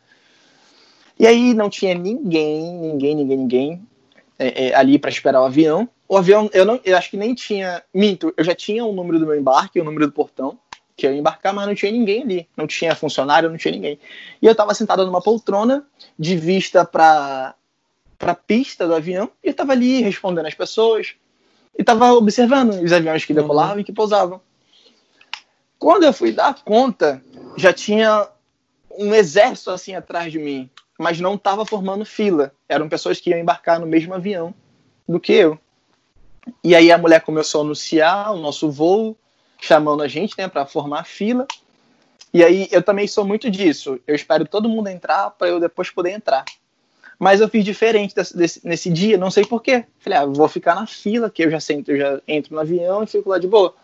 E 1.20 1.28
aí 1.28 1.54
não 1.54 1.70
tinha 1.70 1.94
ninguém, 1.94 2.78
ninguém, 2.78 3.14
ninguém, 3.14 3.38
ninguém 3.38 3.91
é, 4.42 4.70
é, 4.70 4.76
ali 4.76 4.98
para 4.98 5.12
esperar 5.12 5.40
o 5.40 5.46
avião. 5.46 5.88
O 6.10 6.18
avião, 6.18 6.50
eu, 6.52 6.66
não, 6.66 6.80
eu 6.84 6.98
acho 6.98 7.12
que 7.12 7.18
nem 7.18 7.36
tinha. 7.36 7.84
Minto, 7.94 8.34
eu 8.36 8.44
já 8.44 8.56
tinha 8.56 8.84
o 8.84 8.92
número 8.92 9.20
do 9.20 9.28
meu 9.28 9.40
embarque, 9.40 9.80
o 9.80 9.84
número 9.84 10.08
do 10.08 10.12
portão, 10.12 10.58
que 10.98 11.06
eu 11.06 11.14
ia 11.14 11.20
embarcar, 11.20 11.54
mas 11.54 11.68
não 11.68 11.76
tinha 11.76 11.92
ninguém 11.92 12.24
ali. 12.24 12.50
Não 12.58 12.66
tinha 12.66 12.96
funcionário, 12.96 13.50
não 13.50 13.58
tinha 13.58 13.72
ninguém. 13.72 14.00
E 14.42 14.46
eu 14.48 14.52
estava 14.52 14.74
sentado 14.74 15.06
numa 15.06 15.22
poltrona, 15.22 15.86
de 16.18 16.36
vista 16.36 16.84
para 16.84 17.54
a 18.20 18.36
pista 18.36 18.88
do 18.88 18.96
avião, 18.96 19.30
e 19.44 19.48
eu 19.48 19.52
estava 19.52 19.74
ali 19.74 20.02
respondendo 20.02 20.48
as 20.48 20.56
pessoas, 20.56 21.14
e 21.78 21.82
estava 21.84 22.12
observando 22.14 22.82
os 22.82 22.92
aviões 22.92 23.24
que 23.24 23.34
decolavam 23.34 23.76
uhum. 23.76 23.82
e 23.82 23.84
que 23.84 23.94
pousavam. 23.94 24.42
Quando 25.78 26.04
eu 26.04 26.14
fui 26.14 26.32
dar 26.32 26.64
conta, 26.64 27.24
já 27.58 27.72
tinha 27.72 28.28
um 28.98 29.14
exército 29.14 29.70
assim 29.70 29.96
atrás 29.96 30.32
de 30.32 30.40
mim, 30.40 30.70
mas 31.02 31.20
não 31.20 31.34
estava 31.34 31.66
formando 31.66 32.06
fila. 32.06 32.54
Eram 32.70 32.88
pessoas 32.88 33.20
que 33.20 33.32
iam 33.32 33.40
embarcar 33.40 33.80
no 33.80 33.88
mesmo 33.88 34.14
avião 34.14 34.54
do 35.08 35.20
que 35.20 35.34
eu. 35.34 35.60
E 36.64 36.76
aí 36.76 36.92
a 36.92 36.98
mulher 36.98 37.22
começou 37.22 37.62
a 37.62 37.64
anunciar 37.64 38.32
o 38.34 38.38
nosso 38.38 38.70
voo, 38.70 39.18
chamando 39.60 40.04
a 40.04 40.08
gente, 40.08 40.36
né, 40.38 40.48
para 40.48 40.66
formar 40.66 41.06
fila. 41.06 41.48
E 42.34 42.44
aí 42.44 42.68
eu 42.72 42.84
também 42.84 43.08
sou 43.08 43.26
muito 43.26 43.50
disso. 43.50 44.00
Eu 44.06 44.16
espero 44.16 44.46
todo 44.46 44.70
mundo 44.70 44.88
entrar 44.88 45.32
para 45.32 45.48
eu 45.48 45.60
depois 45.60 45.90
poder 45.90 46.12
entrar. 46.12 46.46
Mas 47.20 47.42
eu 47.42 47.50
fiz 47.50 47.66
diferente 47.66 48.16
desse, 48.16 48.38
desse, 48.38 48.68
nesse 48.68 48.90
dia, 48.90 49.18
não 49.18 49.30
sei 49.30 49.44
porquê. 49.44 49.86
Falei, 50.00 50.20
ah, 50.20 50.26
vou 50.26 50.48
ficar 50.48 50.76
na 50.76 50.88
fila, 50.88 51.30
que 51.30 51.44
eu 51.44 51.52
já 51.52 51.60
sento, 51.60 51.92
eu 51.92 51.98
já 51.98 52.22
entro 52.28 52.54
no 52.56 52.62
avião 52.62 53.04
e 53.04 53.08
fico 53.08 53.30
lá 53.30 53.38
de 53.38 53.48
boa. 53.48 53.76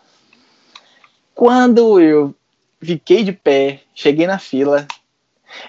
Quando 1.34 2.00
eu 2.00 2.34
fiquei 2.80 3.22
de 3.22 3.32
pé, 3.32 3.80
cheguei 3.94 4.26
na 4.26 4.38
fila, 4.38 4.86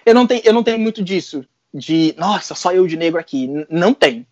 eu 0.05 0.13
não 0.13 0.25
tenho, 0.25 0.41
eu 0.43 0.53
não 0.53 0.63
tenho 0.63 0.79
muito 0.79 1.03
disso, 1.03 1.45
de, 1.73 2.15
nossa, 2.17 2.55
só 2.55 2.71
eu 2.71 2.87
de 2.87 2.97
negro 2.97 3.19
aqui. 3.19 3.45
N 3.45 3.65
não 3.69 3.93
tem. 3.93 4.25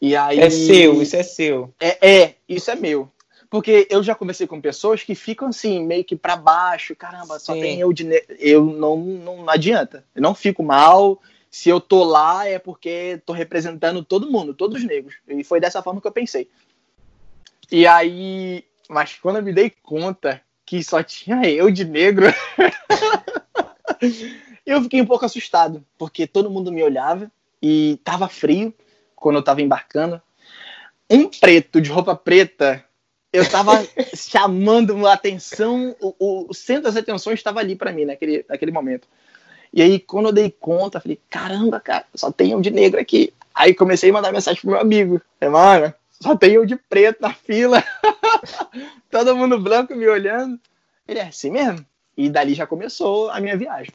E 0.00 0.16
aí, 0.16 0.40
é 0.40 0.50
seu, 0.50 1.02
isso 1.02 1.16
é 1.16 1.22
seu. 1.22 1.72
É, 1.78 2.10
é, 2.10 2.34
isso 2.48 2.70
é 2.70 2.74
meu. 2.74 3.10
Porque 3.50 3.86
eu 3.90 4.02
já 4.02 4.14
conversei 4.14 4.46
com 4.46 4.60
pessoas 4.60 5.02
que 5.02 5.14
ficam 5.14 5.48
assim, 5.48 5.84
meio 5.84 6.04
que 6.04 6.14
para 6.14 6.36
baixo, 6.36 6.94
caramba, 6.94 7.38
Sim. 7.38 7.44
só 7.44 7.52
tem 7.54 7.80
eu 7.80 7.92
de 7.92 8.04
negro. 8.04 8.36
Eu 8.38 8.64
não, 8.64 8.96
não, 8.96 9.42
não 9.42 9.50
adianta. 9.50 10.04
Eu 10.14 10.22
não 10.22 10.34
fico 10.34 10.62
mal, 10.62 11.20
se 11.50 11.68
eu 11.68 11.80
tô 11.80 12.04
lá 12.04 12.46
é 12.46 12.58
porque 12.58 13.20
tô 13.26 13.32
representando 13.32 14.04
todo 14.04 14.30
mundo, 14.30 14.54
todos 14.54 14.78
os 14.78 14.86
negros. 14.86 15.16
E 15.28 15.42
foi 15.42 15.60
dessa 15.60 15.82
forma 15.82 16.00
que 16.00 16.06
eu 16.06 16.12
pensei. 16.12 16.48
E 17.70 17.86
aí, 17.86 18.64
mas 18.88 19.14
quando 19.14 19.36
eu 19.36 19.42
me 19.42 19.52
dei 19.52 19.70
conta 19.82 20.40
que 20.64 20.82
só 20.84 21.02
tinha 21.02 21.48
eu 21.48 21.70
de 21.70 21.84
negro, 21.84 22.26
eu 24.70 24.82
fiquei 24.82 25.02
um 25.02 25.06
pouco 25.06 25.24
assustado, 25.24 25.84
porque 25.98 26.26
todo 26.26 26.50
mundo 26.50 26.70
me 26.70 26.82
olhava 26.82 27.30
e 27.60 27.98
tava 28.04 28.28
frio 28.28 28.72
quando 29.16 29.36
eu 29.36 29.42
tava 29.42 29.60
embarcando. 29.60 30.22
Um 31.10 31.28
preto 31.28 31.80
de 31.80 31.90
roupa 31.90 32.14
preta, 32.14 32.84
eu 33.32 33.48
tava 33.48 33.84
chamando 34.14 35.06
a 35.06 35.12
atenção, 35.12 35.94
o, 36.00 36.46
o, 36.48 36.54
centro 36.54 36.84
das 36.84 36.96
atenções 36.96 37.40
estava 37.40 37.58
ali 37.58 37.74
para 37.74 37.92
mim 37.92 38.04
naquele, 38.04 38.44
naquele 38.48 38.70
momento. 38.70 39.08
E 39.72 39.82
aí, 39.82 39.98
quando 39.98 40.26
eu 40.26 40.32
dei 40.32 40.50
conta, 40.50 41.00
falei, 41.00 41.18
caramba, 41.28 41.80
cara, 41.80 42.04
só 42.14 42.30
tem 42.30 42.54
um 42.54 42.60
de 42.60 42.70
negro 42.70 43.00
aqui. 43.00 43.32
Aí 43.54 43.74
comecei 43.74 44.10
a 44.10 44.12
mandar 44.12 44.32
mensagem 44.32 44.60
pro 44.60 44.70
meu 44.70 44.80
amigo. 44.80 45.20
Mano, 45.40 45.92
só 46.10 46.36
tem 46.36 46.52
eu 46.52 46.64
de 46.64 46.76
preto 46.76 47.20
na 47.20 47.32
fila. 47.32 47.82
Todo 49.10 49.36
mundo 49.36 49.60
branco 49.60 49.94
me 49.94 50.08
olhando. 50.08 50.58
Ele 51.06 51.18
é 51.18 51.26
assim 51.26 51.50
mesmo? 51.50 51.84
E 52.16 52.28
dali 52.28 52.54
já 52.54 52.66
começou 52.66 53.30
a 53.30 53.40
minha 53.40 53.56
viagem. 53.56 53.92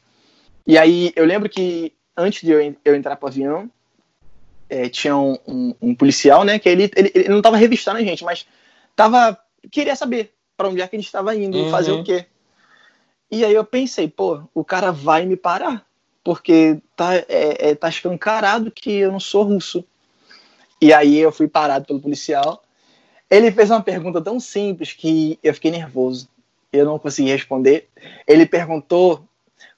E 0.66 0.76
aí 0.76 1.12
eu 1.14 1.24
lembro 1.24 1.48
que 1.48 1.92
antes 2.16 2.42
de 2.42 2.50
eu, 2.50 2.76
eu 2.84 2.94
entrar 2.94 3.16
pro 3.16 3.28
avião, 3.28 3.70
é, 4.68 4.88
tinha 4.88 5.16
um, 5.16 5.38
um, 5.46 5.74
um, 5.80 5.94
policial, 5.94 6.44
né? 6.44 6.58
Que 6.58 6.68
ele, 6.68 6.90
ele, 6.96 7.12
ele 7.14 7.28
não 7.28 7.42
tava 7.42 7.56
revistando 7.56 7.98
a 7.98 8.02
gente, 8.02 8.24
mas 8.24 8.46
tava. 8.94 9.38
queria 9.70 9.94
saber 9.94 10.32
para 10.56 10.68
onde 10.68 10.80
é 10.80 10.88
que 10.88 10.96
a 10.96 10.98
gente 10.98 11.06
estava 11.06 11.34
indo, 11.36 11.56
uhum. 11.56 11.70
fazer 11.70 11.92
o 11.92 12.02
quê. 12.02 12.26
E 13.30 13.44
aí 13.44 13.54
eu 13.54 13.64
pensei, 13.64 14.08
pô, 14.08 14.42
o 14.54 14.64
cara 14.64 14.90
vai 14.90 15.26
me 15.26 15.36
parar, 15.36 15.84
porque 16.24 16.78
tá, 16.96 17.14
é, 17.14 17.70
é, 17.70 17.74
tá 17.74 17.88
escancarado 17.88 18.70
que 18.70 18.90
eu 18.92 19.12
não 19.12 19.20
sou 19.20 19.42
russo. 19.42 19.84
E 20.80 20.92
aí 20.92 21.18
eu 21.18 21.32
fui 21.32 21.48
parado 21.48 21.86
pelo 21.86 22.00
policial. 22.00 22.62
Ele 23.28 23.50
fez 23.50 23.70
uma 23.70 23.82
pergunta 23.82 24.20
tão 24.20 24.38
simples 24.38 24.92
que 24.92 25.38
eu 25.42 25.52
fiquei 25.54 25.70
nervoso. 25.70 26.28
Eu 26.72 26.84
não 26.84 26.98
consegui 26.98 27.30
responder. 27.30 27.88
Ele 28.26 28.46
perguntou 28.46 29.26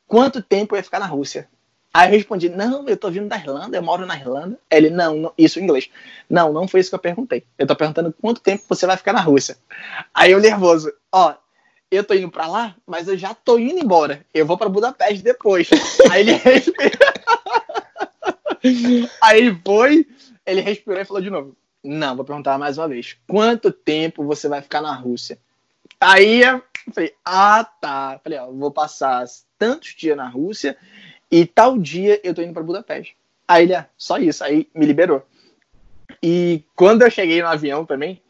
quanto 0.09 0.43
tempo 0.43 0.75
eu 0.75 0.79
ia 0.79 0.83
ficar 0.83 0.99
na 0.99 1.07
Rússia. 1.07 1.49
Aí 1.93 2.09
eu 2.09 2.13
respondi, 2.13 2.49
não, 2.49 2.89
eu 2.89 2.97
tô 2.97 3.11
vindo 3.11 3.29
da 3.29 3.37
Irlanda, 3.37 3.77
eu 3.77 3.83
moro 3.83 4.05
na 4.05 4.17
Irlanda. 4.17 4.59
Ele, 4.71 4.91
não, 4.91 5.17
não, 5.17 5.33
isso 5.39 5.59
em 5.59 5.63
inglês. 5.63 5.89
Não, 6.29 6.53
não 6.53 6.67
foi 6.67 6.81
isso 6.81 6.91
que 6.91 6.95
eu 6.95 7.01
perguntei. 7.01 7.45
Eu 7.57 7.67
tô 7.67 7.77
perguntando 7.77 8.15
quanto 8.21 8.41
tempo 8.41 8.65
você 8.69 8.87
vai 8.87 8.97
ficar 8.97 9.13
na 9.13 9.21
Rússia. 9.21 9.57
Aí 10.13 10.33
eu 10.33 10.41
nervoso, 10.41 10.93
ó, 11.13 11.35
eu 11.91 12.05
tô 12.05 12.15
indo 12.15 12.31
pra 12.31 12.47
lá, 12.47 12.77
mas 12.87 13.09
eu 13.09 13.17
já 13.17 13.35
tô 13.35 13.59
indo 13.59 13.79
embora. 13.79 14.25
Eu 14.35 14.45
vou 14.45 14.59
pra 14.59 14.69
Budapeste 14.69 15.23
depois. 15.23 15.71
Aí 16.11 16.29
ele 16.29 16.41
Aí 19.23 19.39
ele 19.39 19.61
foi, 19.65 20.07
ele 20.45 20.61
respirou 20.61 21.01
e 21.01 21.05
falou 21.05 21.23
de 21.23 21.31
novo: 21.31 21.57
Não, 21.83 22.15
vou 22.17 22.25
perguntar 22.25 22.59
mais 22.59 22.77
uma 22.77 22.89
vez. 22.89 23.17
Quanto 23.27 23.73
tempo 23.73 24.25
você 24.25 24.49
vai 24.49 24.61
ficar 24.61 24.83
na 24.83 24.93
Rússia? 24.93 25.39
Aí 26.01 26.43
eu 26.87 26.93
falei: 26.93 27.15
Ah, 27.25 27.65
tá. 27.65 28.21
Falei: 28.23 28.39
Ó, 28.39 28.51
vou 28.53 28.71
passar 28.71 29.25
tantos 29.59 29.95
dias 29.95 30.17
na 30.17 30.29
Rússia 30.29 30.77
e 31.31 31.45
tal 31.45 31.79
dia 31.79 32.21
eu 32.25 32.35
tô 32.35 32.43
indo 32.43 32.53
para 32.53 32.63
Budapeste. 32.63 33.17
Aí 33.47 33.65
ele, 33.65 33.75
ah, 33.75 33.89
só 33.97 34.19
isso. 34.19 34.45
Aí 34.45 34.69
me 34.75 34.87
liberou. 34.87 35.23
E 36.23 36.63
quando 36.75 37.03
eu 37.03 37.11
cheguei 37.11 37.41
no 37.41 37.49
avião 37.49 37.85
também, 37.85 38.21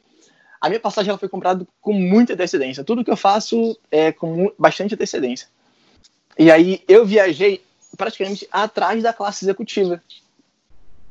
a 0.61 0.69
minha 0.69 0.81
passagem 0.81 1.11
ela 1.11 1.19
foi 1.19 1.29
comprada 1.29 1.67
com 1.81 1.93
muita 1.93 2.35
antecedência. 2.35 2.85
Tudo 2.85 3.05
que 3.05 3.11
eu 3.11 3.17
faço 3.17 3.79
é 3.91 4.13
com 4.13 4.53
bastante 4.59 4.95
antecedência. 4.95 5.49
E 6.39 6.51
aí 6.51 6.83
eu 6.87 7.05
viajei 7.05 7.63
praticamente 7.97 8.47
atrás 8.51 9.03
da 9.03 9.13
classe 9.13 9.45
executiva. 9.45 10.03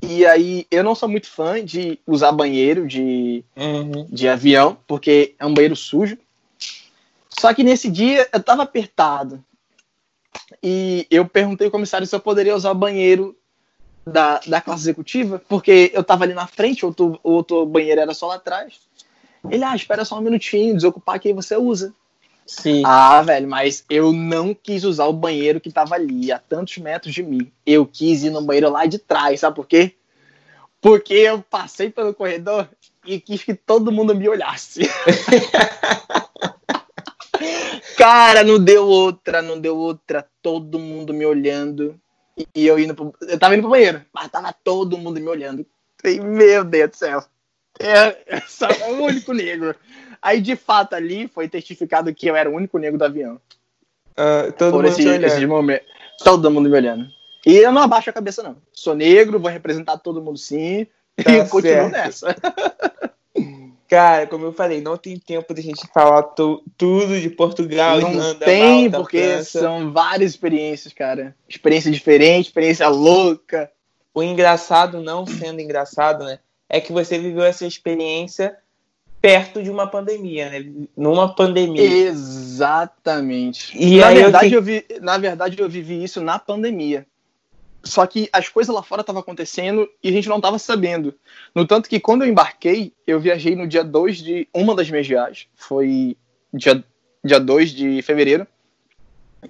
E 0.02 0.26
aí 0.26 0.68
eu 0.70 0.84
não 0.84 0.94
sou 0.94 1.10
muito 1.10 1.28
fã 1.28 1.64
de 1.64 2.00
usar 2.06 2.32
banheiro 2.32 2.88
de, 2.88 3.44
uhum. 3.56 4.06
de 4.10 4.28
avião, 4.28 4.78
porque 4.88 5.34
é 5.40 5.46
um 5.46 5.54
banheiro 5.54 5.76
sujo. 5.76 6.18
Só 7.30 7.54
que 7.54 7.64
nesse 7.64 7.90
dia 7.90 8.28
eu 8.34 8.42
tava 8.42 8.64
apertado. 8.64 9.44
E 10.62 11.06
eu 11.10 11.28
perguntei 11.28 11.68
ao 11.68 11.72
comissário 11.72 12.08
se 12.08 12.16
eu 12.16 12.20
poderia 12.20 12.56
usar 12.56 12.72
o 12.72 12.76
banheiro 12.76 13.36
da, 14.06 14.40
da 14.46 14.62
classe 14.62 14.84
executiva, 14.84 15.42
porque 15.48 15.92
eu 15.94 16.04
tava 16.04 16.24
ali 16.24 16.34
na 16.34 16.48
frente, 16.48 16.86
o 16.86 16.90
outro, 16.90 17.20
o 17.24 17.32
outro 17.32 17.66
banheiro 17.66 18.02
era 18.02 18.14
só 18.14 18.28
lá 18.28 18.36
atrás. 18.36 18.80
Ele, 19.50 19.64
ah, 19.64 19.76
espera 19.76 20.06
só 20.06 20.18
um 20.18 20.22
minutinho, 20.22 20.76
desocupar 20.76 21.20
que 21.20 21.28
aí 21.28 21.34
você 21.34 21.56
usa. 21.56 21.94
Sim. 22.46 22.82
Ah, 22.86 23.22
velho, 23.22 23.48
mas 23.48 23.84
eu 23.90 24.14
não 24.14 24.54
quis 24.54 24.86
usar 24.86 25.06
o 25.06 25.14
banheiro 25.14 25.60
que 25.60 25.72
tava 25.72 25.96
ali, 25.96 26.32
a 26.32 26.40
tantos 26.40 26.78
metros 26.78 27.14
de 27.14 27.22
mim. 27.22 27.52
Eu 27.66 27.86
quis 27.86 28.24
ir 28.24 28.30
no 28.30 28.42
banheiro 28.42 28.70
lá 28.70 28.86
de 28.86 28.98
trás, 28.98 29.42
sabe 29.42 29.56
por 29.56 29.68
quê? 29.68 29.94
Porque 30.80 31.14
eu 31.14 31.42
passei 31.42 31.90
pelo 31.90 32.14
corredor 32.14 32.70
e 33.06 33.20
quis 33.20 33.44
que 33.44 33.54
todo 33.54 33.92
mundo 33.92 34.16
me 34.16 34.30
olhasse. 34.30 34.82
Cara, 37.98 38.44
não 38.44 38.60
deu 38.64 38.86
outra, 38.86 39.42
não 39.42 39.60
deu 39.60 39.78
outra. 39.78 40.28
Todo 40.42 40.80
mundo 40.80 41.14
me 41.14 41.26
olhando. 41.26 42.00
E 42.54 42.68
eu 42.68 42.78
indo 42.78 42.94
pro, 42.94 43.14
Eu 43.22 43.40
tava 43.40 43.56
indo 43.56 43.62
pro 43.62 43.72
banheiro, 43.72 44.02
mas 44.14 44.30
tava 44.30 44.54
todo 44.64 44.98
mundo 44.98 45.20
me 45.20 45.28
olhando. 45.28 45.66
E, 46.04 46.20
meu 46.20 46.64
Deus 46.64 46.92
do 46.92 46.96
céu. 46.96 47.24
É, 47.80 48.42
só 48.48 48.68
o 48.90 49.04
único 49.04 49.34
negro. 49.34 49.76
Aí, 50.22 50.42
de 50.42 50.56
fato, 50.56 50.94
ali 50.94 51.28
foi 51.28 51.48
testificado 51.48 52.14
que 52.14 52.28
eu 52.28 52.36
era 52.36 52.50
o 52.50 52.54
único 52.54 52.78
negro 52.78 52.98
do 52.98 53.06
avião. 53.06 53.40
Uh, 54.12 54.52
todo 54.58 54.72
Por 54.72 54.84
mundo 54.84 54.88
esse, 54.88 55.08
esse 55.08 55.46
momento. 55.46 55.86
Todo 56.24 56.50
mundo 56.50 56.70
me 56.70 56.76
olhando. 56.76 57.08
E 57.46 57.56
eu 57.56 57.72
não 57.72 57.84
abaixo 57.84 58.10
a 58.10 58.14
cabeça, 58.14 58.42
não. 58.42 58.58
Sou 58.74 58.96
negro, 58.96 59.40
vou 59.40 59.52
representar 59.52 59.98
todo 59.98 60.22
mundo 60.22 60.38
sim. 60.38 60.88
Tá 61.24 61.32
e 61.32 61.48
continuo 61.48 61.90
nessa. 61.90 62.36
Cara, 63.88 64.28
como 64.28 64.46
eu 64.46 64.52
falei, 64.52 64.82
não 64.82 64.98
tem 64.98 65.18
tempo 65.18 65.54
de 65.54 65.62
a 65.62 65.64
gente 65.64 65.88
falar 65.94 66.22
tu, 66.24 66.62
tudo 66.78 67.20
de 67.20 67.30
Portugal, 67.30 68.02
não 68.02 68.12
Irlanda, 68.12 68.46
tem, 68.46 68.84
Malta, 68.84 68.98
porque 68.98 69.22
França. 69.22 69.60
são 69.60 69.94
várias 69.94 70.32
experiências, 70.32 70.94
cara. 70.94 71.34
Experiência 71.48 71.90
diferente, 71.90 72.48
experiência 72.48 72.88
louca. 72.90 73.72
O 74.14 74.22
engraçado, 74.22 75.00
não 75.00 75.26
sendo 75.26 75.62
engraçado, 75.62 76.26
né? 76.26 76.40
É 76.68 76.82
que 76.82 76.92
você 76.92 77.18
viveu 77.18 77.44
essa 77.44 77.66
experiência 77.66 78.58
perto 79.22 79.64
de 79.64 79.70
uma 79.70 79.88
pandemia, 79.88 80.50
né? 80.50 80.66
Numa 80.96 81.34
pandemia. 81.34 81.82
Exatamente. 81.82 83.78
E 83.78 84.00
na 84.00 84.12
verdade, 84.12 84.54
eu, 84.54 84.62
te... 84.64 84.72
eu 84.74 84.82
vi, 84.82 84.86
na 85.00 85.18
verdade, 85.18 85.60
eu 85.60 85.70
vivi 85.70 86.04
isso 86.04 86.20
na 86.20 86.38
pandemia. 86.38 87.06
Só 87.84 88.06
que 88.06 88.30
as 88.34 88.50
coisas 88.50 88.74
lá 88.74 88.84
fora 88.84 89.02
estavam 89.02 89.22
acontecendo 89.22 89.88
e 90.04 90.10
a 90.10 90.12
gente 90.12 90.28
não 90.28 90.38
estava 90.38 90.60
sabendo. 90.60 91.14
No 91.56 91.66
tanto 91.66 91.90
que 91.90 92.00
quando 92.00 92.24
eu 92.24 92.30
embarquei, 92.30 92.94
eu 93.06 93.20
viajei 93.20 93.56
no 93.56 93.68
dia 93.68 93.84
2 93.84 94.18
de 94.18 94.48
uma 94.54 94.76
das 94.76 94.90
minhas 94.90 95.08
viagens. 95.08 95.48
Foi 95.56 96.18
dia, 96.54 96.84
dia 97.24 97.40
2 97.40 97.72
de 97.72 98.02
fevereiro. 98.02 98.46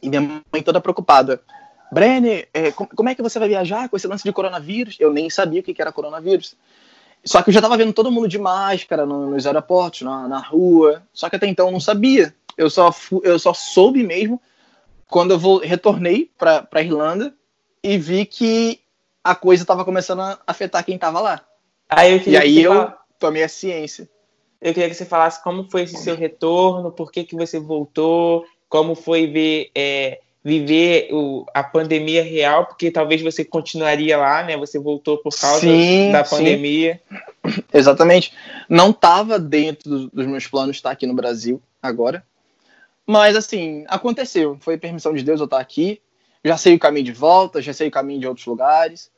E 0.02 0.10
minha 0.10 0.22
mãe 0.22 0.62
toda 0.64 0.82
preocupada. 0.82 1.42
Brenner, 1.92 2.48
é, 2.54 2.72
como 2.72 3.10
é 3.10 3.16
que 3.16 3.22
você 3.22 3.40
vai 3.40 3.48
viajar 3.48 3.90
com 3.90 3.96
esse 3.96 4.08
lance 4.08 4.24
de 4.24 4.34
coronavírus? 4.34 4.98
Eu 5.00 5.12
nem 5.12 5.30
sabia 5.30 5.62
o 5.62 5.64
que 5.64 5.82
era 5.82 5.92
coronavírus. 5.92 6.56
Só 7.24 7.42
que 7.42 7.50
eu 7.50 7.54
já 7.54 7.60
estava 7.60 7.78
vendo 7.78 7.94
todo 7.94 8.12
mundo 8.12 8.28
de 8.28 8.38
máscara 8.38 9.06
no, 9.06 9.32
nos 9.32 9.48
aeroportos, 9.48 10.02
na, 10.02 10.28
na, 10.28 10.40
rua. 10.40 11.04
Só 11.14 11.30
que 11.30 11.38
até 11.38 11.48
então 11.48 11.68
eu 11.68 11.72
não 11.72 11.80
sabia. 11.80 12.36
Eu 12.58 12.70
só, 12.70 12.94
eu 13.24 13.40
só 13.40 13.54
soube 13.54 14.04
mesmo 14.04 14.42
quando 15.08 15.32
eu 15.32 15.40
vou, 15.40 15.60
retornei 15.60 16.30
para 16.38 16.82
Irlanda 16.82 17.34
e 17.84 17.98
vi 17.98 18.26
que 18.26 18.80
a 19.24 19.36
coisa 19.36 19.64
estava 19.64 19.84
começando 19.84 20.22
a 20.22 20.40
afetar 20.48 20.84
quem 20.84 20.96
estava 20.96 21.20
lá. 21.20 21.42
Aí 21.90 22.22
e 22.28 22.38
aí 22.38 22.62
eu 22.62 22.74
fala... 22.74 22.98
tomei 23.20 23.44
a 23.44 23.50
ciência. 23.50 24.10
Eu 24.62 24.74
queria 24.74 24.90
que 24.90 24.96
você 24.96 25.06
falasse 25.06 25.44
como 25.44 25.70
foi 25.70 25.84
esse 25.84 25.98
seu 25.98 26.16
retorno, 26.16 26.92
por 26.92 27.12
que, 27.12 27.24
que 27.24 27.36
você 27.36 27.60
voltou, 27.60 28.46
como 28.68 28.96
foi 28.96 29.28
ver 29.28 29.72
é, 29.76 30.20
viver 30.48 31.10
o, 31.12 31.46
a 31.54 31.62
pandemia 31.62 32.24
real, 32.24 32.66
porque 32.66 32.90
talvez 32.90 33.22
você 33.22 33.44
continuaria 33.44 34.18
lá, 34.18 34.44
né? 34.44 34.56
Você 34.56 34.80
voltou 34.80 35.18
por 35.18 35.38
causa 35.38 35.60
sim, 35.60 36.10
da 36.12 36.24
pandemia. 36.24 37.02
Sim. 37.46 37.64
Exatamente. 37.74 38.34
Não 38.70 38.92
estava 38.92 39.38
dentro 39.38 39.90
dos, 39.90 40.10
dos 40.10 40.26
meus 40.26 40.48
planos 40.48 40.78
estar 40.78 40.92
aqui 40.92 41.06
no 41.06 41.14
Brasil 41.14 41.62
agora. 41.82 42.24
Mas 43.06 43.36
assim, 43.36 43.84
aconteceu. 43.90 44.58
Foi 44.62 44.78
permissão 44.78 45.14
de 45.14 45.22
Deus 45.22 45.42
eu 45.42 45.46
estar 45.46 45.60
aqui. 45.60 46.02
Já 46.48 46.58
sei 46.58 46.76
o 46.76 46.80
caminho 46.80 47.06
de 47.06 47.12
volta, 47.12 47.62
já 47.62 47.74
sei 47.74 47.90
o 47.90 47.92
caminho 47.92 48.22
de 48.22 48.28
outros 48.28 48.46
lugares. 48.46 49.12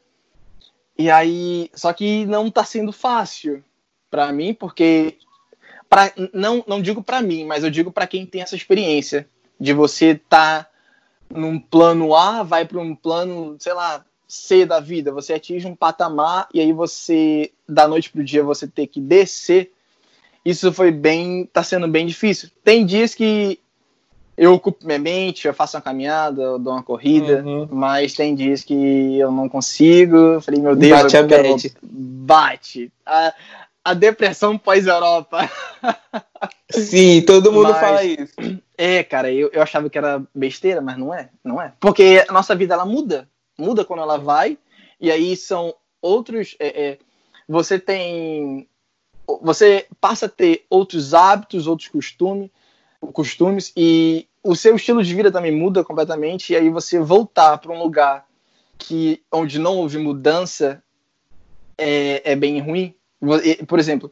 E 0.98 1.12
aí, 1.12 1.70
só 1.76 1.94
que 1.94 2.26
não 2.26 2.48
está 2.48 2.64
sendo 2.64 2.92
fácil 2.92 3.64
para 4.10 4.32
mim, 4.34 4.54
porque 4.54 5.18
pra, 5.88 6.12
não, 6.34 6.64
não 6.68 6.82
digo 6.82 7.04
para 7.04 7.22
mim, 7.22 7.46
mas 7.46 7.64
eu 7.64 7.70
digo 7.70 7.92
para 7.92 8.08
quem 8.08 8.26
tem 8.26 8.42
essa 8.42 8.56
experiência 8.56 9.30
de 9.60 9.74
você 9.74 10.16
tá 10.16 10.68
num 11.30 11.60
plano 11.60 12.16
A, 12.16 12.42
vai 12.42 12.66
para 12.66 12.80
um 12.80 12.96
plano, 12.96 13.56
sei 13.60 13.74
lá, 13.74 14.04
C 14.28 14.66
da 14.66 14.80
vida, 14.80 15.12
você 15.12 15.34
atinge 15.34 15.68
um 15.68 15.76
patamar 15.76 16.50
e 16.52 16.60
aí 16.60 16.74
você, 16.74 17.52
da 17.68 17.88
noite 17.88 18.10
pro 18.10 18.24
dia, 18.24 18.44
você 18.44 18.68
ter 18.68 18.88
que 18.88 19.00
descer. 19.00 19.72
Isso 20.44 20.74
foi 20.74 20.92
bem, 20.92 21.46
tá 21.46 21.62
sendo 21.62 21.88
bem 21.88 22.08
difícil. 22.08 22.50
Tem 22.64 22.86
dias 22.86 23.14
que 23.14 23.60
eu 24.40 24.54
ocupo 24.54 24.86
minha 24.86 24.98
mente, 24.98 25.48
eu 25.48 25.54
faço 25.54 25.76
uma 25.76 25.84
caminhada, 25.84 26.42
eu 26.42 26.58
dou 26.58 26.72
uma 26.72 26.82
corrida, 26.82 27.44
uhum. 27.44 27.68
mas 27.70 28.14
tem 28.14 28.34
dias 28.34 28.64
que 28.64 29.20
eu 29.20 29.30
não 29.34 29.50
consigo. 29.50 30.16
Eu 30.16 30.42
falei, 30.42 30.62
meu 30.62 30.78
Deus, 30.78 31.02
bate 31.02 31.18
a 31.18 31.24
bad. 31.24 31.74
Bate. 31.84 32.94
A, 33.06 33.34
a 33.84 33.94
depressão 33.94 34.58
pós-Europa. 34.58 35.40
Sim, 36.72 37.22
todo 37.24 37.52
mundo 37.52 37.72
mas, 37.72 37.80
fala 37.82 38.04
isso. 38.06 38.34
É, 38.78 39.04
cara, 39.04 39.30
eu, 39.30 39.50
eu 39.52 39.62
achava 39.62 39.90
que 39.90 39.98
era 39.98 40.24
besteira, 40.34 40.80
mas 40.80 40.98
não 40.98 41.14
é, 41.14 41.30
não 41.44 41.62
é. 41.62 41.74
Porque 41.78 42.24
a 42.26 42.32
nossa 42.32 42.56
vida, 42.56 42.76
ela 42.76 42.86
muda. 42.86 43.28
Muda 43.58 43.84
quando 43.84 44.04
ela 44.04 44.18
vai, 44.18 44.58
e 45.02 45.12
aí 45.12 45.36
são 45.36 45.76
outros... 46.02 46.56
É, 46.60 46.92
é, 46.92 46.98
você 47.46 47.78
tem... 47.78 48.70
Você 49.42 49.86
passa 50.00 50.28
a 50.28 50.30
ter 50.30 50.66
outros 50.70 51.14
hábitos, 51.14 51.68
outros 51.68 51.90
costumes, 51.90 52.50
costumes, 53.12 53.74
e 53.76 54.29
o 54.44 54.56
seu 54.56 54.76
estilo 54.76 55.04
de 55.04 55.14
vida 55.14 55.32
também 55.32 55.52
muda 55.52 55.84
completamente, 55.84 56.54
e 56.54 56.56
aí 56.56 56.70
você 56.70 57.00
voltar 57.00 57.58
para 57.58 57.72
um 57.72 57.82
lugar 57.82 58.26
que 58.78 59.22
onde 59.32 59.60
não 59.60 59.78
houve 59.78 59.98
mudança 59.98 60.82
é, 61.78 62.32
é 62.32 62.36
bem 62.36 62.60
ruim. 62.60 62.96
Por 63.68 63.80
exemplo, 63.80 64.12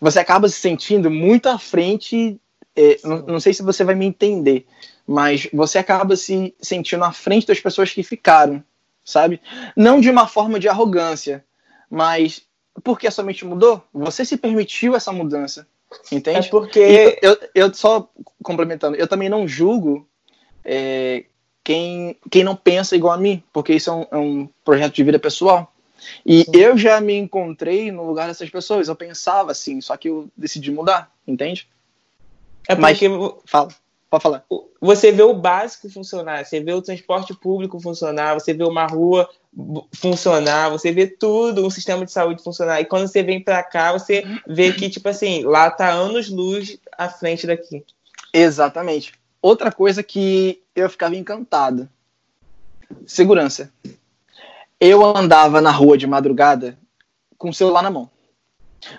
você 0.00 0.20
acaba 0.20 0.48
se 0.48 0.60
sentindo 0.60 1.10
muito 1.10 1.48
à 1.48 1.58
frente. 1.58 2.40
É, 2.76 2.98
não, 3.02 3.26
não, 3.26 3.40
sei 3.40 3.52
se 3.52 3.62
você 3.62 3.82
vai 3.82 3.96
me 3.96 4.06
entender, 4.06 4.66
mas 5.06 5.48
você 5.52 5.78
acaba 5.78 6.16
se 6.16 6.54
sentindo 6.60 7.04
à 7.04 7.12
frente 7.12 7.46
das 7.46 7.58
pessoas 7.58 7.92
que 7.92 8.04
ficaram, 8.04 8.62
sabe? 9.04 9.40
Não 9.76 10.00
de 10.00 10.08
uma 10.08 10.28
forma 10.28 10.60
de 10.60 10.68
arrogância, 10.68 11.44
mas 11.90 12.46
porque 12.84 13.08
a 13.08 13.10
sua 13.10 13.24
mente 13.24 13.44
mudou, 13.44 13.82
você 13.92 14.24
se 14.24 14.36
permitiu 14.36 14.94
essa 14.94 15.12
mudança. 15.12 15.66
Entende? 16.12 16.46
É 16.46 16.50
porque. 16.50 17.18
Eu, 17.22 17.38
eu, 17.54 17.74
só 17.74 18.10
complementando, 18.42 18.96
eu 18.96 19.08
também 19.08 19.28
não 19.28 19.48
julgo 19.48 20.06
é, 20.64 21.24
quem, 21.64 22.16
quem 22.30 22.44
não 22.44 22.56
pensa 22.56 22.96
igual 22.96 23.14
a 23.14 23.18
mim, 23.18 23.42
porque 23.52 23.74
isso 23.74 23.90
é 23.90 23.92
um, 23.92 24.06
é 24.10 24.16
um 24.16 24.48
projeto 24.64 24.94
de 24.94 25.04
vida 25.04 25.18
pessoal. 25.18 25.72
E 26.24 26.44
Sim. 26.44 26.50
eu 26.54 26.78
já 26.78 27.00
me 27.00 27.14
encontrei 27.14 27.90
no 27.90 28.06
lugar 28.06 28.28
dessas 28.28 28.48
pessoas. 28.48 28.88
Eu 28.88 28.96
pensava 28.96 29.52
assim, 29.52 29.80
só 29.80 29.96
que 29.96 30.08
eu 30.08 30.28
decidi 30.36 30.70
mudar, 30.70 31.12
entende? 31.26 31.68
É 32.68 32.74
porque. 32.74 33.08
Mas, 33.08 33.32
fala, 33.46 33.68
pode 34.10 34.22
falar. 34.22 34.44
Você 34.80 35.12
vê 35.12 35.22
o 35.22 35.34
básico 35.34 35.88
funcionar, 35.90 36.44
você 36.44 36.60
vê 36.60 36.72
o 36.72 36.82
transporte 36.82 37.34
público 37.34 37.80
funcionar, 37.80 38.34
você 38.34 38.54
vê 38.54 38.64
uma 38.64 38.86
rua 38.86 39.28
funcionar, 39.94 40.70
você 40.70 40.92
vê 40.92 41.06
tudo, 41.06 41.66
um 41.66 41.70
sistema 41.70 42.04
de 42.04 42.12
saúde 42.12 42.42
funcionar. 42.42 42.80
E 42.80 42.84
quando 42.84 43.06
você 43.06 43.22
vem 43.22 43.42
para 43.42 43.62
cá, 43.62 43.92
você 43.92 44.24
vê 44.46 44.72
que, 44.72 44.88
tipo 44.88 45.08
assim, 45.08 45.42
lá 45.42 45.70
tá 45.70 45.90
anos 45.90 46.28
luz 46.28 46.78
à 46.96 47.08
frente 47.08 47.46
daqui. 47.46 47.84
Exatamente. 48.32 49.12
Outra 49.42 49.70
coisa 49.70 50.02
que 50.02 50.62
eu 50.74 50.88
ficava 50.88 51.16
encantado: 51.16 51.88
segurança. 53.06 53.72
Eu 54.80 55.04
andava 55.04 55.60
na 55.60 55.72
rua 55.72 55.98
de 55.98 56.06
madrugada 56.06 56.78
com 57.36 57.48
o 57.50 57.54
celular 57.54 57.82
na 57.82 57.90
mão. 57.90 58.08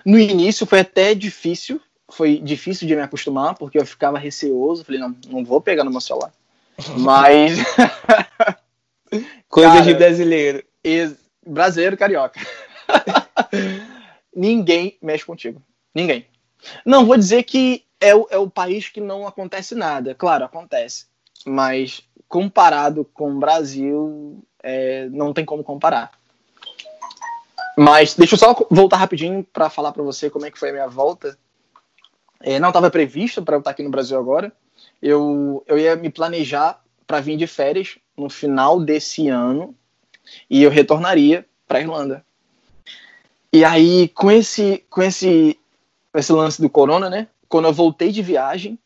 No 0.04 0.18
início 0.18 0.66
foi 0.66 0.80
até 0.80 1.14
difícil, 1.14 1.80
foi 2.10 2.38
difícil 2.38 2.86
de 2.86 2.94
me 2.94 3.02
acostumar, 3.02 3.54
porque 3.54 3.78
eu 3.78 3.86
ficava 3.86 4.18
receoso. 4.18 4.84
Falei, 4.84 5.00
não, 5.00 5.16
não 5.28 5.44
vou 5.44 5.60
pegar 5.60 5.84
no 5.84 5.90
meu 5.90 6.00
celular. 6.00 6.32
Mas. 6.96 7.58
Coisa 9.48 9.70
Cara, 9.70 9.82
de 9.82 9.94
brasileiro. 9.94 10.64
Ex 10.82 11.14
brasileiro 11.46 11.96
carioca. 11.96 12.40
Ninguém 14.34 14.96
mexe 15.02 15.24
contigo. 15.24 15.60
Ninguém. 15.94 16.26
Não, 16.84 17.04
vou 17.04 17.16
dizer 17.16 17.42
que 17.42 17.84
é 18.00 18.14
o, 18.14 18.26
é 18.30 18.38
o 18.38 18.48
país 18.48 18.88
que 18.88 19.00
não 19.00 19.26
acontece 19.26 19.74
nada. 19.74 20.14
Claro, 20.14 20.44
acontece. 20.44 21.06
Mas 21.44 22.02
comparado 22.28 23.04
com 23.04 23.32
o 23.32 23.38
Brasil, 23.40 24.42
é, 24.62 25.08
não 25.10 25.32
tem 25.32 25.44
como 25.44 25.64
comparar. 25.64 26.12
Mas 27.76 28.14
deixa 28.14 28.34
eu 28.34 28.38
só 28.38 28.54
voltar 28.70 28.98
rapidinho 28.98 29.44
para 29.52 29.70
falar 29.70 29.92
para 29.92 30.02
você 30.02 30.30
como 30.30 30.46
é 30.46 30.50
que 30.50 30.58
foi 30.58 30.70
a 30.70 30.72
minha 30.72 30.88
volta. 30.88 31.36
É, 32.42 32.58
não 32.58 32.68
estava 32.68 32.90
previsto 32.90 33.42
para 33.42 33.56
eu 33.56 33.58
estar 33.58 33.70
aqui 33.70 33.82
no 33.82 33.90
Brasil 33.90 34.18
agora. 34.18 34.52
Eu, 35.02 35.62
eu 35.66 35.78
ia 35.78 35.94
me 35.96 36.10
planejar 36.10 36.82
para 37.06 37.20
vir 37.20 37.36
de 37.36 37.46
férias 37.46 37.98
no 38.16 38.30
final 38.30 38.80
desse 38.80 39.28
ano 39.28 39.74
e 40.48 40.62
eu 40.62 40.70
retornaria 40.70 41.44
para 41.66 41.80
Irlanda. 41.80 42.24
E 43.52 43.64
aí, 43.64 44.08
com 44.08 44.30
esse, 44.30 44.84
com 44.88 45.02
esse, 45.02 45.58
esse 46.14 46.32
lance 46.32 46.62
do 46.62 46.70
corona, 46.70 47.10
né? 47.10 47.26
Quando 47.48 47.66
eu 47.66 47.72
voltei 47.72 48.12
de 48.12 48.22
viagem, 48.22 48.78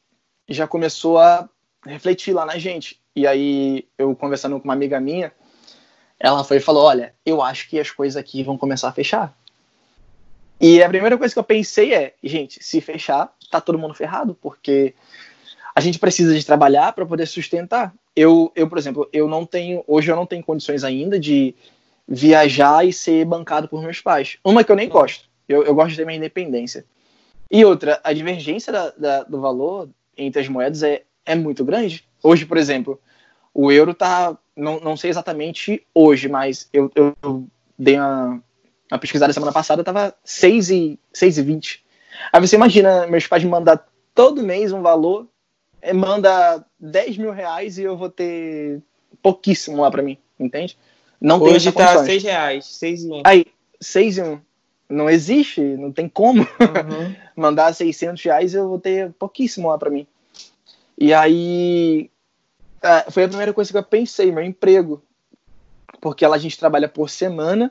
já 0.48 0.66
começou 0.66 1.18
a 1.18 1.48
refletir 1.84 2.32
lá 2.32 2.46
na 2.46 2.58
gente. 2.58 2.98
E 3.14 3.26
aí, 3.26 3.86
eu 3.98 4.16
conversando 4.16 4.58
com 4.58 4.64
uma 4.64 4.72
amiga 4.72 4.98
minha, 4.98 5.32
ela 6.18 6.42
foi 6.42 6.56
e 6.56 6.60
falou: 6.60 6.84
Olha, 6.84 7.14
eu 7.26 7.42
acho 7.42 7.68
que 7.68 7.78
as 7.78 7.90
coisas 7.90 8.16
aqui 8.16 8.42
vão 8.42 8.56
começar 8.56 8.88
a 8.88 8.92
fechar. 8.92 9.36
E 10.58 10.82
a 10.82 10.88
primeira 10.88 11.18
coisa 11.18 11.34
que 11.34 11.38
eu 11.38 11.44
pensei 11.44 11.92
é: 11.92 12.14
gente, 12.22 12.62
se 12.64 12.80
fechar, 12.80 13.34
tá 13.60 13.64
todo 13.64 13.78
mundo 13.78 13.94
ferrado, 13.94 14.36
porque 14.40 14.94
a 15.74 15.80
gente 15.80 15.98
precisa 15.98 16.34
de 16.38 16.44
trabalhar 16.44 16.92
para 16.92 17.06
poder 17.06 17.26
sustentar. 17.26 17.92
Eu, 18.14 18.52
eu, 18.54 18.68
por 18.68 18.78
exemplo, 18.78 19.08
eu 19.12 19.26
não 19.26 19.44
tenho, 19.44 19.82
hoje 19.86 20.10
eu 20.10 20.16
não 20.16 20.26
tenho 20.26 20.44
condições 20.44 20.84
ainda 20.84 21.18
de 21.18 21.54
viajar 22.06 22.86
e 22.86 22.92
ser 22.92 23.24
bancado 23.24 23.68
por 23.68 23.82
meus 23.82 24.00
pais. 24.00 24.38
Uma 24.44 24.62
que 24.62 24.70
eu 24.70 24.76
nem 24.76 24.88
gosto. 24.88 25.28
Eu, 25.48 25.64
eu 25.64 25.74
gosto 25.74 25.90
de 25.90 25.96
ter 25.96 26.06
minha 26.06 26.18
independência. 26.18 26.84
E 27.50 27.64
outra, 27.64 28.00
a 28.04 28.12
divergência 28.12 28.72
da, 28.72 28.90
da, 28.90 29.22
do 29.24 29.40
valor 29.40 29.88
entre 30.16 30.40
as 30.40 30.48
moedas 30.48 30.82
é, 30.82 31.02
é 31.24 31.34
muito 31.34 31.64
grande. 31.64 32.04
Hoje, 32.22 32.46
por 32.46 32.56
exemplo, 32.56 33.00
o 33.52 33.70
euro 33.70 33.94
tá, 33.94 34.36
não, 34.56 34.80
não 34.80 34.96
sei 34.96 35.10
exatamente 35.10 35.86
hoje, 35.94 36.28
mas 36.28 36.68
eu, 36.72 36.90
eu, 36.94 37.46
dei 37.78 37.96
uma, 37.96 38.42
uma 38.90 38.98
pesquisada 38.98 39.32
semana 39.32 39.52
passada, 39.52 39.84
tava 39.84 40.14
6 40.24 40.70
e, 40.70 40.98
6 41.12 41.38
e 41.38 41.42
20. 41.42 41.83
Aí 42.32 42.40
você 42.40 42.56
imagina 42.56 43.06
meus 43.06 43.26
pais 43.26 43.42
me 43.42 43.50
mandar 43.50 43.86
todo 44.14 44.42
mês 44.42 44.72
um 44.72 44.82
valor 44.82 45.28
é, 45.84 45.92
manda 45.92 46.64
10 46.80 47.18
mil 47.18 47.30
reais 47.30 47.76
e 47.76 47.82
eu 47.82 47.94
vou 47.94 48.08
ter 48.08 48.80
pouquíssimo 49.22 49.82
lá 49.82 49.90
para 49.90 50.02
mim, 50.02 50.16
entende? 50.40 50.78
Não 51.20 51.40
Hoje 51.40 51.70
tem 51.70 51.84
tá 51.84 52.02
6 52.02 52.22
reais, 52.22 52.64
6 52.64 53.04
e 53.04 53.10
1. 53.10 53.22
Aí, 53.24 53.46
6 53.80 54.18
e 54.18 54.22
1. 54.22 54.40
Não 54.88 55.10
existe, 55.10 55.60
não 55.60 55.92
tem 55.92 56.08
como 56.08 56.42
uhum. 56.42 57.14
mandar 57.36 57.74
600 57.74 58.22
reais 58.22 58.54
eu 58.54 58.66
vou 58.66 58.78
ter 58.78 59.12
pouquíssimo 59.12 59.68
lá 59.68 59.76
para 59.76 59.90
mim. 59.90 60.06
E 60.96 61.12
aí, 61.12 62.10
é, 62.82 63.10
foi 63.10 63.24
a 63.24 63.28
primeira 63.28 63.52
coisa 63.52 63.70
que 63.70 63.76
eu 63.76 63.82
pensei, 63.82 64.32
meu 64.32 64.42
emprego. 64.42 65.02
Porque 66.00 66.26
lá 66.26 66.36
a 66.36 66.38
gente 66.38 66.58
trabalha 66.58 66.88
por 66.88 67.10
semana. 67.10 67.70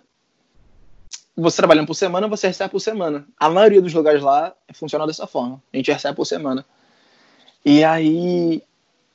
Você 1.36 1.58
trabalhando 1.58 1.88
por 1.88 1.96
semana, 1.96 2.28
você 2.28 2.48
recebe 2.48 2.72
por 2.72 2.80
semana. 2.80 3.26
A 3.40 3.50
maioria 3.50 3.82
dos 3.82 3.94
lugares 3.94 4.22
lá 4.22 4.54
funciona 4.74 5.08
dessa 5.08 5.26
forma. 5.26 5.62
A 5.74 5.78
gente 5.78 5.92
recebe 5.92 6.16
por 6.16 6.26
semana. 6.26 6.66
E 7.66 7.84
aí, 7.84 8.62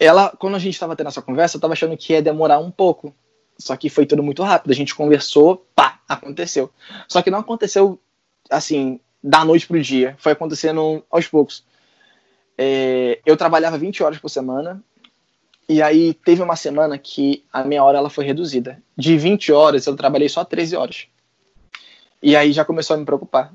ela, 0.01 0.31
quando 0.31 0.57
a 0.57 0.59
gente 0.59 0.75
estava 0.75 0.97
tendo 0.97 1.09
essa 1.09 1.23
conversa, 1.23 1.57
eu 1.57 1.59
estava 1.59 1.75
achando 1.75 1.97
que 1.97 2.13
ia 2.13 2.23
demorar 2.23 2.59
um 2.59 2.71
pouco. 2.71 3.15
Só 3.57 3.77
que 3.77 3.89
foi 3.89 4.07
tudo 4.07 4.23
muito 4.23 4.43
rápido. 4.43 4.73
A 4.73 4.75
gente 4.75 4.95
conversou, 4.95 5.67
pá, 5.75 6.01
aconteceu. 6.09 6.71
Só 7.07 7.23
que 7.23 7.31
não 7.31 7.41
aconteceu 7.41 8.01
assim, 8.51 9.01
da 9.23 9.45
noite 9.45 9.67
pro 9.67 9.81
dia. 9.81 10.17
Foi 10.19 10.33
acontecendo 10.33 11.05
aos 11.11 11.29
poucos. 11.29 11.65
É, 12.57 13.21
eu 13.25 13.37
trabalhava 13.37 13.79
20 13.79 14.03
horas 14.03 14.19
por 14.19 14.29
semana. 14.29 14.83
E 15.69 15.83
aí 15.83 16.15
teve 16.15 16.43
uma 16.43 16.57
semana 16.57 16.97
que 16.97 17.45
a 17.53 17.63
minha 17.63 17.85
hora 17.85 17.99
ela 17.99 18.09
foi 18.09 18.25
reduzida. 18.25 18.83
De 18.97 19.19
20 19.19 19.53
horas 19.53 19.87
eu 19.87 19.95
trabalhei 19.95 20.29
só 20.29 20.45
13 20.45 20.77
horas. 20.77 21.07
E 22.23 22.37
aí 22.37 22.53
já 22.53 22.65
começou 22.65 22.95
a 22.95 22.99
me 22.99 23.05
preocupar. 23.05 23.53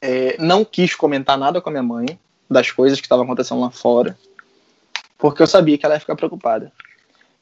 É, 0.00 0.36
não 0.38 0.64
quis 0.64 0.94
comentar 0.94 1.38
nada 1.38 1.60
com 1.60 1.68
a 1.68 1.72
minha 1.72 1.82
mãe 1.82 2.18
das 2.50 2.70
coisas 2.70 3.00
que 3.00 3.06
estavam 3.06 3.24
acontecendo 3.24 3.60
lá 3.60 3.70
fora, 3.70 4.18
porque 5.16 5.42
eu 5.42 5.46
sabia 5.46 5.78
que 5.78 5.86
ela 5.86 5.94
ia 5.94 6.00
ficar 6.00 6.16
preocupada. 6.16 6.72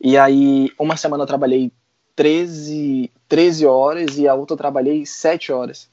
E 0.01 0.16
aí, 0.16 0.70
uma 0.78 0.97
semana 0.97 1.22
eu 1.22 1.26
trabalhei 1.26 1.72
13, 2.14 3.11
13 3.28 3.66
horas 3.66 4.18
e 4.18 4.28
a 4.28 4.35
outra 4.35 4.55
eu 4.55 4.59
trabalhei 4.59 5.05
7 5.07 5.53
horas. 5.53 5.89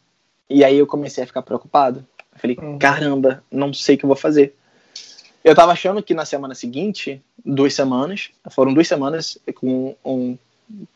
E 0.49 0.63
aí 0.63 0.77
eu 0.77 0.87
comecei 0.87 1.23
a 1.23 1.27
ficar 1.27 1.41
preocupado. 1.41 2.05
Eu 2.33 2.39
falei, 2.39 2.57
uhum. 2.61 2.77
caramba, 2.77 3.43
não 3.51 3.73
sei 3.73 3.95
o 3.95 3.97
que 3.97 4.05
eu 4.05 4.09
vou 4.09 4.15
fazer. 4.15 4.55
Eu 5.43 5.55
tava 5.55 5.71
achando 5.71 6.03
que 6.03 6.13
na 6.13 6.25
semana 6.25 6.53
seguinte, 6.53 7.21
duas 7.45 7.73
semanas, 7.73 8.31
foram 8.51 8.73
duas 8.73 8.87
semanas 8.87 9.37
com 9.55 9.95
um 10.03 10.37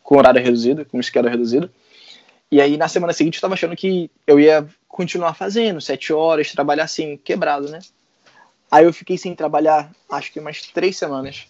com 0.03 0.17
horário 0.17 0.43
reduzido, 0.43 0.85
com 0.85 0.99
esquema 0.99 1.29
reduzido. 1.29 1.69
E 2.51 2.59
aí 2.59 2.75
na 2.77 2.87
semana 2.87 3.13
seguinte 3.13 3.35
eu 3.35 3.41
tava 3.41 3.53
achando 3.53 3.75
que 3.75 4.11
eu 4.27 4.39
ia 4.39 4.67
continuar 4.87 5.33
fazendo, 5.33 5.79
sete 5.79 6.11
horas, 6.11 6.51
trabalhar 6.51 6.83
assim, 6.83 7.17
quebrado, 7.17 7.69
né? 7.69 7.79
Aí 8.69 8.85
eu 8.85 8.93
fiquei 8.93 9.17
sem 9.17 9.33
trabalhar, 9.35 9.91
acho 10.09 10.31
que 10.31 10.39
umas 10.39 10.61
três 10.61 10.97
semanas. 10.97 11.47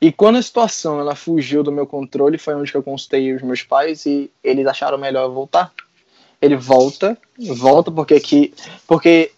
E 0.00 0.10
quando 0.10 0.36
a 0.36 0.42
situação 0.42 0.98
ela 0.98 1.14
fugiu 1.14 1.62
do 1.62 1.70
meu 1.70 1.86
controle, 1.86 2.38
foi 2.38 2.54
onde 2.54 2.74
eu 2.74 2.82
consultei 2.82 3.34
os 3.34 3.42
meus 3.42 3.62
pais 3.62 4.06
e 4.06 4.30
eles 4.42 4.66
acharam 4.66 4.96
melhor 4.96 5.28
voltar. 5.28 5.72
Ele 6.40 6.56
volta, 6.56 7.18
volta 7.38 7.90
porque 7.90 8.14
aqui, 8.14 8.54
porque 8.86 9.30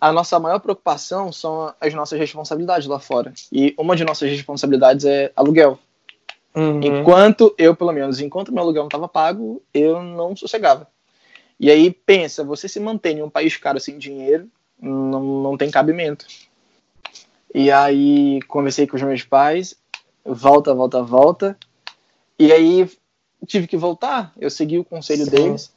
a 0.00 0.12
nossa 0.12 0.38
maior 0.40 0.58
preocupação 0.58 1.32
são 1.32 1.72
as 1.80 1.94
nossas 1.94 2.18
responsabilidades 2.18 2.88
lá 2.88 2.98
fora. 2.98 3.32
E 3.52 3.74
uma 3.78 3.94
de 3.94 4.04
nossas 4.04 4.28
responsabilidades 4.30 5.04
é 5.04 5.30
aluguel. 5.36 5.78
Uhum. 6.58 6.80
Enquanto 6.82 7.54
eu, 7.56 7.72
pelo 7.76 7.92
menos, 7.92 8.18
enquanto 8.18 8.52
meu 8.52 8.64
aluguel 8.64 8.82
não 8.82 8.88
estava 8.88 9.06
pago, 9.06 9.62
eu 9.72 10.02
não 10.02 10.34
sossegava. 10.34 10.88
E 11.60 11.70
aí, 11.70 11.92
pensa, 11.92 12.42
você 12.42 12.68
se 12.68 12.80
mantém 12.80 13.18
em 13.18 13.22
um 13.22 13.30
país 13.30 13.56
caro 13.56 13.78
sem 13.78 13.96
dinheiro, 13.96 14.48
não, 14.80 15.22
não 15.40 15.56
tem 15.56 15.70
cabimento. 15.70 16.26
E 17.54 17.70
aí, 17.70 18.40
conversei 18.48 18.88
com 18.88 18.96
os 18.96 19.02
meus 19.02 19.22
pais, 19.22 19.76
volta, 20.24 20.74
volta, 20.74 21.00
volta. 21.00 21.56
E 22.36 22.52
aí, 22.52 22.90
tive 23.46 23.68
que 23.68 23.76
voltar, 23.76 24.32
eu 24.36 24.50
segui 24.50 24.78
o 24.78 24.84
conselho 24.84 25.26
Sim. 25.26 25.30
deles. 25.30 25.72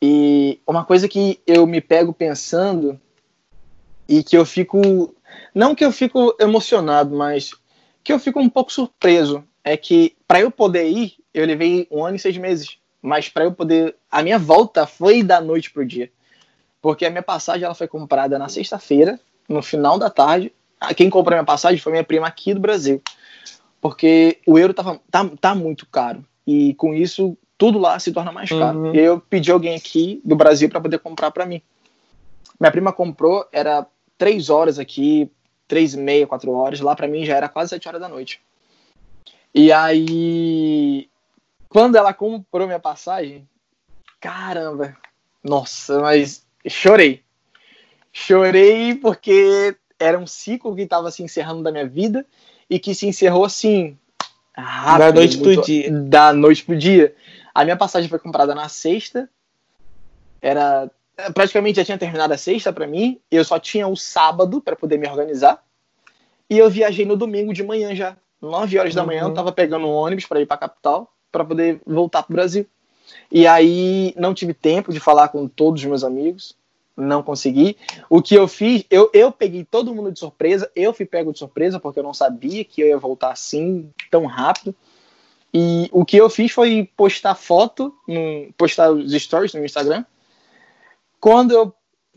E 0.00 0.60
uma 0.66 0.82
coisa 0.82 1.08
que 1.08 1.40
eu 1.46 1.66
me 1.66 1.82
pego 1.82 2.14
pensando 2.14 2.98
e 4.08 4.24
que 4.24 4.36
eu 4.36 4.46
fico. 4.46 5.14
Não 5.54 5.74
que 5.74 5.84
eu 5.84 5.92
fico 5.92 6.34
emocionado, 6.40 7.14
mas 7.14 7.52
que 8.02 8.12
eu 8.12 8.18
fico 8.18 8.40
um 8.40 8.48
pouco 8.48 8.72
surpreso 8.72 9.44
é 9.64 9.76
que 9.76 10.16
para 10.26 10.40
eu 10.40 10.50
poder 10.50 10.88
ir, 10.88 11.14
eu 11.32 11.46
levei 11.46 11.86
um 11.90 12.04
ano 12.04 12.16
e 12.16 12.18
seis 12.18 12.36
meses. 12.36 12.78
Mas 13.00 13.28
para 13.28 13.44
eu 13.44 13.52
poder. 13.52 13.96
A 14.10 14.22
minha 14.22 14.38
volta 14.38 14.86
foi 14.86 15.22
da 15.22 15.40
noite 15.40 15.70
pro 15.70 15.84
dia. 15.84 16.10
Porque 16.80 17.04
a 17.04 17.10
minha 17.10 17.22
passagem 17.22 17.64
ela 17.64 17.74
foi 17.74 17.88
comprada 17.88 18.38
na 18.38 18.48
sexta-feira, 18.48 19.18
no 19.48 19.62
final 19.62 19.98
da 19.98 20.10
tarde. 20.10 20.52
Quem 20.96 21.10
comprou 21.10 21.34
a 21.34 21.38
minha 21.38 21.46
passagem 21.46 21.78
foi 21.78 21.92
minha 21.92 22.04
prima 22.04 22.26
aqui 22.26 22.54
do 22.54 22.60
Brasil. 22.60 23.00
Porque 23.80 24.38
o 24.46 24.58
euro 24.58 24.74
tava, 24.74 25.00
tá, 25.10 25.28
tá 25.40 25.54
muito 25.54 25.86
caro. 25.86 26.24
E 26.46 26.74
com 26.74 26.94
isso, 26.94 27.36
tudo 27.56 27.78
lá 27.78 27.98
se 27.98 28.12
torna 28.12 28.32
mais 28.32 28.50
caro. 28.50 28.78
Uhum. 28.78 28.94
E 28.94 28.98
eu 28.98 29.20
pedi 29.20 29.50
alguém 29.50 29.76
aqui 29.76 30.20
do 30.24 30.34
Brasil 30.34 30.68
para 30.68 30.80
poder 30.80 30.98
comprar 30.98 31.30
para 31.30 31.46
mim. 31.46 31.62
Minha 32.58 32.70
prima 32.70 32.92
comprou, 32.92 33.46
era 33.52 33.86
três 34.18 34.50
horas 34.50 34.78
aqui, 34.78 35.30
três 35.66 35.94
e 35.94 35.98
meia, 35.98 36.26
quatro 36.26 36.52
horas. 36.52 36.80
Lá 36.80 36.94
para 36.94 37.08
mim 37.08 37.24
já 37.24 37.36
era 37.36 37.48
quase 37.48 37.70
sete 37.70 37.88
horas 37.88 38.00
da 38.00 38.08
noite. 38.08 38.40
E 39.54 39.70
aí, 39.70 41.08
quando 41.68 41.96
ela 41.96 42.14
comprou 42.14 42.66
minha 42.66 42.80
passagem, 42.80 43.46
caramba, 44.20 44.96
nossa, 45.42 46.00
mas 46.00 46.46
chorei. 46.66 47.22
Chorei 48.12 48.94
porque 48.94 49.76
era 49.98 50.18
um 50.18 50.26
ciclo 50.26 50.74
que 50.74 50.82
estava 50.82 51.10
se 51.10 51.22
encerrando 51.22 51.62
da 51.62 51.72
minha 51.72 51.86
vida 51.86 52.26
e 52.68 52.78
que 52.78 52.94
se 52.94 53.06
encerrou 53.06 53.44
assim. 53.44 53.98
Rápido, 54.54 54.98
da 54.98 55.12
noite 55.12 55.36
muito, 55.38 55.54
pro 55.54 55.64
dia. 55.64 55.90
Da 55.90 56.32
noite 56.32 56.64
pro 56.64 56.76
dia. 56.76 57.14
A 57.54 57.64
minha 57.64 57.76
passagem 57.76 58.08
foi 58.08 58.18
comprada 58.18 58.54
na 58.54 58.68
sexta. 58.68 59.28
Era 60.40 60.90
praticamente 61.34 61.76
já 61.76 61.84
tinha 61.84 61.98
terminado 61.98 62.32
a 62.32 62.38
sexta 62.38 62.72
para 62.72 62.86
mim. 62.86 63.20
Eu 63.30 63.44
só 63.44 63.58
tinha 63.58 63.86
o 63.86 63.96
sábado 63.96 64.60
para 64.60 64.76
poder 64.76 64.98
me 64.98 65.08
organizar. 65.08 65.62
E 66.48 66.58
eu 66.58 66.68
viajei 66.68 67.06
no 67.06 67.16
domingo 67.16 67.52
de 67.52 67.62
manhã 67.62 67.94
já. 67.94 68.16
9 68.42 68.78
horas 68.78 68.94
da 68.94 69.06
manhã, 69.06 69.22
eu 69.22 69.28
uhum. 69.28 69.34
tava 69.34 69.52
pegando 69.52 69.86
um 69.86 69.92
ônibus 69.92 70.26
para 70.26 70.40
ir 70.40 70.46
para 70.46 70.56
a 70.56 70.58
capital 70.58 71.12
para 71.30 71.44
poder 71.44 71.80
voltar 71.86 72.24
pro 72.24 72.34
Brasil. 72.34 72.66
E 73.30 73.46
aí 73.46 74.12
não 74.16 74.34
tive 74.34 74.52
tempo 74.52 74.92
de 74.92 75.00
falar 75.00 75.28
com 75.28 75.48
todos 75.48 75.80
os 75.80 75.86
meus 75.86 76.04
amigos, 76.04 76.56
não 76.96 77.22
consegui. 77.22 77.76
O 78.10 78.20
que 78.20 78.34
eu 78.34 78.46
fiz, 78.46 78.84
eu, 78.90 79.10
eu 79.14 79.32
peguei 79.32 79.64
todo 79.64 79.94
mundo 79.94 80.12
de 80.12 80.18
surpresa, 80.18 80.70
eu 80.74 80.92
fui 80.92 81.06
pego 81.06 81.32
de 81.32 81.38
surpresa 81.38 81.80
porque 81.80 82.00
eu 82.00 82.04
não 82.04 82.12
sabia 82.12 82.64
que 82.64 82.82
eu 82.82 82.88
ia 82.88 82.98
voltar 82.98 83.32
assim 83.32 83.90
tão 84.10 84.26
rápido. 84.26 84.74
E 85.54 85.88
o 85.92 86.04
que 86.04 86.16
eu 86.16 86.28
fiz 86.28 86.50
foi 86.50 86.90
postar 86.96 87.34
foto, 87.34 87.94
no, 88.08 88.52
postar 88.56 88.90
os 88.90 89.12
stories 89.12 89.54
no 89.54 89.64
Instagram. 89.64 90.04
Quando 91.20 91.52
eu 91.52 91.74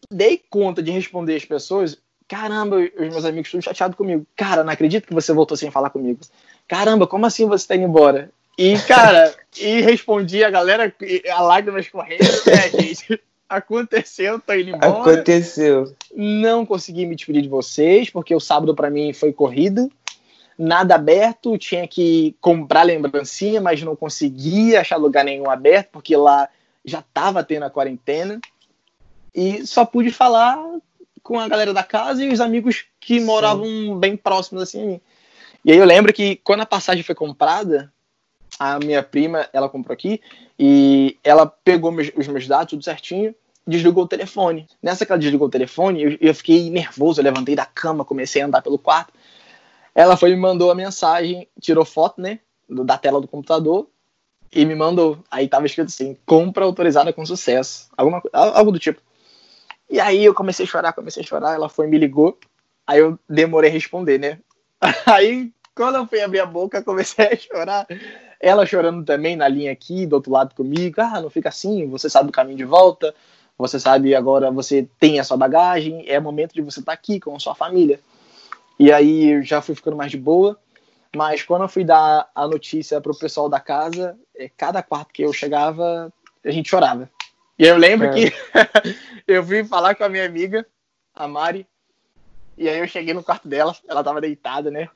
dei 0.09 0.41
conta 0.49 0.81
de 0.81 0.91
responder 0.91 1.35
as 1.35 1.45
pessoas, 1.45 1.97
caramba, 2.27 2.77
os 2.77 3.09
meus 3.09 3.25
amigos 3.25 3.47
estão 3.47 3.61
chateados 3.61 3.97
comigo. 3.97 4.25
Cara, 4.35 4.63
não 4.63 4.71
acredito 4.71 5.07
que 5.07 5.13
você 5.13 5.33
voltou 5.33 5.55
sem 5.55 5.71
falar 5.71 5.89
comigo. 5.89 6.19
Caramba, 6.67 7.07
como 7.07 7.25
assim 7.25 7.45
você 7.45 7.67
tá 7.67 7.75
indo 7.75 7.85
embora? 7.85 8.31
E, 8.57 8.77
cara, 8.79 9.33
e 9.57 9.81
respondi 9.81 10.43
a 10.43 10.49
galera, 10.49 10.93
a 11.31 11.41
lágrimas 11.41 11.89
correndo, 11.89 12.23
né, 12.45 12.69
gente? 12.79 13.21
Aconteceu, 13.47 14.39
tô 14.39 14.53
indo 14.53 14.69
embora. 14.69 14.87
Aconteceu. 14.87 15.93
Não 16.15 16.65
consegui 16.65 17.05
me 17.05 17.15
despedir 17.15 17.43
de 17.43 17.49
vocês, 17.49 18.09
porque 18.09 18.33
o 18.33 18.39
sábado 18.39 18.73
para 18.73 18.89
mim 18.89 19.13
foi 19.13 19.31
corrido. 19.31 19.91
Nada 20.57 20.95
aberto, 20.95 21.57
tinha 21.57 21.85
que 21.87 22.35
comprar 22.39 22.83
lembrancinha, 22.83 23.59
mas 23.59 23.83
não 23.83 23.95
conseguia 23.95 24.81
achar 24.81 24.95
lugar 24.95 25.25
nenhum 25.25 25.49
aberto, 25.49 25.89
porque 25.91 26.15
lá 26.15 26.47
já 26.83 27.03
tava 27.13 27.43
tendo 27.43 27.63
a 27.63 27.69
quarentena. 27.69 28.39
E 29.33 29.67
só 29.67 29.85
pude 29.85 30.11
falar 30.11 30.57
com 31.25 31.39
a 31.39 31.47
galera 31.47 31.73
da 31.73 31.83
casa 31.83 32.23
e 32.23 32.31
os 32.31 32.39
amigos 32.39 32.85
que 32.99 33.19
Sim. 33.19 33.25
moravam 33.25 33.97
bem 33.97 34.15
próximos 34.15 34.61
assim 34.61 34.83
a 34.83 34.85
mim. 34.85 35.01
E 35.65 35.71
aí 35.71 35.77
eu 35.79 35.83
lembro 35.83 36.13
que 36.13 36.35
quando 36.35 36.61
a 36.61 36.67
passagem 36.67 37.01
foi 37.01 37.15
comprada, 37.15 37.91
a 38.59 38.77
minha 38.77 39.01
prima, 39.01 39.49
ela 39.51 39.67
comprou 39.67 39.91
aqui, 39.91 40.21
e 40.57 41.17
ela 41.23 41.47
pegou 41.47 41.91
meus, 41.91 42.11
os 42.15 42.27
meus 42.27 42.47
dados, 42.47 42.69
tudo 42.69 42.83
certinho, 42.83 43.33
desligou 43.65 44.03
o 44.03 44.07
telefone. 44.07 44.67
Nessa 44.83 45.03
que 45.03 45.11
ela 45.11 45.19
desligou 45.19 45.47
o 45.47 45.51
telefone, 45.51 46.03
eu, 46.03 46.17
eu 46.21 46.35
fiquei 46.35 46.69
nervoso, 46.69 47.19
eu 47.19 47.23
levantei 47.23 47.55
da 47.55 47.65
cama, 47.65 48.05
comecei 48.05 48.43
a 48.43 48.45
andar 48.45 48.61
pelo 48.61 48.77
quarto. 48.77 49.11
Ela 49.95 50.15
foi 50.15 50.29
me 50.29 50.37
mandou 50.37 50.69
a 50.69 50.75
mensagem, 50.75 51.47
tirou 51.59 51.83
foto, 51.83 52.21
né, 52.21 52.39
da 52.69 52.99
tela 52.99 53.19
do 53.19 53.27
computador, 53.27 53.87
e 54.53 54.63
me 54.63 54.75
mandou. 54.75 55.17
Aí 55.31 55.47
tava 55.47 55.65
escrito 55.65 55.87
assim, 55.87 56.15
compra 56.23 56.65
autorizada 56.65 57.11
com 57.11 57.25
sucesso. 57.25 57.89
Alguma, 57.97 58.21
algo 58.31 58.71
do 58.71 58.77
tipo. 58.77 59.01
E 59.89 59.99
aí 59.99 60.25
eu 60.25 60.33
comecei 60.33 60.65
a 60.65 60.69
chorar, 60.69 60.93
comecei 60.93 61.23
a 61.23 61.25
chorar, 61.25 61.53
ela 61.53 61.69
foi 61.69 61.87
me 61.87 61.97
ligou. 61.97 62.37
Aí 62.87 62.99
eu 62.99 63.17
demorei 63.29 63.69
a 63.69 63.73
responder, 63.73 64.19
né? 64.19 64.39
Aí 65.05 65.51
quando 65.75 65.95
eu 65.95 66.07
fui 66.07 66.21
abrir 66.21 66.39
a 66.39 66.45
boca, 66.45 66.81
comecei 66.81 67.25
a 67.25 67.35
chorar. 67.35 67.87
Ela 68.39 68.65
chorando 68.65 69.03
também 69.03 69.35
na 69.35 69.47
linha 69.47 69.71
aqui, 69.71 70.05
do 70.05 70.13
outro 70.13 70.31
lado 70.31 70.55
comigo. 70.55 71.01
Ah, 71.01 71.21
não 71.21 71.29
fica 71.29 71.49
assim, 71.49 71.87
você 71.89 72.09
sabe 72.09 72.29
o 72.29 72.33
caminho 72.33 72.57
de 72.57 72.65
volta, 72.65 73.13
você 73.57 73.79
sabe 73.79 74.15
agora 74.15 74.51
você 74.51 74.87
tem 74.99 75.19
a 75.19 75.23
sua 75.23 75.37
bagagem, 75.37 76.05
é 76.07 76.19
momento 76.19 76.53
de 76.53 76.61
você 76.61 76.79
estar 76.79 76.91
tá 76.91 76.93
aqui 76.93 77.19
com 77.19 77.35
a 77.35 77.39
sua 77.39 77.55
família. 77.55 77.99
E 78.79 78.91
aí 78.91 79.31
eu 79.31 79.43
já 79.43 79.61
fui 79.61 79.75
ficando 79.75 79.97
mais 79.97 80.11
de 80.11 80.17
boa. 80.17 80.57
Mas 81.15 81.43
quando 81.43 81.61
eu 81.61 81.69
fui 81.69 81.83
dar 81.83 82.29
a 82.35 82.47
notícia 82.47 82.99
pro 82.99 83.17
pessoal 83.17 83.47
da 83.47 83.59
casa, 83.59 84.17
é, 84.35 84.49
cada 84.49 84.83
quarto 84.83 85.13
que 85.13 85.23
eu 85.23 85.31
chegava, 85.31 86.11
a 86.43 86.51
gente 86.51 86.69
chorava. 86.69 87.09
E 87.57 87.65
eu 87.65 87.77
lembro 87.77 88.07
é. 88.07 88.13
que 88.13 88.33
eu 89.27 89.43
fui 89.43 89.63
falar 89.63 89.95
com 89.95 90.03
a 90.03 90.09
minha 90.09 90.25
amiga, 90.25 90.65
a 91.13 91.27
Mari, 91.27 91.67
e 92.57 92.69
aí 92.69 92.79
eu 92.79 92.87
cheguei 92.87 93.13
no 93.13 93.23
quarto 93.23 93.47
dela, 93.47 93.75
ela 93.87 94.03
tava 94.03 94.21
deitada, 94.21 94.71
né? 94.71 94.89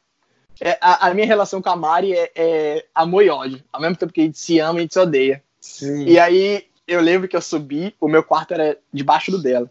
É, 0.62 0.78
a, 0.82 1.08
a, 1.08 1.14
minha 1.14 1.26
relação 1.26 1.62
com 1.62 1.70
a 1.70 1.76
Mari 1.76 2.14
é, 2.14 2.32
é, 2.36 2.86
amor 2.94 3.24
e 3.24 3.30
ódio. 3.30 3.64
Ao 3.72 3.80
mesmo 3.80 3.96
tempo 3.96 4.12
que 4.12 4.22
a 4.22 4.24
gente 4.24 4.38
se 4.38 4.60
ama, 4.60 4.80
a 4.80 4.82
gente 4.82 4.94
se 4.94 5.00
odeia. 5.00 5.44
Sim. 5.60 6.06
E 6.06 6.20
aí 6.20 6.68
eu 6.88 7.00
lembro 7.02 7.28
que 7.28 7.36
eu 7.36 7.42
subi, 7.42 7.96
o 8.00 8.08
meu 8.08 8.24
quarto 8.24 8.54
era 8.54 8.78
debaixo 8.92 9.32
do 9.32 9.42
dela. 9.42 9.70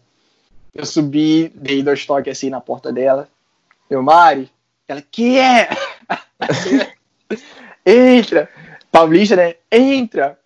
Eu 0.74 0.86
subi, 0.86 1.48
dei 1.54 1.82
dois 1.82 2.06
toques 2.06 2.36
assim 2.36 2.48
na 2.48 2.60
porta 2.60 2.92
dela. 2.92 3.28
Eu, 3.90 4.02
Mari, 4.02 4.50
ela, 4.86 5.02
que 5.02 5.38
é? 5.38 5.68
Entra! 7.84 8.48
Paulista, 8.90 9.36
né? 9.36 9.56
Entra! 9.70 10.38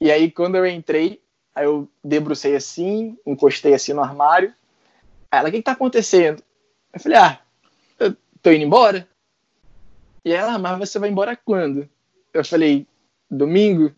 E 0.00 0.10
aí 0.10 0.30
quando 0.30 0.56
eu 0.56 0.66
entrei, 0.66 1.20
aí 1.54 1.64
eu 1.64 1.88
debrucei 2.02 2.56
assim, 2.56 3.18
encostei 3.26 3.74
assim 3.74 3.92
no 3.92 4.02
armário. 4.02 4.52
Aí 5.30 5.38
ela, 5.38 5.48
o 5.48 5.52
que, 5.52 5.58
que 5.58 5.64
tá 5.64 5.72
acontecendo? 5.72 6.42
Eu 6.92 7.00
falei, 7.00 7.18
ah, 7.18 7.40
eu 7.98 8.16
tô 8.42 8.50
indo 8.50 8.64
embora. 8.64 9.06
E 10.24 10.32
ela, 10.32 10.58
mas 10.58 10.78
você 10.78 10.98
vai 10.98 11.08
embora 11.08 11.36
quando? 11.36 11.88
Eu 12.32 12.44
falei, 12.44 12.86
domingo? 13.30 13.92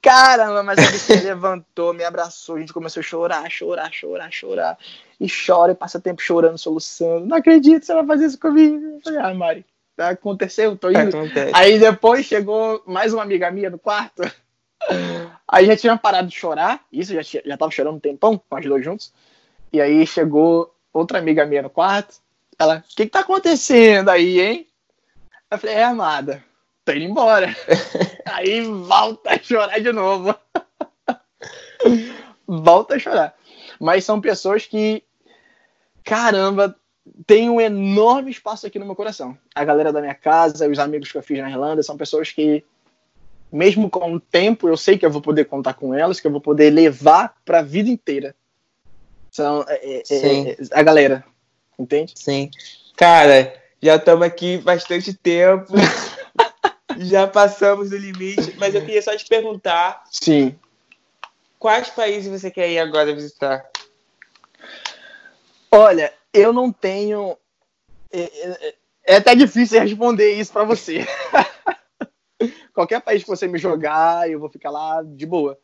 Caramba, 0.00 0.62
mas 0.62 0.78
a 0.78 0.90
bichinha 0.90 1.22
levantou, 1.34 1.92
me 1.92 2.04
abraçou, 2.04 2.56
a 2.56 2.60
gente 2.60 2.72
começou 2.72 3.00
a 3.00 3.04
chorar, 3.04 3.50
chorar, 3.50 3.92
chorar, 3.92 4.32
chorar. 4.32 4.78
E 5.20 5.26
chora 5.28 5.72
e 5.72 5.74
passa 5.74 6.00
tempo 6.00 6.22
chorando, 6.22 6.58
soluçando. 6.58 7.26
Não 7.26 7.36
acredito 7.36 7.84
você 7.84 7.92
vai 7.92 8.06
fazer 8.06 8.26
isso 8.26 8.38
comigo. 8.38 8.76
Eu 8.76 9.00
falei, 9.02 9.18
ah, 9.18 9.34
Mari, 9.34 9.66
aconteceu, 9.98 10.76
tô 10.76 10.90
indo. 10.90 11.08
Acontece. 11.08 11.52
Aí 11.54 11.78
depois 11.78 12.24
chegou 12.24 12.82
mais 12.86 13.12
uma 13.12 13.22
amiga 13.22 13.50
minha 13.50 13.68
no 13.68 13.78
quarto. 13.78 14.22
Aí 15.48 15.66
já 15.66 15.76
tinha 15.76 15.96
parado 15.96 16.28
de 16.28 16.34
chorar, 16.34 16.84
isso 16.92 17.14
já, 17.14 17.22
tinha, 17.22 17.42
já 17.44 17.56
tava 17.56 17.70
chorando 17.70 17.96
um 17.96 18.00
tempão, 18.00 18.36
com 18.36 18.56
as 18.56 18.64
duas 18.64 18.84
juntos. 18.84 19.12
E 19.72 19.80
aí 19.80 20.06
chegou 20.06 20.74
outra 20.92 21.18
amiga 21.18 21.46
minha 21.46 21.62
no 21.62 21.70
quarto. 21.70 22.16
Ela, 22.58 22.78
o 22.78 22.96
que, 22.96 23.04
que 23.04 23.10
tá 23.10 23.20
acontecendo 23.20 24.08
aí, 24.08 24.40
hein? 24.40 24.66
Eu 25.50 25.58
falei, 25.58 25.76
é, 25.76 25.84
amada, 25.84 26.42
tô 26.84 26.92
indo 26.92 27.04
embora. 27.04 27.54
Aí 28.26 28.62
volta 28.62 29.34
a 29.34 29.38
chorar 29.38 29.78
de 29.78 29.92
novo. 29.92 30.34
volta 32.46 32.96
a 32.96 32.98
chorar. 32.98 33.34
Mas 33.78 34.04
são 34.04 34.20
pessoas 34.20 34.66
que, 34.66 35.04
caramba, 36.02 36.74
tem 37.26 37.48
um 37.48 37.60
enorme 37.60 38.30
espaço 38.30 38.66
aqui 38.66 38.78
no 38.78 38.86
meu 38.86 38.96
coração. 38.96 39.38
A 39.54 39.64
galera 39.64 39.92
da 39.92 40.00
minha 40.00 40.14
casa, 40.14 40.68
os 40.68 40.78
amigos 40.78 41.12
que 41.12 41.18
eu 41.18 41.22
fiz 41.22 41.38
na 41.38 41.50
Irlanda, 41.50 41.82
são 41.82 41.96
pessoas 41.96 42.32
que, 42.32 42.64
mesmo 43.50 43.88
com 43.88 44.14
o 44.14 44.20
tempo, 44.20 44.68
eu 44.68 44.76
sei 44.76 44.98
que 44.98 45.06
eu 45.06 45.10
vou 45.10 45.22
poder 45.22 45.44
contar 45.44 45.74
com 45.74 45.94
elas, 45.94 46.20
que 46.20 46.26
eu 46.26 46.30
vou 46.30 46.40
poder 46.40 46.70
levar 46.70 47.36
para 47.44 47.60
a 47.60 47.62
vida 47.62 47.88
inteira. 47.88 48.34
São 49.30 49.64
é, 49.68 50.02
é, 50.10 50.50
é, 50.50 50.56
a 50.72 50.82
galera, 50.82 51.24
entende? 51.78 52.14
Sim. 52.16 52.50
Cara, 52.96 53.54
já 53.82 53.96
estamos 53.96 54.26
aqui 54.26 54.58
bastante 54.58 55.12
tempo. 55.14 55.74
já 56.98 57.26
passamos 57.26 57.90
do 57.90 57.96
limite, 57.96 58.54
mas 58.58 58.74
eu 58.74 58.80
queria 58.80 59.02
só 59.02 59.14
te 59.16 59.26
perguntar. 59.26 60.02
Sim. 60.10 60.56
quais 61.58 61.90
países 61.90 62.30
você 62.30 62.50
quer 62.50 62.70
ir 62.70 62.78
agora 62.78 63.14
visitar? 63.14 63.68
Olha, 65.70 66.12
eu 66.32 66.52
não 66.52 66.72
tenho. 66.72 67.36
É, 68.10 68.20
é, 68.22 68.74
é 69.08 69.16
até 69.16 69.34
difícil 69.34 69.80
responder 69.80 70.32
isso 70.32 70.52
para 70.52 70.64
você. 70.64 71.06
Qualquer 72.72 73.00
país 73.00 73.22
que 73.22 73.28
você 73.28 73.46
me 73.46 73.58
jogar, 73.58 74.30
eu 74.30 74.38
vou 74.38 74.48
ficar 74.48 74.70
lá 74.70 75.02
de 75.02 75.24
boa. 75.24 75.58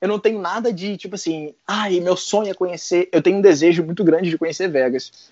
Eu 0.00 0.08
não 0.08 0.18
tenho 0.18 0.40
nada 0.40 0.72
de 0.72 0.96
tipo 0.96 1.14
assim, 1.14 1.54
ai, 1.66 2.00
meu 2.00 2.16
sonho 2.16 2.50
é 2.50 2.54
conhecer. 2.54 3.08
Eu 3.12 3.22
tenho 3.22 3.36
um 3.36 3.42
desejo 3.42 3.84
muito 3.84 4.02
grande 4.02 4.30
de 4.30 4.38
conhecer 4.38 4.68
Vegas, 4.68 5.30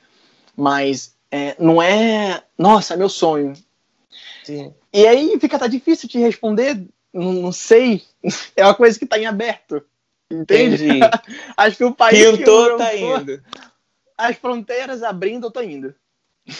mas 0.56 1.14
é, 1.30 1.56
não 1.58 1.80
é, 1.80 2.42
nossa, 2.56 2.94
é 2.94 2.96
meu 2.96 3.08
sonho. 3.08 3.54
Sim. 4.44 4.72
E 4.92 5.06
aí 5.06 5.38
fica 5.40 5.58
tá 5.58 5.66
difícil 5.66 6.08
te 6.08 6.18
responder, 6.18 6.80
não, 7.12 7.32
não 7.32 7.52
sei. 7.52 8.02
É 8.56 8.64
uma 8.64 8.74
coisa 8.74 8.98
que 8.98 9.06
tá 9.06 9.18
em 9.18 9.26
aberto. 9.26 9.82
Entende? 10.30 11.00
Acho 11.56 11.76
que 11.76 11.84
o 11.84 11.94
país. 11.94 12.18
Pintou, 12.18 12.66
que 12.66 12.70
eu, 12.72 12.76
tá 12.76 12.96
indo. 12.96 13.42
As 14.16 14.36
fronteiras 14.36 15.02
abrindo, 15.02 15.46
eu 15.46 15.50
tô 15.50 15.62
indo. 15.62 15.94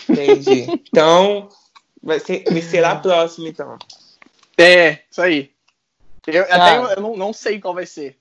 Entendi. 0.08 0.66
Então, 0.88 1.48
vai 2.02 2.20
ser, 2.20 2.44
vai 2.44 2.62
ser 2.62 2.80
lá 2.80 2.96
próximo, 2.96 3.48
então. 3.48 3.76
É, 4.59 4.98
isso 5.11 5.22
aí. 5.22 5.50
Eu, 6.26 6.42
até 6.42 6.76
eu, 6.76 6.82
eu 6.90 7.00
não, 7.00 7.16
não, 7.16 7.32
sei 7.32 7.61
qual 7.61 7.72
vai 7.72 7.86
ser. 7.86 8.16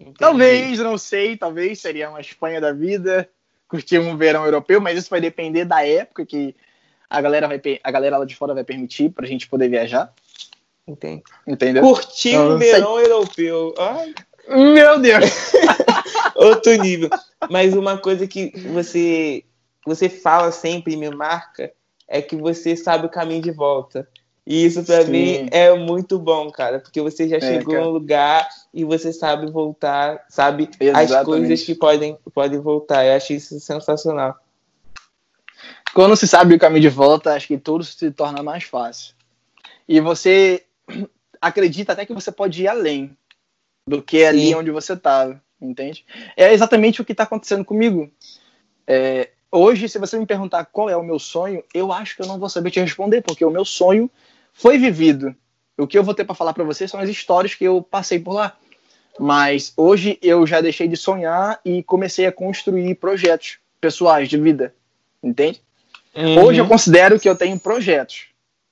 Entendi. 0.00 0.18
Talvez, 0.18 0.78
não 0.78 0.96
sei, 0.96 1.36
talvez 1.36 1.80
seria 1.80 2.08
uma 2.08 2.20
Espanha 2.20 2.60
da 2.60 2.72
vida, 2.72 3.28
curtir 3.68 3.98
um 3.98 4.16
verão 4.16 4.44
europeu, 4.44 4.80
mas 4.80 4.98
isso 4.98 5.10
vai 5.10 5.20
depender 5.20 5.64
da 5.64 5.86
época 5.86 6.24
que 6.24 6.56
a 7.08 7.20
galera, 7.20 7.46
vai, 7.46 7.60
a 7.82 7.90
galera 7.90 8.18
lá 8.18 8.24
de 8.24 8.34
fora 8.34 8.54
vai 8.54 8.64
permitir 8.64 9.10
pra 9.10 9.26
gente 9.26 9.48
poder 9.48 9.68
viajar. 9.68 10.12
Entendi. 10.86 11.22
Entendeu? 11.46 11.82
Curtir 11.82 12.38
um 12.38 12.56
verão 12.56 12.96
sei. 12.96 13.04
europeu. 13.04 13.74
Ai. 13.78 14.14
Meu 14.48 14.98
Deus! 14.98 15.52
Outro 16.34 16.74
nível. 16.76 17.10
Mas 17.50 17.74
uma 17.74 17.98
coisa 17.98 18.26
que 18.26 18.50
você, 18.72 19.44
você 19.84 20.08
fala 20.08 20.50
sempre 20.50 20.94
e 20.94 20.96
me 20.96 21.10
marca 21.10 21.72
é 22.06 22.22
que 22.22 22.34
você 22.34 22.74
sabe 22.74 23.06
o 23.06 23.10
caminho 23.10 23.42
de 23.42 23.50
volta. 23.50 24.08
E 24.50 24.64
isso 24.64 24.82
para 24.82 25.04
mim 25.04 25.46
é 25.52 25.74
muito 25.74 26.18
bom, 26.18 26.50
cara, 26.50 26.80
porque 26.80 27.02
você 27.02 27.28
já 27.28 27.36
é, 27.36 27.40
chegou 27.40 27.74
cara. 27.74 27.84
no 27.84 27.90
lugar 27.90 28.48
e 28.72 28.82
você 28.82 29.12
sabe 29.12 29.50
voltar, 29.50 30.24
sabe 30.26 30.70
Exatamente. 30.80 31.14
as 31.14 31.24
coisas 31.26 31.62
que 31.62 31.74
podem, 31.74 32.16
podem 32.32 32.58
voltar. 32.58 33.04
Eu 33.04 33.14
acho 33.14 33.34
isso 33.34 33.60
sensacional. 33.60 34.38
Quando 35.92 36.16
se 36.16 36.26
sabe 36.26 36.54
o 36.54 36.58
caminho 36.58 36.80
de 36.80 36.88
volta, 36.88 37.34
acho 37.34 37.46
que 37.46 37.58
tudo 37.58 37.84
se 37.84 38.10
torna 38.10 38.42
mais 38.42 38.64
fácil. 38.64 39.14
E 39.86 40.00
você 40.00 40.64
acredita 41.42 41.92
até 41.92 42.06
que 42.06 42.14
você 42.14 42.32
pode 42.32 42.62
ir 42.62 42.68
além 42.68 43.14
do 43.86 44.00
que 44.00 44.24
ali 44.24 44.46
Sim. 44.46 44.54
onde 44.54 44.70
você 44.70 44.94
estava, 44.94 45.38
entende? 45.60 46.06
É 46.34 46.54
exatamente 46.54 47.02
o 47.02 47.04
que 47.04 47.12
está 47.12 47.24
acontecendo 47.24 47.66
comigo. 47.66 48.10
É, 48.86 49.28
hoje, 49.52 49.90
se 49.90 49.98
você 49.98 50.18
me 50.18 50.24
perguntar 50.24 50.64
qual 50.64 50.88
é 50.88 50.96
o 50.96 51.04
meu 51.04 51.18
sonho, 51.18 51.62
eu 51.74 51.92
acho 51.92 52.16
que 52.16 52.22
eu 52.22 52.26
não 52.26 52.38
vou 52.38 52.48
saber 52.48 52.70
te 52.70 52.80
responder, 52.80 53.20
porque 53.20 53.44
o 53.44 53.50
meu 53.50 53.66
sonho 53.66 54.10
foi 54.58 54.76
vivido. 54.76 55.34
O 55.76 55.86
que 55.86 55.96
eu 55.96 56.02
vou 56.02 56.12
ter 56.12 56.24
para 56.24 56.34
falar 56.34 56.52
para 56.52 56.64
você 56.64 56.86
são 56.86 56.98
as 56.98 57.08
histórias 57.08 57.54
que 57.54 57.64
eu 57.64 57.80
passei 57.80 58.18
por 58.18 58.34
lá. 58.34 58.56
Mas 59.18 59.72
hoje 59.76 60.18
eu 60.20 60.46
já 60.46 60.60
deixei 60.60 60.88
de 60.88 60.96
sonhar 60.96 61.60
e 61.64 61.82
comecei 61.82 62.26
a 62.26 62.32
construir 62.32 62.94
projetos 62.96 63.58
pessoais 63.80 64.28
de 64.28 64.36
vida, 64.36 64.74
entende? 65.22 65.60
Uhum. 66.14 66.44
Hoje 66.44 66.60
eu 66.60 66.66
considero 66.66 67.18
que 67.18 67.28
eu 67.28 67.36
tenho 67.36 67.58
projetos. 67.58 68.26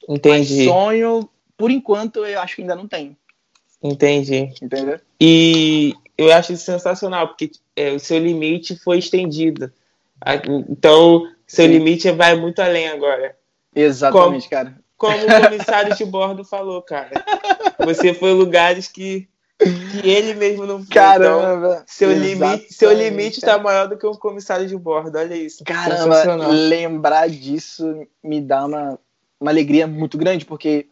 Entendi. 0.08 0.64
Sonho, 0.64 1.28
por 1.56 1.70
enquanto, 1.70 2.24
eu 2.24 2.40
acho 2.40 2.56
que 2.56 2.62
ainda 2.62 2.76
não 2.76 2.88
tenho. 2.88 3.16
Entendi. 3.82 4.52
Entendeu? 4.60 5.00
E 5.20 5.94
eu 6.18 6.32
acho 6.32 6.52
isso 6.52 6.64
sensacional, 6.64 7.28
porque 7.28 7.50
é, 7.76 7.92
o 7.92 8.00
seu 8.00 8.18
limite 8.18 8.76
foi 8.76 8.98
estendido. 8.98 9.72
Então, 10.68 11.28
seu 11.46 11.66
Sim. 11.66 11.72
limite 11.72 12.10
vai 12.10 12.34
muito 12.34 12.60
além 12.60 12.88
agora. 12.88 13.36
Exatamente, 13.74 14.48
como, 14.48 14.50
cara. 14.50 14.85
Como 14.96 15.16
o 15.16 15.42
comissário 15.42 15.94
de 15.94 16.04
bordo 16.04 16.44
falou, 16.44 16.80
cara. 16.82 17.10
Você 17.84 18.14
foi 18.14 18.32
lugares 18.32 18.88
que, 18.88 19.28
que 19.58 20.08
ele 20.08 20.34
mesmo 20.34 20.64
não 20.66 20.78
foi. 20.78 20.94
Caramba! 20.94 21.68
Então, 21.74 21.84
seu, 21.86 22.12
limite, 22.12 22.72
seu 22.72 22.92
limite 22.92 23.38
está 23.38 23.58
maior 23.58 23.88
do 23.88 23.98
que 23.98 24.06
um 24.06 24.14
comissário 24.14 24.66
de 24.66 24.76
bordo, 24.76 25.18
olha 25.18 25.34
isso. 25.34 25.62
Caramba, 25.64 26.46
lembrar 26.46 27.28
disso 27.28 28.06
me 28.24 28.40
dá 28.40 28.64
uma, 28.64 28.98
uma 29.38 29.50
alegria 29.50 29.86
muito 29.86 30.16
grande, 30.16 30.46
porque 30.46 30.86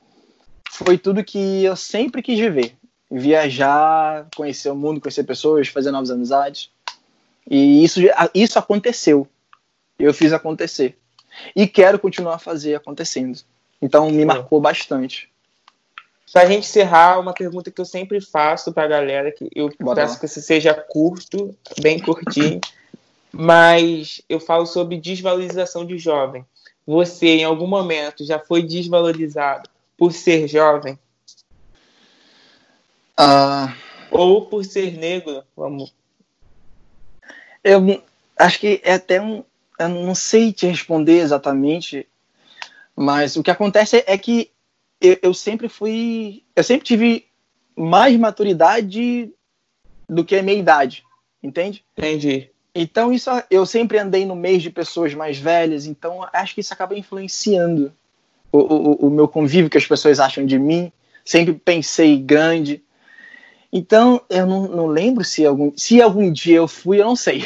foi 0.71 0.99
tudo 0.99 1.25
que 1.25 1.65
eu 1.65 1.77
sempre 1.77 2.21
quis 2.21 2.39
viver. 2.39 2.77
Viajar, 3.11 4.27
conhecer 4.35 4.71
o 4.71 4.77
mundo, 4.77 5.01
conhecer 5.01 5.25
pessoas, 5.25 5.69
fazer 5.69 5.91
novas 5.91 6.11
amizades. 6.11 6.71
E 7.49 7.85
isso, 7.85 8.01
isso 8.35 8.59
aconteceu. 8.59 9.29
Eu 9.99 10.13
fiz 10.13 10.33
acontecer. 10.33 10.99
E 11.55 11.67
quero 11.67 11.99
continuar 11.99 12.35
a 12.37 12.39
fazer 12.39 12.75
acontecendo. 12.75 13.39
Então 13.85 14.11
me 14.11 14.25
marcou 14.25 14.63
bastante. 14.63 15.31
Pra 16.33 16.47
gente 16.47 16.67
encerrar, 16.67 17.21
uma 17.21 17.35
pergunta 17.35 17.71
que 17.71 17.79
eu 17.79 17.85
sempre 17.85 18.19
faço 18.19 18.73
pra 18.73 18.89
galera, 18.89 19.31
que 19.31 19.47
eu 19.55 19.71
Bora 19.79 20.01
peço 20.01 20.19
que 20.19 20.27
você 20.27 20.41
seja 20.41 20.73
curto, 20.73 21.55
bem 21.83 22.01
curtinho, 22.01 22.63
mas 23.31 24.23
eu 24.27 24.41
falo 24.41 24.65
sobre 24.65 24.99
desvalorização 24.99 25.85
de 25.85 25.99
jovem. 25.99 26.47
Você, 26.87 27.27
em 27.27 27.45
algum 27.45 27.67
momento, 27.67 28.25
já 28.25 28.39
foi 28.39 28.63
desvalorizado 28.63 29.69
por 29.99 30.13
ser 30.13 30.49
jovem? 30.49 30.99
Uh... 33.21 33.71
Ou 34.11 34.47
por 34.47 34.65
ser 34.65 34.97
negro? 34.97 35.45
Vamos. 35.55 35.95
Eu 37.63 38.03
acho 38.39 38.59
que 38.59 38.81
é 38.83 38.95
até 38.95 39.21
um. 39.21 39.45
Eu 39.79 39.89
não 39.91 40.15
sei 40.15 40.55
te 40.55 40.67
responder 40.67 41.19
exatamente, 41.19 42.09
mas 42.97 43.37
o 43.37 43.43
que 43.43 43.51
acontece 43.51 44.03
é 44.07 44.17
que 44.17 44.51
eu, 45.01 45.19
eu 45.23 45.35
sempre 45.35 45.69
fui. 45.69 46.43
Eu 46.55 46.63
sempre 46.63 46.87
tive 46.87 47.27
mais 47.77 48.17
maturidade 48.17 49.33
do 50.09 50.25
que 50.25 50.37
a 50.37 50.43
minha 50.43 50.59
idade, 50.59 51.03
entende? 51.43 51.85
Entendi. 51.97 52.51
Então 52.75 53.13
isso 53.13 53.31
eu 53.51 53.65
sempre 53.65 53.99
andei 53.99 54.25
no 54.25 54.35
meio 54.35 54.59
de 54.59 54.71
pessoas 54.71 55.15
mais 55.15 55.39
velhas, 55.39 55.87
então 55.87 56.27
acho 56.33 56.55
que 56.55 56.61
isso 56.61 56.73
acaba 56.73 56.97
influenciando 56.97 57.93
o, 58.51 58.59
o, 58.59 59.07
o 59.07 59.11
meu 59.11 59.29
convívio 59.29 59.71
que 59.71 59.79
as 59.79 59.87
pessoas 59.87 60.21
acham 60.21 60.47
de 60.47 60.59
mim. 60.59 60.93
Sempre 61.25 61.55
pensei 61.55 62.19
grande. 62.19 62.83
Então, 63.73 64.21
eu 64.31 64.47
não, 64.47 64.69
não, 64.69 64.87
lembro 64.87 65.25
se 65.25 65.45
algum, 65.45 65.73
se 65.77 66.01
algum 66.01 66.31
dia 66.31 66.59
eu 66.59 66.69
fui, 66.69 67.01
eu 67.01 67.07
não 67.07 67.17
sei. 67.17 67.45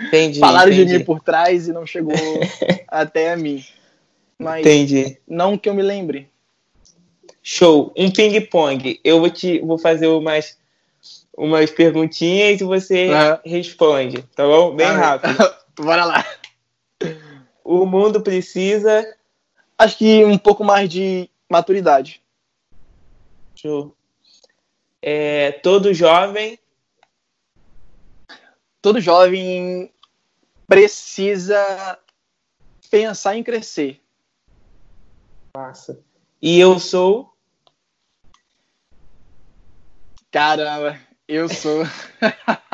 Entendi. 0.00 0.40
Falaram 0.40 0.72
entendi. 0.72 0.92
de 0.92 0.98
mim 0.98 1.04
por 1.04 1.20
trás 1.20 1.68
e 1.68 1.72
não 1.72 1.86
chegou 1.86 2.14
até 2.88 3.32
a 3.32 3.36
mim. 3.36 3.64
Mas 4.38 4.60
entendi. 4.60 5.18
não 5.26 5.56
que 5.56 5.68
eu 5.68 5.74
me 5.74 5.82
lembre. 5.82 6.28
Show. 7.42 7.92
Um 7.96 8.10
ping-pong. 8.10 9.00
Eu 9.04 9.20
vou 9.20 9.30
te 9.30 9.60
vou 9.60 9.78
fazer 9.78 10.06
umas, 10.08 10.58
umas 11.36 11.70
perguntinhas 11.70 12.60
e 12.60 12.64
você 12.64 13.08
uhum. 13.08 13.38
responde, 13.44 14.22
tá 14.34 14.44
bom? 14.44 14.74
Bem 14.74 14.86
ah, 14.86 14.96
rápido. 14.96 15.36
Bora 15.76 16.04
lá. 16.04 16.24
O 17.62 17.84
mundo 17.86 18.20
precisa 18.20 19.06
acho 19.78 19.98
que 19.98 20.24
um 20.24 20.38
pouco 20.38 20.64
mais 20.64 20.88
de 20.88 21.28
maturidade. 21.48 22.22
Show. 23.54 23.94
É, 25.00 25.52
todo 25.52 25.94
jovem. 25.94 26.58
Todo 28.80 29.00
jovem 29.00 29.92
precisa 30.66 31.98
pensar 32.90 33.36
em 33.36 33.42
crescer. 33.42 34.00
Massa. 35.56 36.02
E 36.42 36.58
eu 36.58 36.78
sou. 36.78 37.32
Caramba, 40.30 40.98
eu 41.28 41.48
sou. 41.48 41.84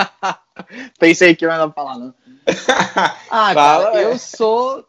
Pensei 0.98 1.36
que 1.36 1.44
eu 1.44 1.50
ia 1.50 1.70
falar, 1.70 1.98
não. 1.98 2.14
Ah, 3.30 3.54
Fala, 3.54 3.84
cara, 3.92 4.02
eu 4.02 4.18
sou 4.18 4.84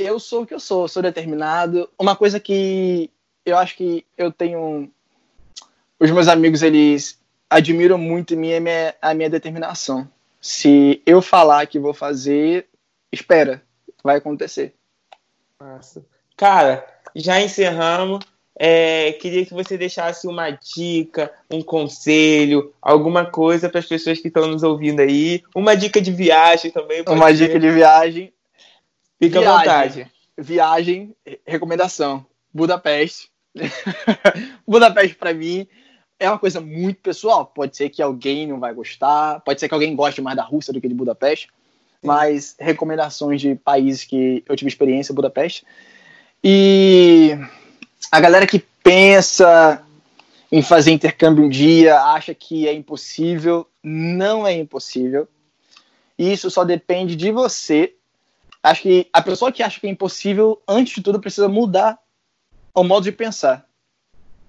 eu 0.00 0.18
sou 0.18 0.42
o 0.42 0.46
que 0.46 0.54
eu 0.54 0.60
sou, 0.60 0.88
sou 0.88 1.02
determinado. 1.02 1.88
Uma 1.98 2.16
coisa 2.16 2.40
que 2.40 3.10
eu 3.44 3.56
acho 3.56 3.76
que 3.76 4.06
eu 4.16 4.32
tenho. 4.32 4.90
Os 5.98 6.10
meus 6.10 6.28
amigos, 6.28 6.62
eles 6.62 7.20
admiram 7.48 7.98
muito 7.98 8.34
em 8.34 8.36
mim 8.36 8.50
é 8.50 8.60
minha, 8.60 8.94
a 9.02 9.12
minha 9.12 9.28
determinação. 9.28 10.10
Se 10.40 11.02
eu 11.04 11.20
falar 11.20 11.66
que 11.66 11.78
vou 11.78 11.92
fazer, 11.92 12.68
espera, 13.12 13.62
vai 14.02 14.16
acontecer. 14.16 14.74
Nossa. 15.60 16.02
Cara, 16.40 16.86
já 17.14 17.38
encerramos. 17.38 18.24
É, 18.58 19.12
queria 19.12 19.44
que 19.44 19.52
você 19.52 19.76
deixasse 19.76 20.26
uma 20.26 20.48
dica, 20.50 21.30
um 21.50 21.60
conselho, 21.60 22.72
alguma 22.80 23.26
coisa 23.26 23.68
para 23.68 23.78
as 23.78 23.84
pessoas 23.84 24.18
que 24.20 24.28
estão 24.28 24.46
nos 24.46 24.62
ouvindo 24.62 25.00
aí. 25.00 25.42
Uma 25.54 25.76
dica 25.76 26.00
de 26.00 26.10
viagem 26.10 26.70
também. 26.70 27.04
Uma 27.06 27.28
ser. 27.28 27.34
dica 27.46 27.60
de 27.60 27.70
viagem. 27.70 28.32
Fica 29.22 29.38
viagem, 29.38 29.54
à 29.54 29.58
vontade. 29.58 30.12
Viagem, 30.38 31.14
recomendação. 31.46 32.24
Budapeste. 32.54 33.28
Budapeste 34.66 35.16
para 35.16 35.34
mim 35.34 35.68
é 36.18 36.30
uma 36.30 36.38
coisa 36.38 36.58
muito 36.58 37.02
pessoal. 37.02 37.44
Pode 37.44 37.76
ser 37.76 37.90
que 37.90 38.00
alguém 38.00 38.46
não 38.46 38.58
vai 38.58 38.72
gostar, 38.72 39.40
pode 39.40 39.60
ser 39.60 39.68
que 39.68 39.74
alguém 39.74 39.94
goste 39.94 40.22
mais 40.22 40.38
da 40.38 40.42
Rússia 40.42 40.72
do 40.72 40.80
que 40.80 40.88
de 40.88 40.94
Budapeste, 40.94 41.48
mas 42.02 42.56
recomendações 42.58 43.42
de 43.42 43.56
países 43.56 44.04
que 44.04 44.42
eu 44.48 44.56
tive 44.56 44.70
experiência, 44.70 45.14
Budapeste. 45.14 45.66
E 46.42 47.36
a 48.10 48.20
galera 48.20 48.46
que 48.46 48.58
pensa 48.82 49.82
em 50.50 50.62
fazer 50.62 50.90
intercâmbio 50.90 51.44
um 51.44 51.48
dia, 51.48 52.00
acha 52.00 52.34
que 52.34 52.66
é 52.66 52.72
impossível, 52.72 53.68
não 53.82 54.46
é 54.46 54.52
impossível. 54.52 55.28
Isso 56.18 56.50
só 56.50 56.64
depende 56.64 57.14
de 57.14 57.30
você. 57.30 57.94
Acho 58.62 58.82
que 58.82 59.08
a 59.12 59.22
pessoa 59.22 59.52
que 59.52 59.62
acha 59.62 59.80
que 59.80 59.86
é 59.86 59.90
impossível, 59.90 60.60
antes 60.66 60.94
de 60.94 61.02
tudo, 61.02 61.20
precisa 61.20 61.48
mudar 61.48 61.98
o 62.74 62.82
modo 62.82 63.04
de 63.04 63.12
pensar. 63.12 63.64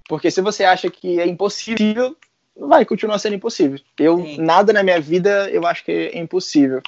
Porque 0.08 0.32
se 0.32 0.42
você 0.42 0.64
acha 0.64 0.89
que 0.89 1.20
é 1.20 1.28
impossível, 1.28 2.18
vai 2.56 2.84
continuar 2.84 3.20
sendo 3.20 3.36
impossível. 3.36 3.80
Eu, 3.98 4.18
Sim. 4.18 4.42
nada 4.42 4.74
na 4.74 4.84
minha 4.84 5.00
vida, 5.00 5.50
eu 5.50 5.66
acho 5.66 5.86
que 5.86 5.92
é 5.92 6.18
impossível. 6.18 6.82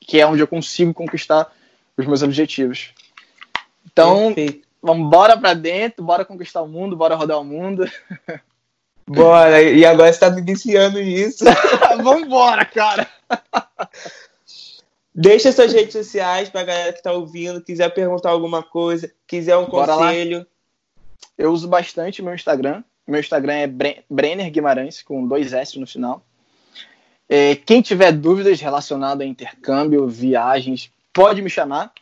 Que 0.00 0.20
é 0.20 0.26
onde 0.26 0.40
eu 0.40 0.46
consigo 0.46 0.94
conquistar 0.94 1.50
os 1.96 2.06
meus 2.06 2.22
objetivos. 2.22 2.92
Então, 3.90 4.34
Perfeito. 4.34 4.66
vamos 4.82 5.08
bora 5.10 5.36
pra 5.36 5.54
dentro, 5.54 6.04
bora 6.04 6.24
conquistar 6.24 6.62
o 6.62 6.68
mundo, 6.68 6.96
bora 6.96 7.14
rodar 7.14 7.40
o 7.40 7.44
mundo. 7.44 7.88
Bora, 9.08 9.62
e 9.62 9.86
agora 9.86 10.12
você 10.12 10.18
tá 10.18 10.28
me 10.30 10.40
iniciando 10.40 10.98
nisso. 10.98 11.44
Vambora, 12.02 12.64
cara. 12.64 13.08
Deixa 15.14 15.52
suas 15.52 15.72
redes 15.72 15.92
sociais 15.92 16.48
pra 16.48 16.64
galera 16.64 16.92
que 16.92 17.02
tá 17.02 17.12
ouvindo, 17.12 17.62
quiser 17.62 17.88
perguntar 17.90 18.30
alguma 18.30 18.64
coisa, 18.64 19.08
quiser 19.24 19.56
um 19.56 19.66
Bora 19.66 19.94
conselho. 19.94 20.38
Lá. 20.38 20.46
Eu 21.38 21.52
uso 21.52 21.68
bastante 21.68 22.20
meu 22.20 22.34
Instagram. 22.34 22.82
Meu 23.06 23.20
Instagram 23.20 23.54
é 23.54 23.66
Brenner 24.10 24.50
Guimarães, 24.50 25.02
com 25.02 25.26
dois 25.26 25.52
S 25.52 25.78
no 25.78 25.86
final. 25.86 26.20
É, 27.28 27.54
quem 27.54 27.80
tiver 27.80 28.10
dúvidas 28.10 28.60
relacionadas 28.60 29.24
a 29.24 29.30
intercâmbio, 29.30 30.08
viagens, 30.08 30.90
pode 31.12 31.40
me 31.42 31.50
chamar. 31.50 31.92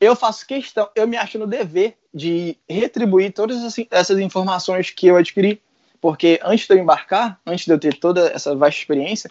Eu 0.00 0.16
faço 0.16 0.46
questão, 0.46 0.88
eu 0.94 1.06
me 1.06 1.16
acho 1.16 1.38
no 1.38 1.46
dever 1.46 1.96
de 2.12 2.56
retribuir 2.68 3.32
todas 3.32 3.78
essas 3.90 4.18
informações 4.18 4.90
que 4.90 5.06
eu 5.06 5.16
adquiri, 5.16 5.60
porque 6.00 6.40
antes 6.42 6.66
de 6.66 6.74
eu 6.74 6.78
embarcar, 6.78 7.38
antes 7.46 7.66
de 7.66 7.72
eu 7.72 7.78
ter 7.78 7.98
toda 7.98 8.28
essa 8.28 8.54
vasta 8.56 8.80
experiência, 8.80 9.30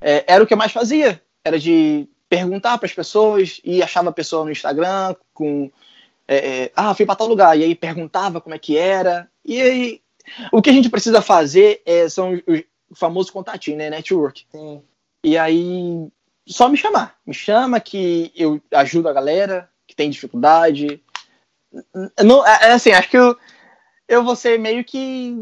é, 0.00 0.24
era 0.26 0.42
o 0.42 0.46
que 0.46 0.52
eu 0.52 0.58
mais 0.58 0.72
fazia, 0.72 1.22
era 1.44 1.58
de 1.58 2.08
perguntar 2.28 2.78
para 2.78 2.86
as 2.86 2.94
pessoas 2.94 3.60
e 3.64 3.82
achava 3.82 4.10
a 4.10 4.12
pessoa 4.12 4.44
no 4.44 4.50
Instagram 4.50 5.14
com 5.32 5.70
é, 6.26 6.64
é, 6.64 6.72
ah, 6.74 6.94
fui 6.94 7.04
para 7.04 7.14
tal 7.14 7.28
lugar, 7.28 7.58
e 7.58 7.62
aí 7.62 7.74
perguntava 7.74 8.40
como 8.40 8.54
é 8.54 8.58
que 8.58 8.76
era, 8.76 9.28
e 9.44 9.60
aí 9.60 10.00
o 10.50 10.62
que 10.62 10.70
a 10.70 10.72
gente 10.72 10.88
precisa 10.88 11.20
fazer 11.20 11.82
é, 11.84 12.08
são 12.08 12.40
os 12.46 12.62
famosos 12.94 13.30
contatinhos, 13.30 13.78
né, 13.78 13.90
network. 13.90 14.46
Sim. 14.50 14.82
E 15.24 15.36
aí, 15.38 16.08
só 16.46 16.68
me 16.68 16.76
chamar, 16.76 17.16
me 17.26 17.34
chama 17.34 17.80
que 17.80 18.32
eu 18.34 18.60
ajudo 18.72 19.08
a 19.08 19.12
galera 19.12 19.68
que 19.92 19.96
tem 19.96 20.10
dificuldade. 20.10 21.02
Não, 22.22 22.46
é, 22.46 22.68
é 22.68 22.72
assim, 22.72 22.92
acho 22.92 23.10
que 23.10 23.18
eu, 23.18 23.36
eu 24.08 24.24
vou 24.24 24.34
ser 24.34 24.58
meio 24.58 24.82
que 24.82 25.36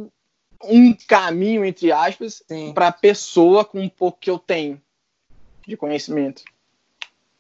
um 0.65 0.95
caminho, 1.07 1.65
entre 1.65 1.91
aspas, 1.93 2.43
para 2.75 2.89
a 2.89 2.93
pessoa 2.93 3.65
com 3.65 3.81
um 3.81 3.89
pouco 3.89 4.19
que 4.21 4.31
eu 4.31 4.39
tenho 4.39 4.81
de 5.67 5.77
conhecimento. 5.77 6.43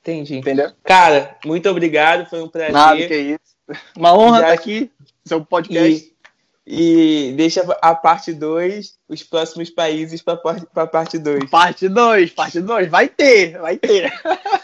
Entendi. 0.00 0.38
Entendeu? 0.38 0.72
Cara, 0.84 1.36
muito 1.44 1.68
obrigado, 1.68 2.28
foi 2.30 2.40
um 2.40 2.48
prazer. 2.48 2.72
Nada, 2.72 2.96
que 2.96 3.12
é 3.12 3.18
isso. 3.18 3.56
Uma 3.96 4.16
honra 4.16 4.38
Já... 4.38 4.44
estar 4.44 4.62
aqui, 4.62 4.90
seu 5.24 5.44
podcast. 5.44 6.04
E, 6.04 6.09
e 6.72 7.32
deixa 7.32 7.62
a 7.82 7.96
parte 7.96 8.32
2, 8.32 8.94
os 9.08 9.24
próximos 9.24 9.68
países 9.70 10.22
para 10.22 10.40
a 10.76 10.86
parte 10.86 11.18
2. 11.18 11.50
Parte 11.50 11.88
2, 11.88 12.30
parte 12.30 12.60
2, 12.60 12.88
vai 12.88 13.08
ter, 13.08 13.58
vai 13.58 13.76
ter. 13.76 14.12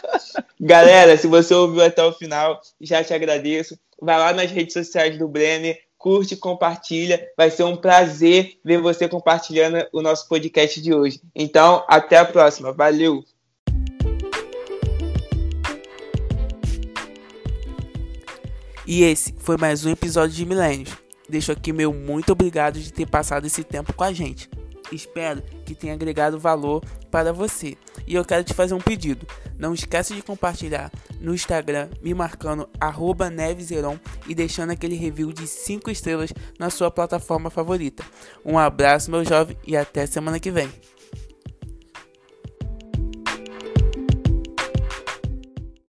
Galera, 0.57 1.17
se 1.17 1.27
você 1.27 1.53
ouviu 1.53 1.83
até 1.83 2.01
o 2.01 2.13
final, 2.13 2.61
já 2.79 3.03
te 3.03 3.13
agradeço. 3.13 3.77
Vai 4.01 4.17
lá 4.17 4.31
nas 4.31 4.49
redes 4.49 4.71
sociais 4.71 5.17
do 5.17 5.27
Brenner, 5.27 5.77
curte, 5.97 6.37
compartilha. 6.37 7.21
Vai 7.35 7.51
ser 7.51 7.63
um 7.63 7.75
prazer 7.75 8.53
ver 8.63 8.77
você 8.79 9.09
compartilhando 9.09 9.85
o 9.91 10.01
nosso 10.01 10.29
podcast 10.29 10.81
de 10.81 10.93
hoje. 10.93 11.19
Então, 11.35 11.83
até 11.89 12.15
a 12.15 12.25
próxima. 12.25 12.71
Valeu! 12.71 13.21
E 18.85 19.03
esse 19.03 19.35
foi 19.39 19.57
mais 19.57 19.83
um 19.83 19.91
episódio 19.91 20.33
de 20.33 20.45
Milênios. 20.45 21.06
Deixo 21.29 21.51
aqui 21.51 21.73
meu 21.73 21.93
muito 21.93 22.31
obrigado 22.31 22.79
de 22.79 22.91
ter 22.91 23.05
passado 23.05 23.45
esse 23.45 23.63
tempo 23.63 23.93
com 23.93 24.03
a 24.03 24.13
gente. 24.13 24.49
Espero 24.91 25.41
que 25.65 25.75
tenha 25.75 25.93
agregado 25.93 26.39
valor 26.39 26.83
para 27.11 27.33
você. 27.33 27.77
E 28.05 28.15
eu 28.15 28.23
quero 28.23 28.43
te 28.43 28.53
fazer 28.53 28.73
um 28.73 28.79
pedido. 28.79 29.27
Não 29.57 29.73
esqueça 29.73 30.13
de 30.13 30.21
compartilhar 30.21 30.91
no 31.19 31.33
Instagram, 31.33 31.89
me 32.01 32.13
marcando 32.13 32.69
neveseron 33.31 33.97
e 34.27 34.33
deixando 34.33 34.71
aquele 34.71 34.95
review 34.95 35.33
de 35.33 35.45
5 35.45 35.89
estrelas 35.89 36.31
na 36.57 36.69
sua 36.69 36.89
plataforma 36.89 37.49
favorita. 37.49 38.03
Um 38.45 38.57
abraço, 38.57 39.11
meu 39.11 39.25
jovem, 39.25 39.57
e 39.65 39.75
até 39.75 40.05
semana 40.05 40.39
que 40.39 40.51
vem. 40.51 40.69